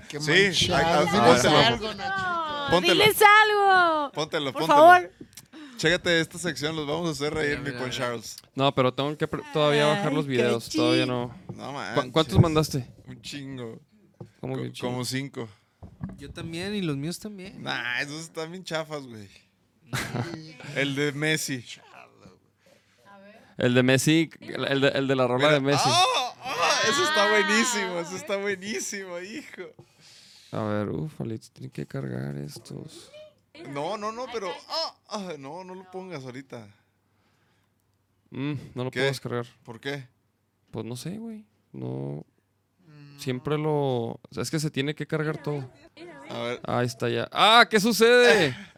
[0.09, 0.31] Qué Sí,
[0.69, 1.07] manchado.
[1.09, 2.03] ah, Diles algo, Nachito.
[2.03, 2.93] No, Póntelo.
[2.93, 4.11] diles algo.
[4.13, 4.79] Póntelo, Por póntelo.
[4.79, 5.11] favor.
[5.77, 7.89] Chécate esta sección, los vamos a hacer reír, mi con.
[7.89, 8.37] Charles.
[8.55, 10.69] No, pero tengo que pr- todavía bajar los Ay, qué videos.
[10.69, 11.35] Todavía no.
[11.55, 12.11] No ¿Cu- manches.
[12.13, 12.87] ¿Cuántos mandaste?
[13.07, 13.79] Un chingo.
[14.39, 14.87] ¿Cómo que Co- chido?
[14.89, 15.49] Como cinco.
[16.17, 17.61] Yo también y los míos también.
[17.63, 19.27] Nah, esos están bien chafas, güey.
[20.75, 21.65] El de Messi.
[23.57, 25.53] El de Messi, el de, el de la rola Mira.
[25.53, 25.83] de Messi.
[25.85, 26.33] ¡Ah!
[26.43, 26.79] ¡Ah!
[26.89, 29.63] Eso está buenísimo, eso está buenísimo, hijo.
[30.51, 31.13] A ver, uff,
[31.53, 33.11] tiene que cargar estos.
[33.69, 34.51] No, no, no, pero.
[34.69, 36.67] ah, ah, no, no lo pongas ahorita.
[38.31, 38.99] Mm, no lo ¿Qué?
[38.99, 39.45] puedo descargar.
[39.63, 40.07] ¿Por qué?
[40.71, 41.45] Pues no sé, güey.
[41.71, 42.25] No.
[43.17, 43.71] Siempre lo.
[43.71, 45.69] o sea, es que se tiene que cargar todo.
[46.29, 46.59] A ver.
[46.63, 47.27] Ahí está ya.
[47.31, 47.65] ¡Ah!
[47.69, 48.55] ¿Qué sucede?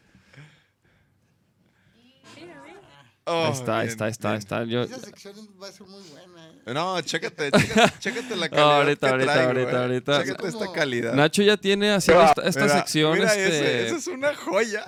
[3.28, 4.40] Oh, ahí está, bien, está, está, bien.
[4.40, 4.64] está.
[4.66, 6.48] Yo, Esa sección va a ser muy buena.
[6.48, 6.74] ¿eh?
[6.74, 8.76] No, chécate, chécate, chécate la calidad.
[8.76, 9.82] ahorita, que ahorita, traigo, ahorita, eh.
[9.82, 10.24] ahorita.
[10.24, 11.14] Chécate esta calidad.
[11.14, 13.14] Nacho ya tiene haciendo esta, esta Mira, sección.
[13.14, 13.48] mira este...
[13.48, 14.86] ese, ese es una joya.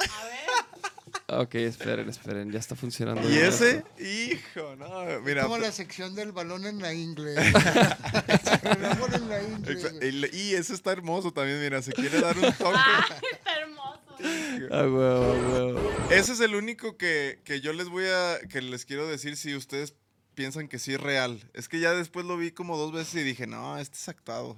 [1.29, 3.21] Ok, esperen, esperen, ya está funcionando.
[3.27, 4.01] Y bien ese, esto.
[4.01, 5.43] hijo, no, mira.
[5.43, 7.35] Como la sección del balón en la ingle.
[8.63, 10.29] El amor en la ingle.
[10.31, 12.77] Y ese está hermoso también, mira, se quiere dar un toque.
[14.19, 14.73] Está hermoso.
[14.73, 15.91] Ah, huevo, huevo.
[16.11, 19.55] Ese es el único que, que yo les voy a, que les quiero decir si
[19.55, 19.93] ustedes
[20.35, 21.49] piensan que sí es real.
[21.53, 24.57] Es que ya después lo vi como dos veces y dije, no, este es actuado.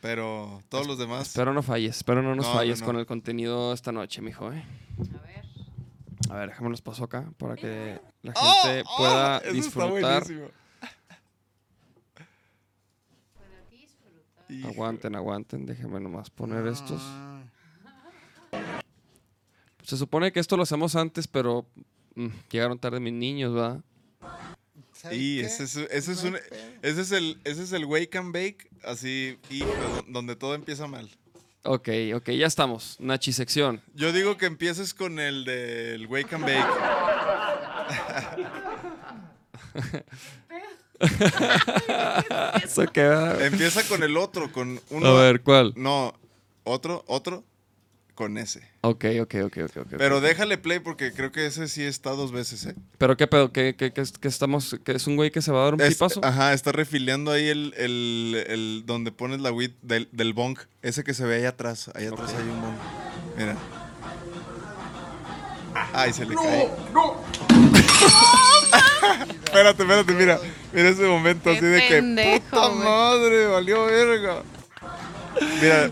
[0.00, 1.28] Pero todos los demás...
[1.28, 2.86] Espero no falles, espero no nos No, no, falles no.
[2.86, 4.64] con el contenido esta noche, mijo, eh.
[5.18, 5.44] A ver.
[6.30, 8.62] A ver, déjame los paso acá para que la ¡Oh!
[8.62, 8.96] gente ¡Oh!
[8.96, 10.22] pueda Eso está disfrutar.
[10.24, 10.50] buenísimo.
[14.50, 14.68] Hijo.
[14.68, 17.02] Aguanten, aguanten, déjenme nomás poner estos.
[19.88, 21.64] Se supone que esto lo hacemos antes, pero
[22.14, 23.82] mm, llegaron tarde mis niños, ¿va?
[24.92, 25.46] ¿sabes Y qué?
[25.46, 26.36] ese es, ese es un,
[26.82, 29.72] ese el, ese es el wake and bake, así, hijo,
[30.06, 31.08] donde todo empieza mal.
[31.62, 32.96] Ok, ok, ya estamos.
[33.00, 33.80] Nachi sección.
[33.94, 36.66] Yo digo que empieces con el del wake and bake.
[42.62, 43.46] Eso queda.
[43.46, 45.06] Empieza con el otro, con uno.
[45.06, 45.72] A ver, ¿cuál?
[45.76, 46.12] No,
[46.64, 47.42] otro, otro,
[48.18, 48.62] con ese.
[48.80, 49.94] Ok, ok, ok, ok, ok.
[49.96, 52.74] Pero déjale play porque creo que ese sí está dos veces, ¿eh?
[52.98, 53.52] ¿Pero qué pedo?
[53.52, 55.74] ¿Qué, qué, qué es- qué estamos, que es un güey que se va a dar
[55.74, 56.20] un Es- pipazo?
[56.24, 60.58] ajá, está refiliando ahí el, el, el- donde pones la weed del, del bong.
[60.82, 61.92] Ese que se ve ahí atrás.
[61.94, 62.74] Ahí atrás hay un bong.
[63.36, 63.56] Mira.
[65.92, 66.68] Ay, se le cae.
[69.44, 70.40] espérate, espérate, mira.
[70.72, 71.94] Mira ese momento Qué así de que.
[71.94, 72.84] pendejo, ¡Puta güey".
[72.84, 73.46] madre!
[73.46, 74.42] Valió verga.
[75.60, 75.90] Mira,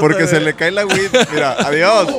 [0.00, 1.10] porque, se le cae la weed.
[1.32, 2.14] Mira, adiós.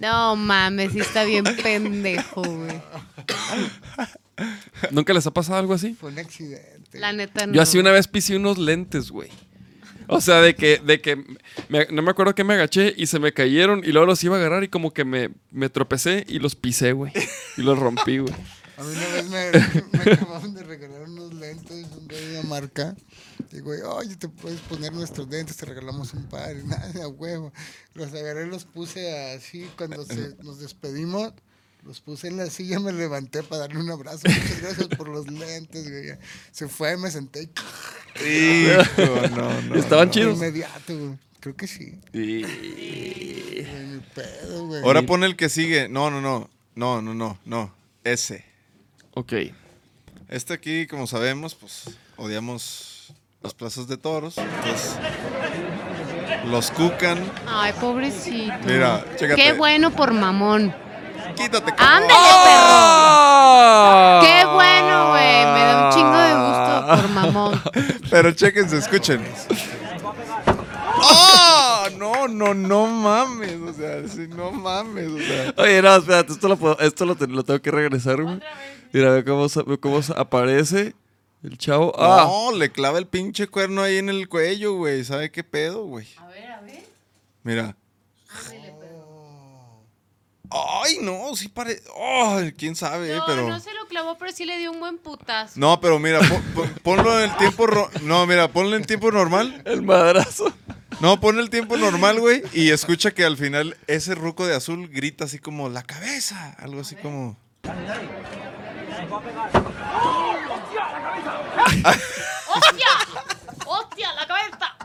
[0.00, 2.80] No mames, sí está bien pendejo, güey.
[4.90, 5.94] ¿Nunca les ha pasado algo así?
[5.94, 6.98] Fue un accidente.
[6.98, 7.54] La neta no.
[7.54, 9.30] Yo así una vez pisé unos lentes, güey.
[10.06, 11.16] O sea, de que, de que
[11.70, 14.36] me- no me acuerdo que me agaché y se me cayeron y luego los iba
[14.36, 17.10] a agarrar y como que me, me tropecé y los pisé, güey.
[17.56, 18.34] Y los rompí, güey.
[18.76, 20.63] A mí una vez me, me acababan de
[22.30, 22.96] una marca.
[23.52, 26.56] Y güey, oye, te puedes poner nuestros lentes, te regalamos un par.
[26.56, 27.52] Y nada, a huevo.
[27.94, 29.68] Los agarré, los puse así.
[29.76, 31.32] Cuando se- nos despedimos,
[31.84, 34.22] los puse en la silla, me levanté para darle un abrazo.
[34.26, 36.18] Muchas gracias por los lentes, güey.
[36.50, 37.50] Se fue, me senté.
[38.24, 39.74] Hijo, no, no.
[39.76, 40.12] Estaban no.
[40.14, 40.34] chidos.
[40.36, 41.18] Inmediato, güey.
[41.40, 41.98] Creo que sí.
[42.12, 42.42] Y-
[43.64, 44.82] Güey, pedo, güey.
[44.82, 45.88] Ahora pon el que sigue.
[45.88, 46.50] No, no, no.
[46.74, 47.74] No, no, no, no.
[48.02, 48.44] Ese.
[49.12, 49.32] Ok.
[50.28, 51.84] Este aquí, como sabemos, pues
[52.16, 53.12] odiamos
[53.42, 54.38] las plazas de toros.
[54.38, 54.96] Entonces,
[56.46, 57.18] los cucan.
[57.46, 58.52] Ay, pobrecito.
[58.66, 59.40] Mira, chécate.
[59.42, 60.74] Qué bueno por mamón.
[61.36, 62.02] Quítate, cabrón.
[62.04, 64.20] Ándale, perro.
[64.22, 65.44] Qué bueno, güey.
[65.46, 67.62] Me da un chingo de gusto por mamón.
[68.10, 69.20] Pero chéquense, escuchen.
[71.06, 71.88] ¡Ah!
[71.98, 73.56] No, no, no mames.
[73.60, 75.08] O sea, sí, no mames.
[75.08, 75.54] O sea.
[75.56, 78.40] Oye, no, espérate, esto lo, puedo- esto lo, te- lo tengo que regresar, güey.
[78.92, 79.46] Mira, ve cómo,
[79.80, 80.94] cómo aparece
[81.44, 81.92] el chavo.
[81.98, 82.24] ¡Ah!
[82.26, 85.04] No, le clava el pinche cuerno ahí en el cuello, güey.
[85.04, 86.06] ¿Sabe qué pedo, güey?
[86.18, 86.82] A ver, a ver.
[87.42, 87.76] Mira.
[90.56, 91.82] Ay, no, sí parece.
[92.00, 93.48] Ay, quién sabe, eh, No, pero.
[93.48, 95.54] no se lo clavó, pero sí le dio un buen putazo.
[95.58, 97.66] No, pero mira, pon- pon- ponlo en el tiempo.
[97.66, 99.62] ro- No, mira, ponlo en tiempo normal.
[99.64, 100.52] El madrazo.
[101.00, 102.42] No, pon el tiempo normal, güey.
[102.52, 106.54] Y escucha que al final ese ruco de azul grita así como la cabeza.
[106.60, 107.36] Algo así como.
[111.82, 112.88] ¡Hostia!
[113.66, 114.76] ¡Hostia, la cabeza!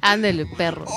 [0.00, 0.84] Ándele, perro.
[0.84, 0.96] No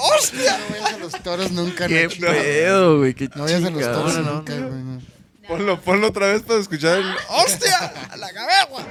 [0.81, 2.19] vayas a los toros nunca, Qué Nacho.
[2.19, 3.14] pedo, güey.
[3.14, 3.94] Qué No vayas a los chingada.
[3.94, 4.69] toros No, nunca, güey.
[4.84, 5.02] no.
[5.48, 7.15] Ponlo, ponlo otra vez para escuchar el.
[7.30, 7.94] ¡Hostia!
[8.11, 8.85] ¡A la cabeza!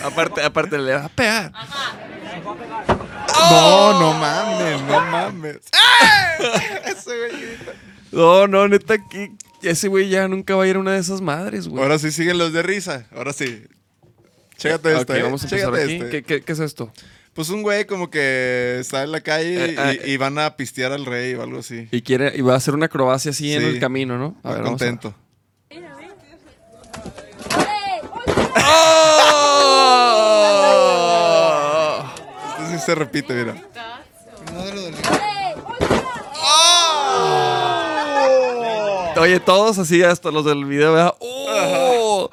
[0.04, 1.52] aparte, aparte le va a pegar.
[3.50, 5.56] No, no mames, no mames.
[6.84, 7.72] Ese güey grita.
[8.12, 9.32] No, no, neta, que
[9.62, 11.82] ese güey ya nunca va a ir a una de esas madres, güey.
[11.82, 13.06] Ahora sí siguen los de risa.
[13.14, 13.64] Ahora sí.
[14.56, 15.22] Chécate Ok, este, eh.
[15.22, 15.94] vamos a empezar Chécate aquí.
[15.94, 16.10] este.
[16.10, 16.92] ¿Qué, qué, qué es esto?
[17.32, 20.12] Pues un güey como que está en la calle Eh, y, eh.
[20.12, 21.88] y van a pistear al rey o algo así.
[21.92, 24.34] Y quiere, y va a hacer una acrobacia así en el camino, ¿no?
[24.36, 25.14] Está vamos contento.
[31.10, 32.04] ¡Oh!
[32.62, 33.54] Este sí se repite, mira.
[34.52, 34.80] No de lo
[39.16, 41.14] Oye, todos así, hasta los del video, ¿verdad?
[41.20, 42.30] ¡Oh!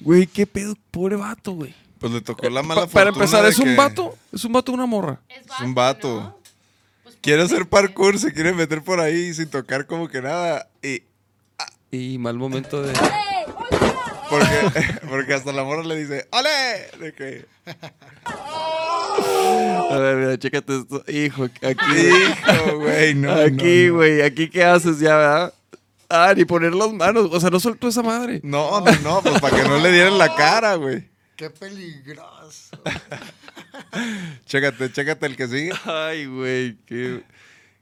[0.00, 1.74] Güey, qué pedo, pobre vato, güey.
[1.98, 4.16] Pues le tocó la mala Pa- para fortuna empezar, de ¿es un que vato?
[4.32, 5.20] ¿Es un vato o una morra?
[5.28, 6.20] Es un vato.
[6.20, 6.36] ¿no?
[7.02, 10.66] Pues, Quiere ¿por hacer parkour, se quiere meter por ahí sin tocar como que nada.
[10.82, 11.02] Y
[11.90, 12.92] Y mal momento de...
[14.30, 14.80] porque,
[15.10, 17.04] porque hasta la morra le dice, ¡Ole!
[17.04, 17.44] De que,
[19.90, 21.04] A ver, mira, chécate esto.
[21.08, 21.96] Hijo, aquí.
[21.96, 23.32] hijo, güey, no.
[23.32, 25.54] aquí, no, güey, aquí qué haces ya, ¿verdad?
[26.10, 27.28] Ah, ni poner las manos.
[27.30, 28.40] O sea, no soltó esa madre.
[28.42, 31.08] No, no, no, pues para que no le dieran la cara, güey.
[31.36, 32.76] Qué peligroso.
[34.44, 35.72] Chécate, chécate el que sigue.
[35.84, 37.22] Ay, güey, qué,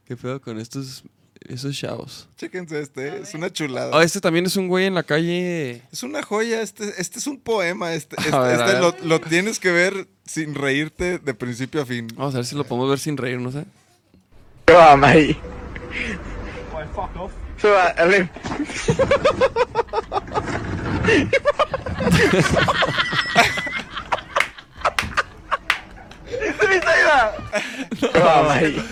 [0.05, 1.03] qué pedo con estos
[1.49, 2.29] esos chavos.
[2.37, 3.99] Chéquense este, es una chulada.
[3.99, 5.83] Ah, este también es un güey en la calle.
[5.91, 9.59] Es una joya, este, este es un poema, este, este, ver, este lo, lo tienes
[9.59, 12.09] que ver sin reírte de principio a fin.
[12.15, 13.65] Vamos a ver si lo podemos ver sin reír, no sé.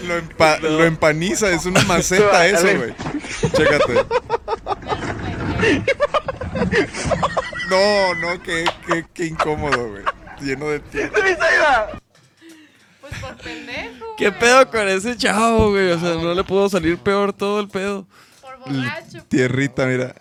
[0.04, 2.94] Lo, empa- lo empaniza, es una maceta eso, güey.
[3.54, 4.06] Chécate.
[7.68, 10.02] No, no, qué, qué, qué incómodo, güey.
[10.40, 11.90] Lleno de tierra.
[13.00, 14.04] Pues por pendejo.
[14.16, 15.90] ¿Qué pedo con ese chavo, güey?
[15.92, 18.06] O sea, no le pudo salir peor todo el pedo.
[18.72, 19.24] Borracho.
[19.28, 20.14] Tierrita, mira.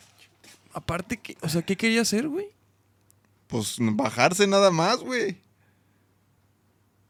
[0.74, 2.48] Aparte, ¿qué, o sea, ¿qué quería hacer, güey?
[3.48, 5.38] Pues bajarse nada más, güey.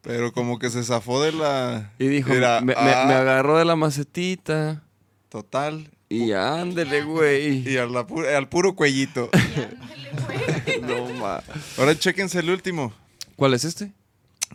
[0.02, 1.91] Pero como que se zafó de la.
[1.98, 4.84] Y dijo, Mira, me, me- ah, me agarró de la macetita.
[5.30, 5.90] Total.
[6.10, 7.68] Y ándele, güey.
[7.68, 9.30] Y al, la pu- al puro cuellito.
[9.34, 10.82] Ándale, güey.
[10.82, 11.41] No, ma.
[11.78, 12.94] Ahora chéquense el último.
[13.36, 13.94] ¿Cuál es este?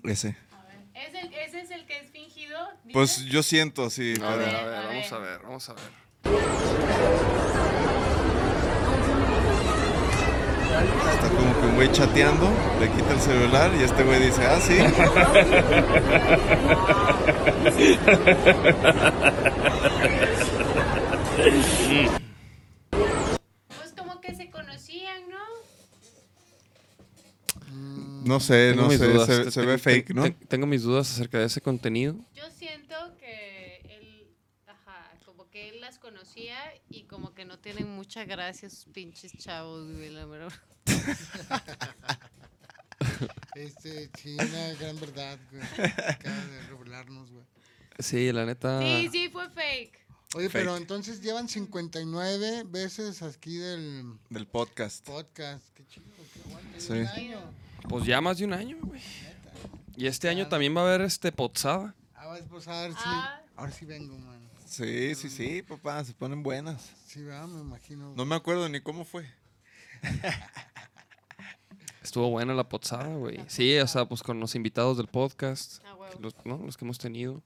[0.05, 0.37] Ese.
[0.95, 2.57] ¿Es el- ¿Ese es el que es fingido?
[2.85, 2.93] dices?
[2.93, 4.13] Pues yo siento, sí.
[4.23, 4.85] A pero- ver, a ver.
[4.87, 5.83] vamos a ver, vamos a ver.
[11.13, 12.49] Está como que un güey chateando,
[12.81, 14.79] le quita el celular y este güey dice, ah, sí.
[23.69, 25.39] Pues como que se conocían, ¿no?
[28.25, 29.27] No sé, Tengo no mis sé, dudas.
[29.27, 30.23] se, se ve fake, ¿no?
[30.25, 32.17] te- Tengo mis dudas acerca de ese contenido.
[32.35, 34.29] Yo siento que él,
[34.67, 35.99] ajá, como que él las
[36.31, 36.57] conocía
[36.89, 40.53] y como que no tienen mucha gracia sus pinches chavos, güey, la verdad.
[43.55, 45.63] Este, sí, una gran verdad, güey.
[46.07, 47.45] Acaba de revelarnos, güey.
[47.99, 48.81] Sí, la neta.
[48.81, 50.07] Sí, sí, fue fake.
[50.35, 50.53] Oye, Fake.
[50.53, 55.05] pero entonces llevan 59 veces aquí del Del podcast.
[55.05, 55.67] podcast.
[55.75, 56.81] Qué chido, qué aguante.
[56.81, 56.93] Sí.
[56.93, 57.41] Un año.
[57.89, 59.01] Pues ya más de un año, güey.
[59.97, 61.95] Y este año también va a haber este Potsada.
[62.15, 62.99] Ah, vas a ver si.
[63.05, 63.43] Ah.
[63.57, 64.40] Ahora sí vengo, man.
[64.71, 66.93] Sí, sí, sí, papá, se ponen buenas.
[67.05, 68.15] Sí, va, me imagino.
[68.17, 69.29] No me acuerdo ni cómo fue.
[72.03, 73.41] Estuvo buena la Potsada, güey.
[73.49, 75.83] Sí, o sea, pues con los invitados del podcast.
[75.85, 76.21] Ah, huevo.
[76.21, 76.59] Los, ¿no?
[76.59, 77.43] los que hemos tenido.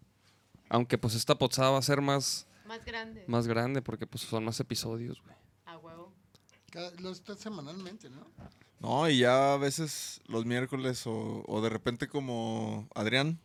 [0.68, 3.24] Aunque pues esta Potsada va a ser más, Más grande.
[3.26, 5.34] más grande porque pues son más episodios, güey.
[5.64, 6.12] A huevo.
[6.70, 8.26] Cada- Lo está semanalmente, ¿no?
[8.80, 13.40] No, y ya a veces los miércoles o, o de repente como Adrián,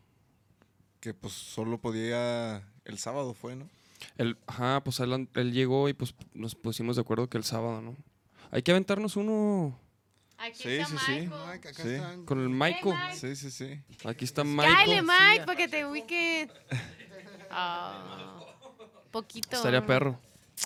[0.99, 3.68] que pues solo podía el sábado fue, ¿no?
[4.18, 7.82] El, ajá, pues él, él llegó y pues nos pusimos de acuerdo que el sábado,
[7.82, 7.95] ¿no?
[8.52, 9.78] Hay que aventarnos uno
[10.38, 11.11] Aquí Sí, está sí, sí.
[11.28, 11.90] Mike, acá Sí.
[11.90, 12.26] están.
[12.26, 12.95] con el Maiko.
[12.95, 13.16] Mike.
[13.18, 13.82] Sí, sí, sí.
[14.06, 15.14] Aquí está Dale, Maiko.
[15.14, 16.49] Mike, para que te ubique.
[17.52, 18.40] Ah.
[19.11, 19.57] Poquito.
[19.57, 20.18] Estaría perro.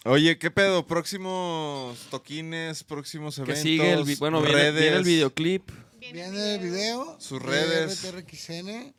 [0.06, 0.86] Oye, ¿qué pedo?
[0.86, 3.62] Próximos toquines, próximos Que eventos.
[3.64, 5.72] sigue el, bueno, viene, redes, viene el videoclip.
[6.00, 7.18] Viene el video.
[7.20, 8.04] Sus de redes.
[8.04, 8.94] RTRXN.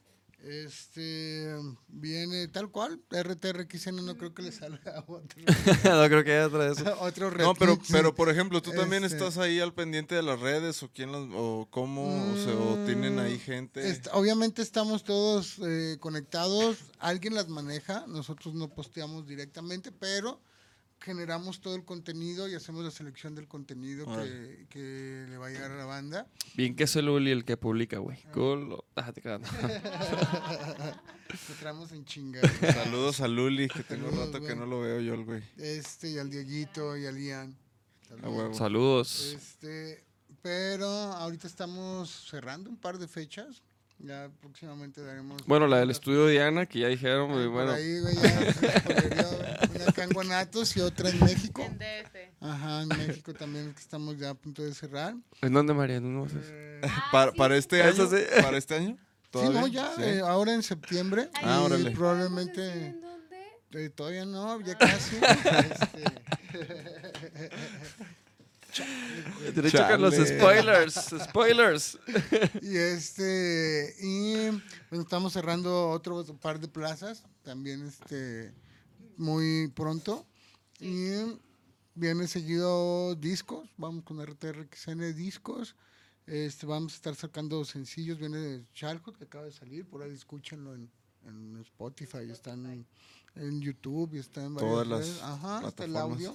[0.46, 1.56] Este
[1.88, 3.00] viene tal cual.
[3.10, 5.40] RTRXN no creo que le salga otro.
[5.84, 6.96] no creo que haya otra de eso.
[7.00, 10.40] otro No, pero, pero por ejemplo, ¿tú también Este- estás ahí al pendiente de las
[10.40, 13.88] redes o quién las, o cómo, o, sea, o tienen ahí gente?
[13.88, 16.78] Est- obviamente estamos todos eh, conectados.
[16.98, 18.04] Alguien las maneja.
[18.06, 20.40] Nosotros no posteamos directamente, pero
[21.00, 24.06] generamos todo el contenido y hacemos la selección del contenido
[24.70, 26.26] que, le va a llegar a la banda.
[26.54, 28.22] Bien que es el Uli el que publica, güey.
[28.32, 28.82] Cool.
[28.96, 29.48] Ah, te creas, no.
[31.48, 32.40] Lo traemos en chinga.
[32.72, 35.42] Saludos a Luli, que tengo Saludos, rato que no lo veo yo, el güey.
[35.56, 37.56] Este, y al Dieguito y al Ian.
[38.22, 38.54] A huevo.
[38.54, 39.34] Saludos.
[39.34, 40.04] Este,
[40.42, 43.62] pero ahorita estamos cerrando un par de fechas.
[43.98, 45.44] Ya próximamente daremos.
[45.46, 47.72] Bueno, la del estudio Diana, que ya dijeron, Ah, güey, bueno.
[47.72, 51.62] ahí, güey, ya Una acá en Guanatos y otra en México.
[51.62, 52.16] En DF.
[52.40, 55.15] Ajá, en México también que estamos ya a punto de cerrar.
[55.43, 56.01] ¿En dónde, María?
[56.01, 56.27] ¿No.
[56.35, 56.81] Eh,
[57.12, 58.16] Para, para este año, sí.
[58.43, 58.97] para este año.
[59.32, 60.02] sí, no, ya, Sí.
[60.02, 61.28] eh, ahora en septiembre.
[61.43, 61.90] Ah, y órale.
[61.93, 62.73] Probablemente.
[62.89, 63.36] ¿En dónde?
[63.73, 65.16] eh, todavía no, ya casi.
[65.16, 66.05] este,
[69.55, 70.39] Derecho con los Chale.
[70.39, 70.94] spoilers.
[71.24, 71.98] Spoilers.
[72.61, 74.35] Y este y
[74.90, 78.52] bueno, estamos cerrando otro par de plazas también este
[79.16, 80.26] muy pronto
[80.80, 81.10] y
[81.94, 85.76] viene seguido discos, vamos con RTRXN discos.
[86.26, 90.74] Este, vamos a estar sacando sencillos, viene Childhood que acaba de salir, por ahí escúchenlo
[90.74, 90.90] en,
[91.26, 92.86] en Spotify, están en,
[93.34, 95.22] en YouTube y está en varias Todas las redes.
[95.22, 96.34] Ajá, está el audio.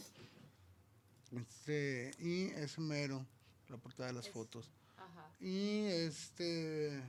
[1.31, 3.25] Este, y es mero,
[3.67, 4.69] la portada de las fotos.
[4.97, 5.31] Ajá.
[5.39, 7.01] Y este.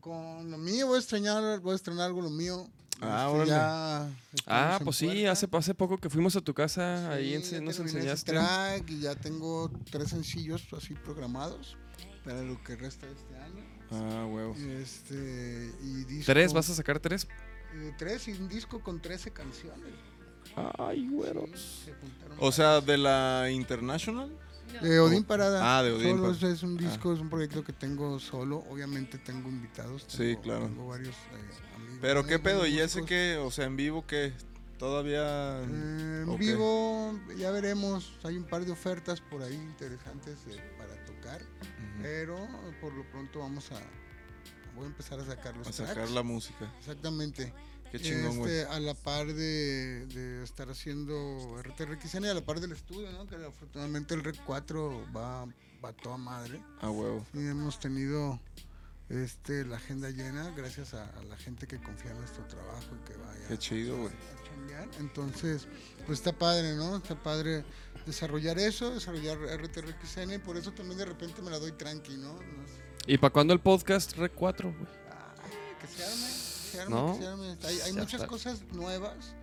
[0.00, 2.66] Con lo mío voy a estrenar, voy a estrenar algo lo mío.
[3.00, 3.50] Ah, Este, órale.
[3.50, 4.10] ya
[4.46, 8.32] Ah, pues sí, hace, hace poco que fuimos a tu casa, ahí Sí, nos enseñaste.
[8.32, 11.76] track y ya tengo tres sencillos así programados
[12.24, 13.64] para lo que resta de este año.
[13.90, 14.54] Ah, huevo.
[14.58, 16.52] Y este y disco, ¿Tres?
[16.52, 17.26] ¿Vas a sacar tres?
[17.74, 19.94] eh, tres y un disco con 13 canciones.
[20.78, 21.46] Ay, güero.
[21.54, 24.30] Sí, se juntaron O sea, de la International.
[24.82, 25.78] De Odín Parada.
[25.78, 26.52] Ah, de Odín Solo Parada.
[26.52, 28.64] es, un disco, es un proyecto que tengo solo.
[28.70, 30.04] Obviamente tengo invitados.
[30.08, 30.66] Sí, tengo- claro.
[30.66, 31.98] Tengo varios eh, amigos.
[32.00, 34.32] Pero qué amigos, pedo, y ese que, o sea, en vivo que
[34.78, 35.60] todavía.
[35.62, 38.12] Eh, en vivo, ya veremos.
[38.24, 41.40] Hay un par de ofertas por ahí interesantes eh, para tocar.
[42.00, 42.36] Pero
[42.80, 43.80] por lo pronto vamos a.
[44.76, 46.10] Voy a empezar a sacar los A sacar tracks.
[46.12, 46.72] la música.
[46.78, 47.52] Exactamente.
[47.90, 48.52] Qué chingón, güey.
[48.58, 53.10] Este, a la par de, de estar haciendo RTRXN y a la par del estudio,
[53.12, 53.26] ¿no?
[53.26, 55.46] Que afortunadamente el Rec 4 va,
[55.84, 56.60] va a toda madre.
[56.80, 57.26] A huevo.
[57.34, 58.38] Y hemos tenido
[59.08, 63.08] este, la agenda llena gracias a, a la gente que confía en nuestro trabajo y
[63.10, 64.12] que vaya Qué chido, güey.
[64.12, 64.88] a chambear.
[65.00, 65.66] Entonces,
[66.06, 66.96] pues está padre, ¿no?
[66.98, 67.64] Está padre
[68.04, 72.38] desarrollar eso, desarrollar RTRXN y por eso también de repente me la doy tranqui, ¿no?
[73.06, 74.98] ¿Y para cuándo el podcast Rec 4, güey?
[75.80, 76.26] que se arme,
[76.88, 77.12] ¿No?
[77.12, 77.56] arme.
[77.84, 78.26] Hay, muchas está.
[78.26, 79.34] cosas nuevas.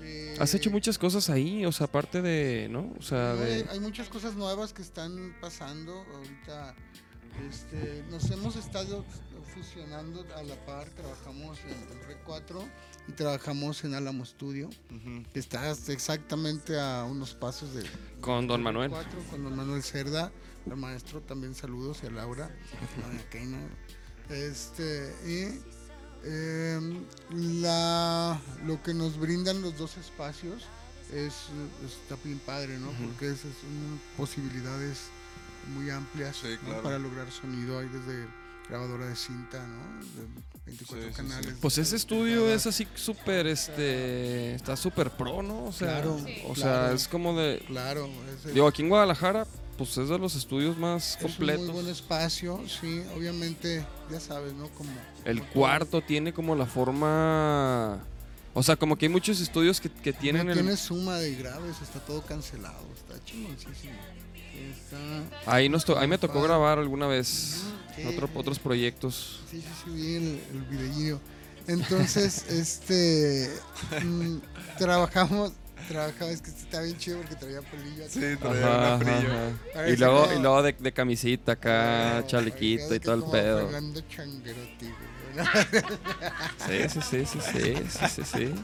[0.00, 2.92] eh, Has hecho muchas cosas ahí, o sea, aparte de, ¿no?
[2.98, 3.68] O sea, No, hay, de...
[3.70, 6.74] hay muchas cosas nuevas que están pasando ahorita.
[7.48, 9.04] Este, nos hemos estado
[9.54, 10.88] fusionando a la par.
[10.90, 12.62] Trabajamos en el Rec 4
[13.08, 15.22] y trabajamos en Álamo Studio, Ujú.
[15.32, 17.84] que está exactamente a unos pasos de
[18.20, 18.90] Con Don Manuel.
[18.90, 20.30] Rec 4, con Don Manuel Cerda,
[20.66, 21.20] el maestro.
[21.22, 22.50] También saludos y a Laura.
[23.30, 23.58] Keina.
[24.28, 25.58] Este, y
[26.24, 27.04] em,
[27.62, 30.62] la, lo que nos brindan los dos espacios
[31.12, 31.34] es,
[31.84, 32.90] está bien padre, ¿no?
[33.06, 34.98] Porque es, son posibilidades
[35.76, 36.68] muy amplias Sí, ¿no?
[36.68, 36.82] claro.
[36.82, 37.78] para lograr sonido.
[37.78, 38.26] Hay desde
[38.68, 40.04] grabadora de cinta, ¿no?
[40.04, 40.26] De
[40.66, 41.50] 24 Sí, sí, canales.
[41.50, 41.58] sí.
[41.60, 44.54] Pues ese estudio es así súper, este...
[44.54, 45.64] Está súper pro, ¿no?
[45.66, 46.38] O sea, Claro, Sí.
[46.46, 46.86] o claro.
[46.88, 47.62] sea, es como de...
[47.66, 48.08] Claro,
[48.46, 49.46] es, Digo, aquí en Guadalajara,
[49.84, 51.64] pues es de los estudios más es un completos.
[51.66, 53.02] muy buen espacio, sí.
[53.16, 54.68] Obviamente, ya sabes, ¿no?
[54.70, 54.90] Como
[55.24, 55.60] El como todo.
[55.60, 58.00] cuarto tiene como la forma...
[58.54, 60.58] O sea, como que hay muchos estudios que, que tienen no el...
[60.58, 63.94] tiene suma de graves, está todo cancelado, está chingoncísimo.
[64.70, 66.48] Está, Ahí, nos to- ahí me tocó Padre.
[66.48, 67.62] grabar alguna vez
[68.06, 69.40] otro- otros proyectos.
[69.50, 71.20] sí, sí, sí, vi el, el videillo.
[71.66, 73.50] Entonces, este,
[74.04, 74.36] mm,
[74.78, 75.52] trabajamos,
[75.88, 78.04] trabajamos, es que está bien chido porque traía pelillo.
[78.04, 78.12] acá.
[78.12, 82.94] Sí, traía Ajá, un ajá, Y luego, y luego de, de camisita acá, Como- chalequito
[82.94, 83.70] y todo el pedo.
[83.70, 85.44] ¿no?
[86.66, 88.54] Sí, sí, sí, sí, sí, sí, sí, sí.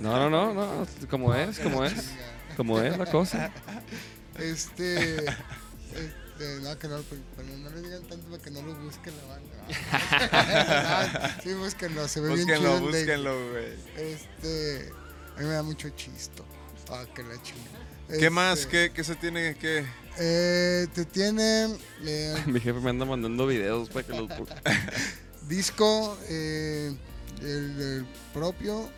[0.00, 2.10] No, no, no, no, como es, como es,
[2.56, 3.50] como es la cosa.
[4.38, 8.74] Este, Este, no, que no, pues, bueno, no le digan tanto para que no lo
[8.76, 9.56] busquen la banda.
[11.36, 12.80] No, sí, búsquenlo, se ve bien chido.
[12.80, 14.12] Búsquenlo, búsquenlo, güey.
[14.12, 14.92] Este,
[15.40, 16.44] a mí me da mucho chisto.
[16.90, 18.18] Ah, que la chinga.
[18.18, 18.60] ¿Qué más?
[18.60, 19.86] Este, ¿Qué, qué se tiene que...?
[20.18, 24.54] Eh, te tiene eh, Mi jefe me anda mandando videos para que los busque.
[25.48, 26.94] disco, eh,
[27.40, 28.90] el, el propio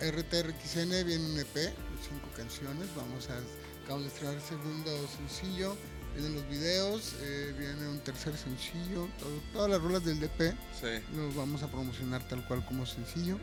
[0.00, 2.88] RTRXN, viene un EP, cinco canciones.
[2.96, 3.38] Vamos a,
[3.84, 5.76] acabamos de estrenar el segundo sencillo.
[6.14, 10.86] Vienen los videos, eh, viene un tercer sencillo, todo- todas las rolas del EP Sí.
[11.14, 13.38] los vamos a promocionar tal cual como sencillo.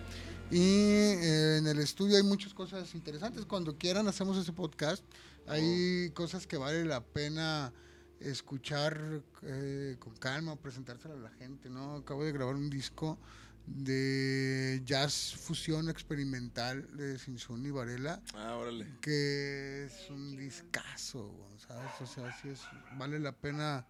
[0.53, 3.45] Y eh, en el estudio hay muchas cosas interesantes.
[3.45, 5.03] Cuando quieran hacemos ese podcast.
[5.47, 7.73] Hay cosas que vale la pena
[8.21, 11.95] escuchar eh, con calma o presentárselo a la gente, ¿no?
[11.95, 13.17] Acabo de grabar un disco
[13.65, 18.87] de jazz fusión experimental de Sinsun y Varela Ah, órale.
[19.01, 21.33] que es un discazo,
[21.67, 21.91] ¿sabes?
[22.01, 22.61] O sea, sí es,
[22.97, 23.85] vale la pena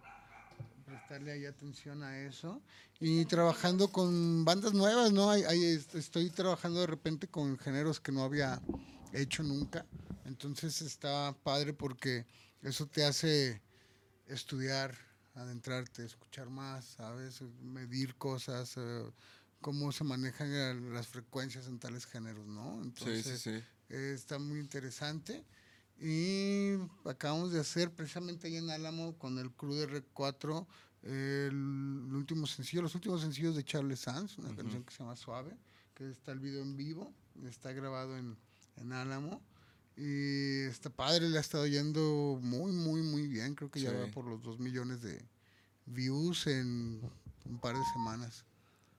[0.94, 2.62] prestarle ahí atención a eso.
[3.00, 5.28] Y trabajando con bandas nuevas, ¿no?
[5.30, 8.60] Hay- hay- est- estoy trabajando de repente con géneros que no había
[9.12, 9.84] hecho nunca.
[10.24, 12.26] Entonces está padre porque
[12.62, 13.60] eso te hace
[14.26, 14.94] estudiar,
[15.34, 17.42] adentrarte, escuchar más, ¿sabes?
[17.60, 19.04] Medir cosas, eh,
[19.60, 22.74] cómo se manejan eh, las frecuencias en tales géneros, ¿no?
[22.76, 23.64] Sí, Entonces, sí, sí.
[23.90, 25.44] eh, está muy interesante.
[26.00, 30.66] Y acabamos de hacer precisamente ahí en Álamo con el crew de Rec 4
[31.04, 31.54] el,
[32.14, 35.54] último sencillo, los últimos sencillos de Charles Sanz, una canción que se llama Suave,
[35.94, 37.12] que está el video en vivo,
[37.44, 38.36] está grabado en,
[38.76, 39.42] en Álamo.
[39.96, 43.54] Y está padre, le ha estado yendo muy, muy, muy bien.
[43.54, 45.22] Creo que ya va por los 2 millones de
[45.86, 47.00] views en
[47.44, 48.44] un par de semanas.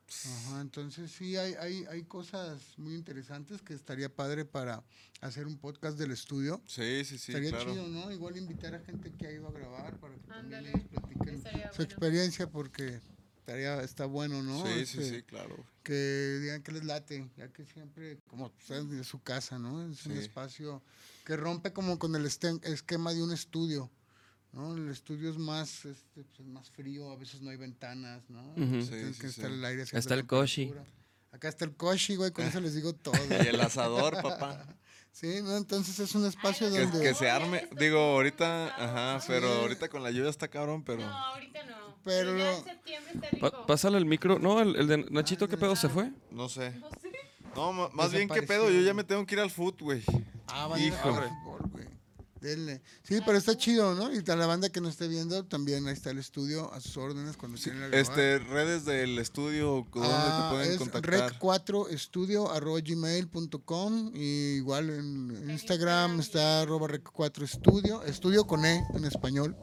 [0.08, 4.84] Ajá, entonces sí, hay, hay, hay cosas muy interesantes que estaría padre para
[5.22, 6.62] hacer un podcast del estudio.
[6.68, 7.72] Sí, sí, sí, estaría claro.
[7.72, 8.12] chido, ¿no?
[8.12, 11.50] Igual invitar a gente que ha ido a grabar para que también ellos platiquen su
[11.50, 11.84] bueno.
[11.84, 13.02] experiencia porque
[13.40, 14.66] estaría, está bueno, ¿no?
[14.66, 15.56] Sí, sí, Este, sí, claro.
[15.84, 19.88] Que digan que les late, ya que siempre, como ustedes de su casa, ¿no?
[19.92, 20.82] Es un espacio
[21.26, 23.90] que rompe como con el esquema de un estudio.
[24.56, 24.74] ¿No?
[24.76, 28.42] El estudio es más, este, pues, es más frío, a veces no hay ventanas, ¿no?
[28.54, 28.82] Ujú.
[28.82, 29.42] Sí, Tiene sí, que sí.
[29.42, 30.66] estar el aire Está el Koshi.
[30.68, 30.96] temperatura.
[31.32, 33.14] Acá está el Koshi, güey, con eso les digo todo.
[33.46, 34.66] Y el asador, papá.
[35.12, 35.56] Sí, ¿no?
[35.56, 37.02] Entonces es un espacio donde...
[37.02, 37.68] que se arme.
[37.78, 41.02] Digo, ahorita, ajá, pero ahorita con la lluvia está cabrón, pero.
[41.02, 41.96] No, ahorita no.
[42.04, 43.66] Pero ya en septiembre está Pa- rico.
[43.66, 44.40] pásale el micro.
[44.40, 46.12] No, el, el de Nachito, ¿qué pedo se fue?
[46.32, 46.72] No sé.
[46.80, 47.12] No sé.
[47.56, 48.70] No, más bien, ¿qué pedo?
[48.70, 50.04] Yo ya me tengo que ir al foot, güey.
[50.48, 51.16] Ah, van a ir a Híjole.
[51.16, 51.88] jugar fútbol, güey.
[52.46, 52.82] Denle.
[53.04, 54.14] Sí, pero está chido, ¿no?
[54.14, 56.96] Y a la banda que nos esté viendo, también ahí está el estudio a sus
[56.98, 58.02] órdenes cuando quieran ir a grabar.
[58.02, 61.32] Este, redes del estudio, ¿dónde Ah, te pueden es contactar?
[61.40, 69.56] rec4estudio arroba gmail.com y igual en Instagram está arroba rec4estudio, estudio con E en español,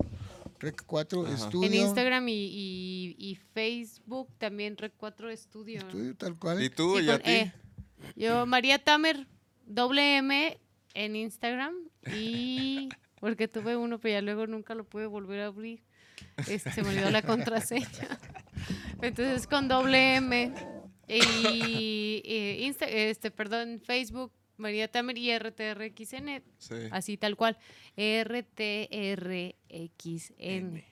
[0.61, 1.35] rec4 Ajá.
[1.35, 1.67] estudio.
[1.69, 5.79] En Instagram y, y, y Facebook también Rec 4 Estudio.
[5.81, 6.63] Estudio tal cual.
[6.63, 7.31] ¿Y tú Sí, y a ti?
[7.31, 7.53] E.
[8.17, 9.27] Yo, María Tamer,
[9.67, 10.59] doble M
[10.95, 11.73] en Instagram
[12.07, 12.89] y
[13.21, 15.83] porque tuve uno, pero ya luego nunca lo pude volver a abrir.
[16.49, 18.19] Este, se me olvidó la contraseña.
[19.01, 20.53] Entonces con doble M
[21.09, 26.75] y, y Insta- este, perdón, Facebook, María Tamer y RTRXN, Sí.
[26.91, 27.59] así tal cual.
[29.53, 30.85] RTRXN.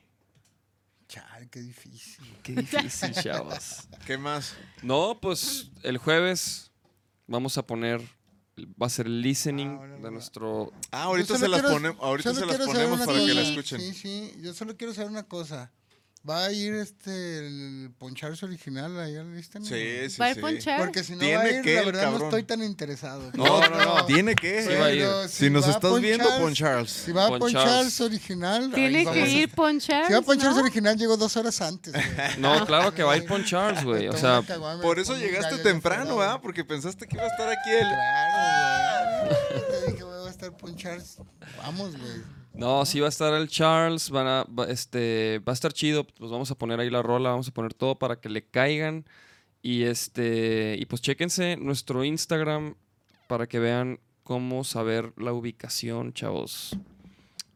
[1.09, 2.25] Chale, qué difícil.
[2.43, 3.89] Qué difícil, chavos.
[4.07, 4.57] ¿Qué más?
[4.83, 6.71] No, pues el jueves
[7.27, 8.01] vamos a poner.
[8.81, 9.87] Va a ser el listening va.
[9.87, 10.73] de nuestro.
[10.91, 13.81] Ah, ahorita se las quiero- ponemos, ahorita se las ponemos una para que la escuchen.
[13.81, 15.71] Sí, sí, yo solo quiero saber una cosa.
[16.29, 19.67] ¿Va a ir este el poncharse original ahí al listening?
[19.67, 20.41] Sí, sí, ¿Va a ir sí.
[20.43, 20.79] ponchar?
[20.81, 22.29] Porque si no Tiene va a ir, que la el verdad no cabrón.
[22.29, 23.31] estoy tan interesado.
[23.33, 24.63] No, no, no, tiene que.
[24.63, 24.99] Sí va a ir.
[25.01, 26.91] Pero Si nos estás viendo, ponchar- Pon Charles.
[26.91, 27.95] Si va a Pon ponchar Charles.
[27.95, 28.71] su original.
[28.75, 30.07] Tiene que ir ponchar.
[30.09, 30.63] Si va a ponchar su ¿no?
[30.65, 31.95] original, llegó dos horas antes.
[31.95, 32.05] güey.
[32.39, 34.09] No, claro que va a ir Pon Charles, güey.
[34.09, 34.43] O sea,
[34.83, 36.33] Por eso llegaste temprano, ¿verdad?
[36.33, 36.43] güey.
[36.43, 37.89] Porque pensaste que iba a estar aquí el.
[37.89, 39.81] Claro, güey.
[39.81, 40.99] Te dije, güey, va a estar ponchar.
[41.63, 42.40] Vamos, güey.
[42.55, 44.11] No, sí va a estar el Charles.
[44.11, 46.05] Van a, va, este, va a estar chido.
[46.05, 49.05] Pues vamos a poner ahí la rola, vamos a poner todo para que le caigan.
[49.63, 50.77] Y este.
[50.79, 52.75] Y pues chéquense nuestro Instagram
[53.27, 56.77] para que vean cómo saber la ubicación, chavos.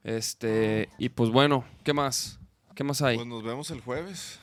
[0.04, 0.88] Este.
[0.98, 2.38] Y pues bueno, ¿qué más?
[2.74, 3.16] ¿Qué más hay?
[3.16, 4.38] Pues nos vemos el jueves.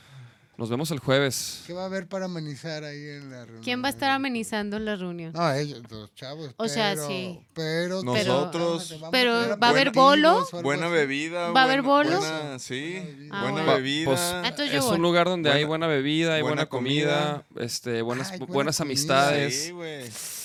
[0.58, 1.62] Nos vemos el jueves.
[1.66, 3.64] ¿Qué va a haber para amenizar ahí en la reunión?
[3.64, 5.32] ¿Quién va a estar amenizando la reunión?
[5.32, 6.50] No, ellos, los chavos.
[6.58, 7.40] O sea, pero- sí.
[7.54, 8.02] Pero.
[8.02, 10.46] Nosotros- Pero, ¿va a haber bolo?
[10.62, 11.50] Buena bebida.
[11.52, 12.20] ¿Va a haber buena- bolos?
[12.20, 13.34] buena- sí, Buena bebida.
[13.34, 13.72] Ah, buena bueno.
[13.76, 14.04] bebida.
[14.04, 16.66] Pues, Ah, entonces yo Es un lugar donde hay Buena- buena bebida, hay buena buena
[16.68, 18.90] comida, este, buenas, Ay, buena buenas comida.
[18.92, 19.64] amistades.
[19.64, 20.04] Sí, güey.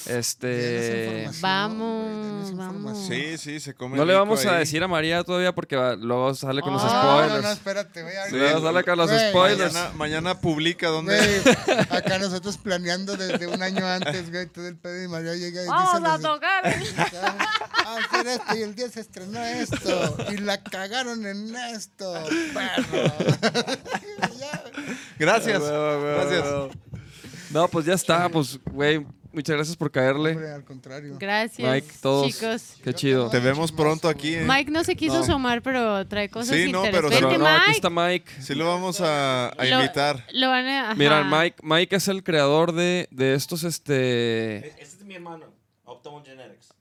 [0.09, 1.29] Este.
[1.41, 3.07] Vamos, vamos.
[3.07, 6.34] Sí, sí, se come No le vamos a decir a María todavía porque va- luego
[6.34, 7.43] sale con los Ah, No, no, spoilers.
[7.43, 8.13] no, espérate, güey.
[8.29, 9.73] Sí, Luego sale con los Güey, spoilers.
[9.73, 11.17] Mañana, mañana publica dónde.
[11.89, 15.67] Acá nosotros planeando desde un año antes, güey, todo el pedo y María llega y
[15.67, 16.05] Vamos dice...
[16.07, 16.65] a los- tocar.
[17.85, 22.13] a hacer esto y el día se estrenó esto y la cagaron en esto,
[22.53, 23.13] perro.
[25.19, 25.61] Gracias.
[25.65, 26.45] Ah, Gracias.
[27.49, 28.29] No, pues ya está.
[28.29, 29.05] Pues, güey,
[29.38, 30.31] muchas gracias por caerle.
[30.31, 31.15] hombre, al contrario.
[31.19, 32.27] Gracias, Mike, todos.
[32.27, 32.73] chicos.
[32.84, 33.30] Qué chido.
[33.30, 34.35] Te vemos pronto aquí.
[34.35, 34.45] ¿eh?
[34.47, 35.23] Mike no se quiso No.
[35.23, 37.18] asomar, pero trae cosas Sí, no, pero- interesantes.
[37.19, 37.72] Pero Vente, no, aquí Mike.
[37.77, 38.41] está Mike.
[38.41, 40.26] Sí lo vamos a, a Lo- invitar.
[40.34, 40.85] Lo van a...
[40.88, 40.95] ajá.
[40.95, 44.68] Mira, Mike, Mike es el creador de, de estos, este...
[44.68, 45.45] Este es mi hermano,
[45.85, 46.73] Optimal Genetics.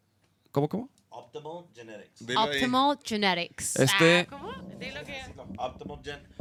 [0.51, 0.89] ¿Cómo, cómo?
[1.11, 2.27] Optimal Genetics.
[2.27, 2.49] Dilo ahí.
[2.57, 3.77] Optimal Genetics.
[3.77, 4.53] Este- Ah, ¿Cómo?
[4.81, 5.23] Dilo que...
[5.59, 6.36] Optimal Gen.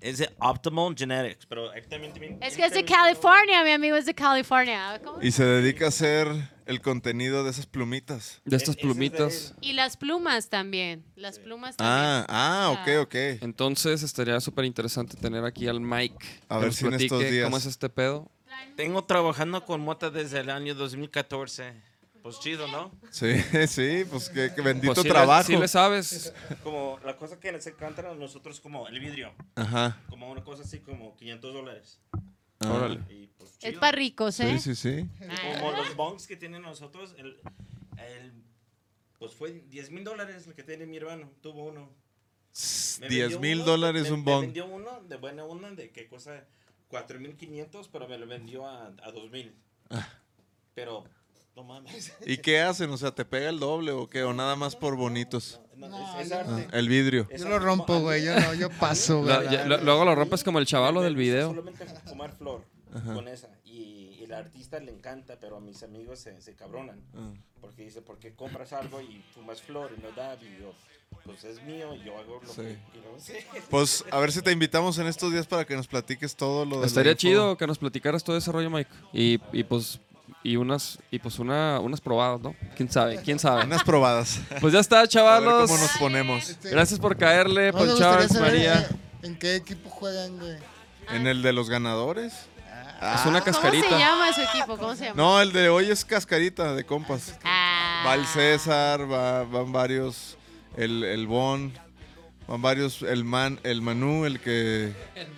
[0.00, 4.14] Es de Optimal Genetics, pero exactamente Es que es de California, mi amigo es de
[4.14, 5.00] California.
[5.04, 5.20] ¿Cómo?
[5.22, 6.28] Y se dedica a hacer
[6.66, 8.40] el contenido de esas plumitas.
[8.44, 9.54] De estas plumitas.
[9.60, 11.04] Y las plumas también.
[11.16, 11.96] Las plumas también.
[11.98, 13.14] Ah, ah, ok, ok.
[13.42, 16.24] Entonces estaría súper interesante tener aquí al Mike.
[16.48, 18.30] A ver si en estos días- ¿Cómo es este pedo?
[18.76, 21.72] Tengo trabajando con mota desde el año 2014.
[22.28, 22.92] Pues chido, ¿no?
[23.10, 23.32] Sí,
[23.68, 25.44] sí, pues qué, qué bendito Pues sí le- trabajo.
[25.46, 26.34] sí le sabes.
[26.62, 29.32] Como la cosa que nos encanta a nosotros como el vidrio.
[29.54, 29.98] Ajá.
[30.10, 32.00] Como una cosa así como 500 dólares.
[32.60, 32.72] Ah.
[32.74, 33.00] Órale.
[33.08, 34.58] Y pues Es para ricos, ¿eh?
[34.58, 35.08] Sí, sí, sí.
[35.58, 37.40] Como los bongs que tienen nosotros, el,
[37.96, 38.34] el-
[39.18, 41.30] pues fue 10 mil dólares el que tiene mi hermano.
[41.40, 41.88] Tuvo uno.
[43.00, 44.40] Me 10 vendió mil dólares me- un Me bong.
[44.42, 46.44] vendió uno de buena onda de que cosa
[46.90, 49.50] 4.500, pero me lo vendió a, a 2.000.
[49.90, 50.06] Ah.
[50.74, 51.04] Pero,
[51.58, 52.12] no mames.
[52.24, 52.90] ¿Y qué hacen?
[52.90, 54.22] O sea, ¿te pega el doble o qué?
[54.22, 55.60] ¿O nada más por bonitos?
[55.76, 56.78] No, No, es, es yo Ah, arte.
[56.78, 57.28] el vidrio.
[57.36, 58.24] Yo lo rompo, güey.
[58.24, 59.34] Yo no, yo paso, güey.
[59.44, 61.50] Lo- ya- lo- luego lo rompes como el chavalo del video.
[61.50, 62.64] Solamente fumar flor
[63.14, 63.48] con esa.
[63.64, 67.00] Y, y el artista le encanta, pero a mis amigos se, se cabronan.
[67.16, 67.32] Ah.
[67.60, 70.34] Porque dice, ¿por qué compras algo y fumas flor y no da?
[70.36, 70.72] Y yo,
[71.24, 72.62] pues es mío y yo hago lo Sí.
[72.62, 73.14] que quiero.
[73.18, 73.32] Sí.
[73.70, 76.76] Pues a ver si te invitamos en estos días para que nos platiques todo lo
[76.76, 77.20] de la Estaría info.
[77.20, 78.90] chido que nos platicaras todo ese rollo, Mike.
[79.12, 80.00] Y, y pues
[80.50, 82.54] y unas y pues una unas probadas, ¿no?
[82.76, 83.20] ¿Quién sabe?
[83.22, 83.64] ¿Quién sabe?
[83.64, 84.40] Unas probadas.
[84.60, 85.70] Pues ya está, A ver chavalos.
[85.70, 86.48] cómo nos ponemos.
[86.50, 88.80] Este, Gracias por caerle, no María.
[88.80, 90.56] eh, ¿En qué equipo juegan, güey?
[91.10, 92.32] ¿En el de los ganadores?
[93.00, 93.98] Es una ¿Cómo se cascarita.
[93.98, 94.76] llama su equipo?
[94.76, 95.16] ¿Cómo se llama?
[95.16, 97.38] No, el de hoy es cascarita de compas.
[97.44, 98.02] Ah.
[98.06, 100.36] Va el César, va- van varios,
[100.76, 101.72] el, el Bon,
[102.48, 104.92] van varios, el Man, el Manu, el que...
[105.14, 105.28] El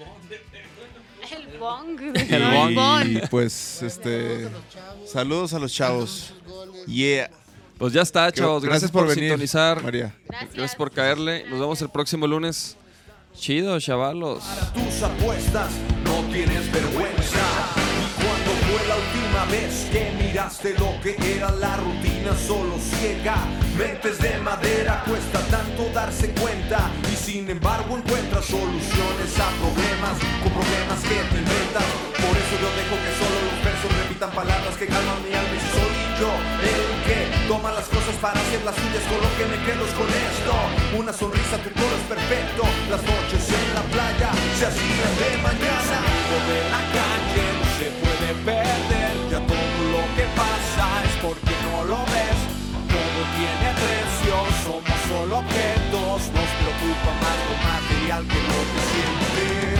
[1.59, 2.01] bong.
[2.01, 2.75] El bong.
[2.75, 3.17] bon.
[3.17, 4.49] Y pues, este...
[5.07, 6.35] Saludos a los chavos.
[6.87, 7.31] Yeah.
[7.79, 8.63] Pues ya está, chavos.
[8.63, 9.83] Gracias, por, venir, sintonizar.
[9.83, 10.15] María.
[10.29, 11.45] Gracias por caerle.
[11.49, 12.77] Nos vemos el próximo lunes.
[13.35, 14.43] Chido, chavalos.
[14.75, 15.71] tus apuestas,
[16.05, 17.39] no tienes vergüenza.
[17.97, 23.37] ¿Y cuándo fue la última vez que miraste lo que era la rutina solo ciega?
[23.79, 29.90] Mentes de madera, cuesta tanto darse cuenta y sin embargo encuentras soluciones a problemas
[38.71, 39.31] las suyas con lo
[39.99, 40.55] con esto.
[40.97, 42.63] Una sonrisa, tu coro es perfecto.
[42.91, 45.99] Las noches en la playa se hacían de mañana.
[46.51, 47.47] de la calle
[47.79, 49.13] se puede perder.
[49.31, 52.39] Ya todo lo que pasa es porque no lo ves.
[52.95, 56.19] Todo tiene precio, somos solo objetos.
[56.37, 59.80] Nos preocupa más lo material que lo que siente.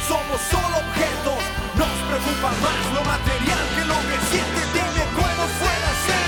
[0.11, 1.39] somos solo objetos.
[1.79, 6.27] Nos preocupa más lo material que lo que siente de lo bueno fuera ser.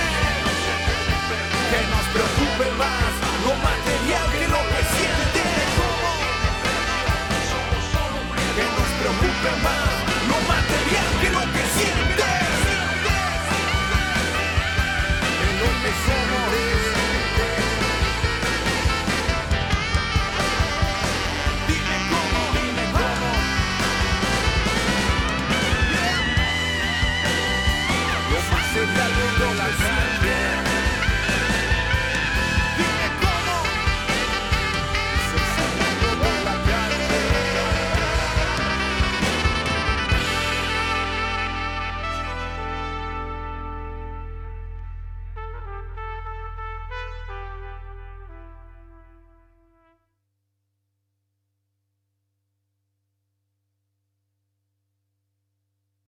[1.72, 3.12] Que nos preocupe más
[3.46, 6.12] lo material que lo que siente de cómo.
[8.56, 9.93] Que nos preocupe más.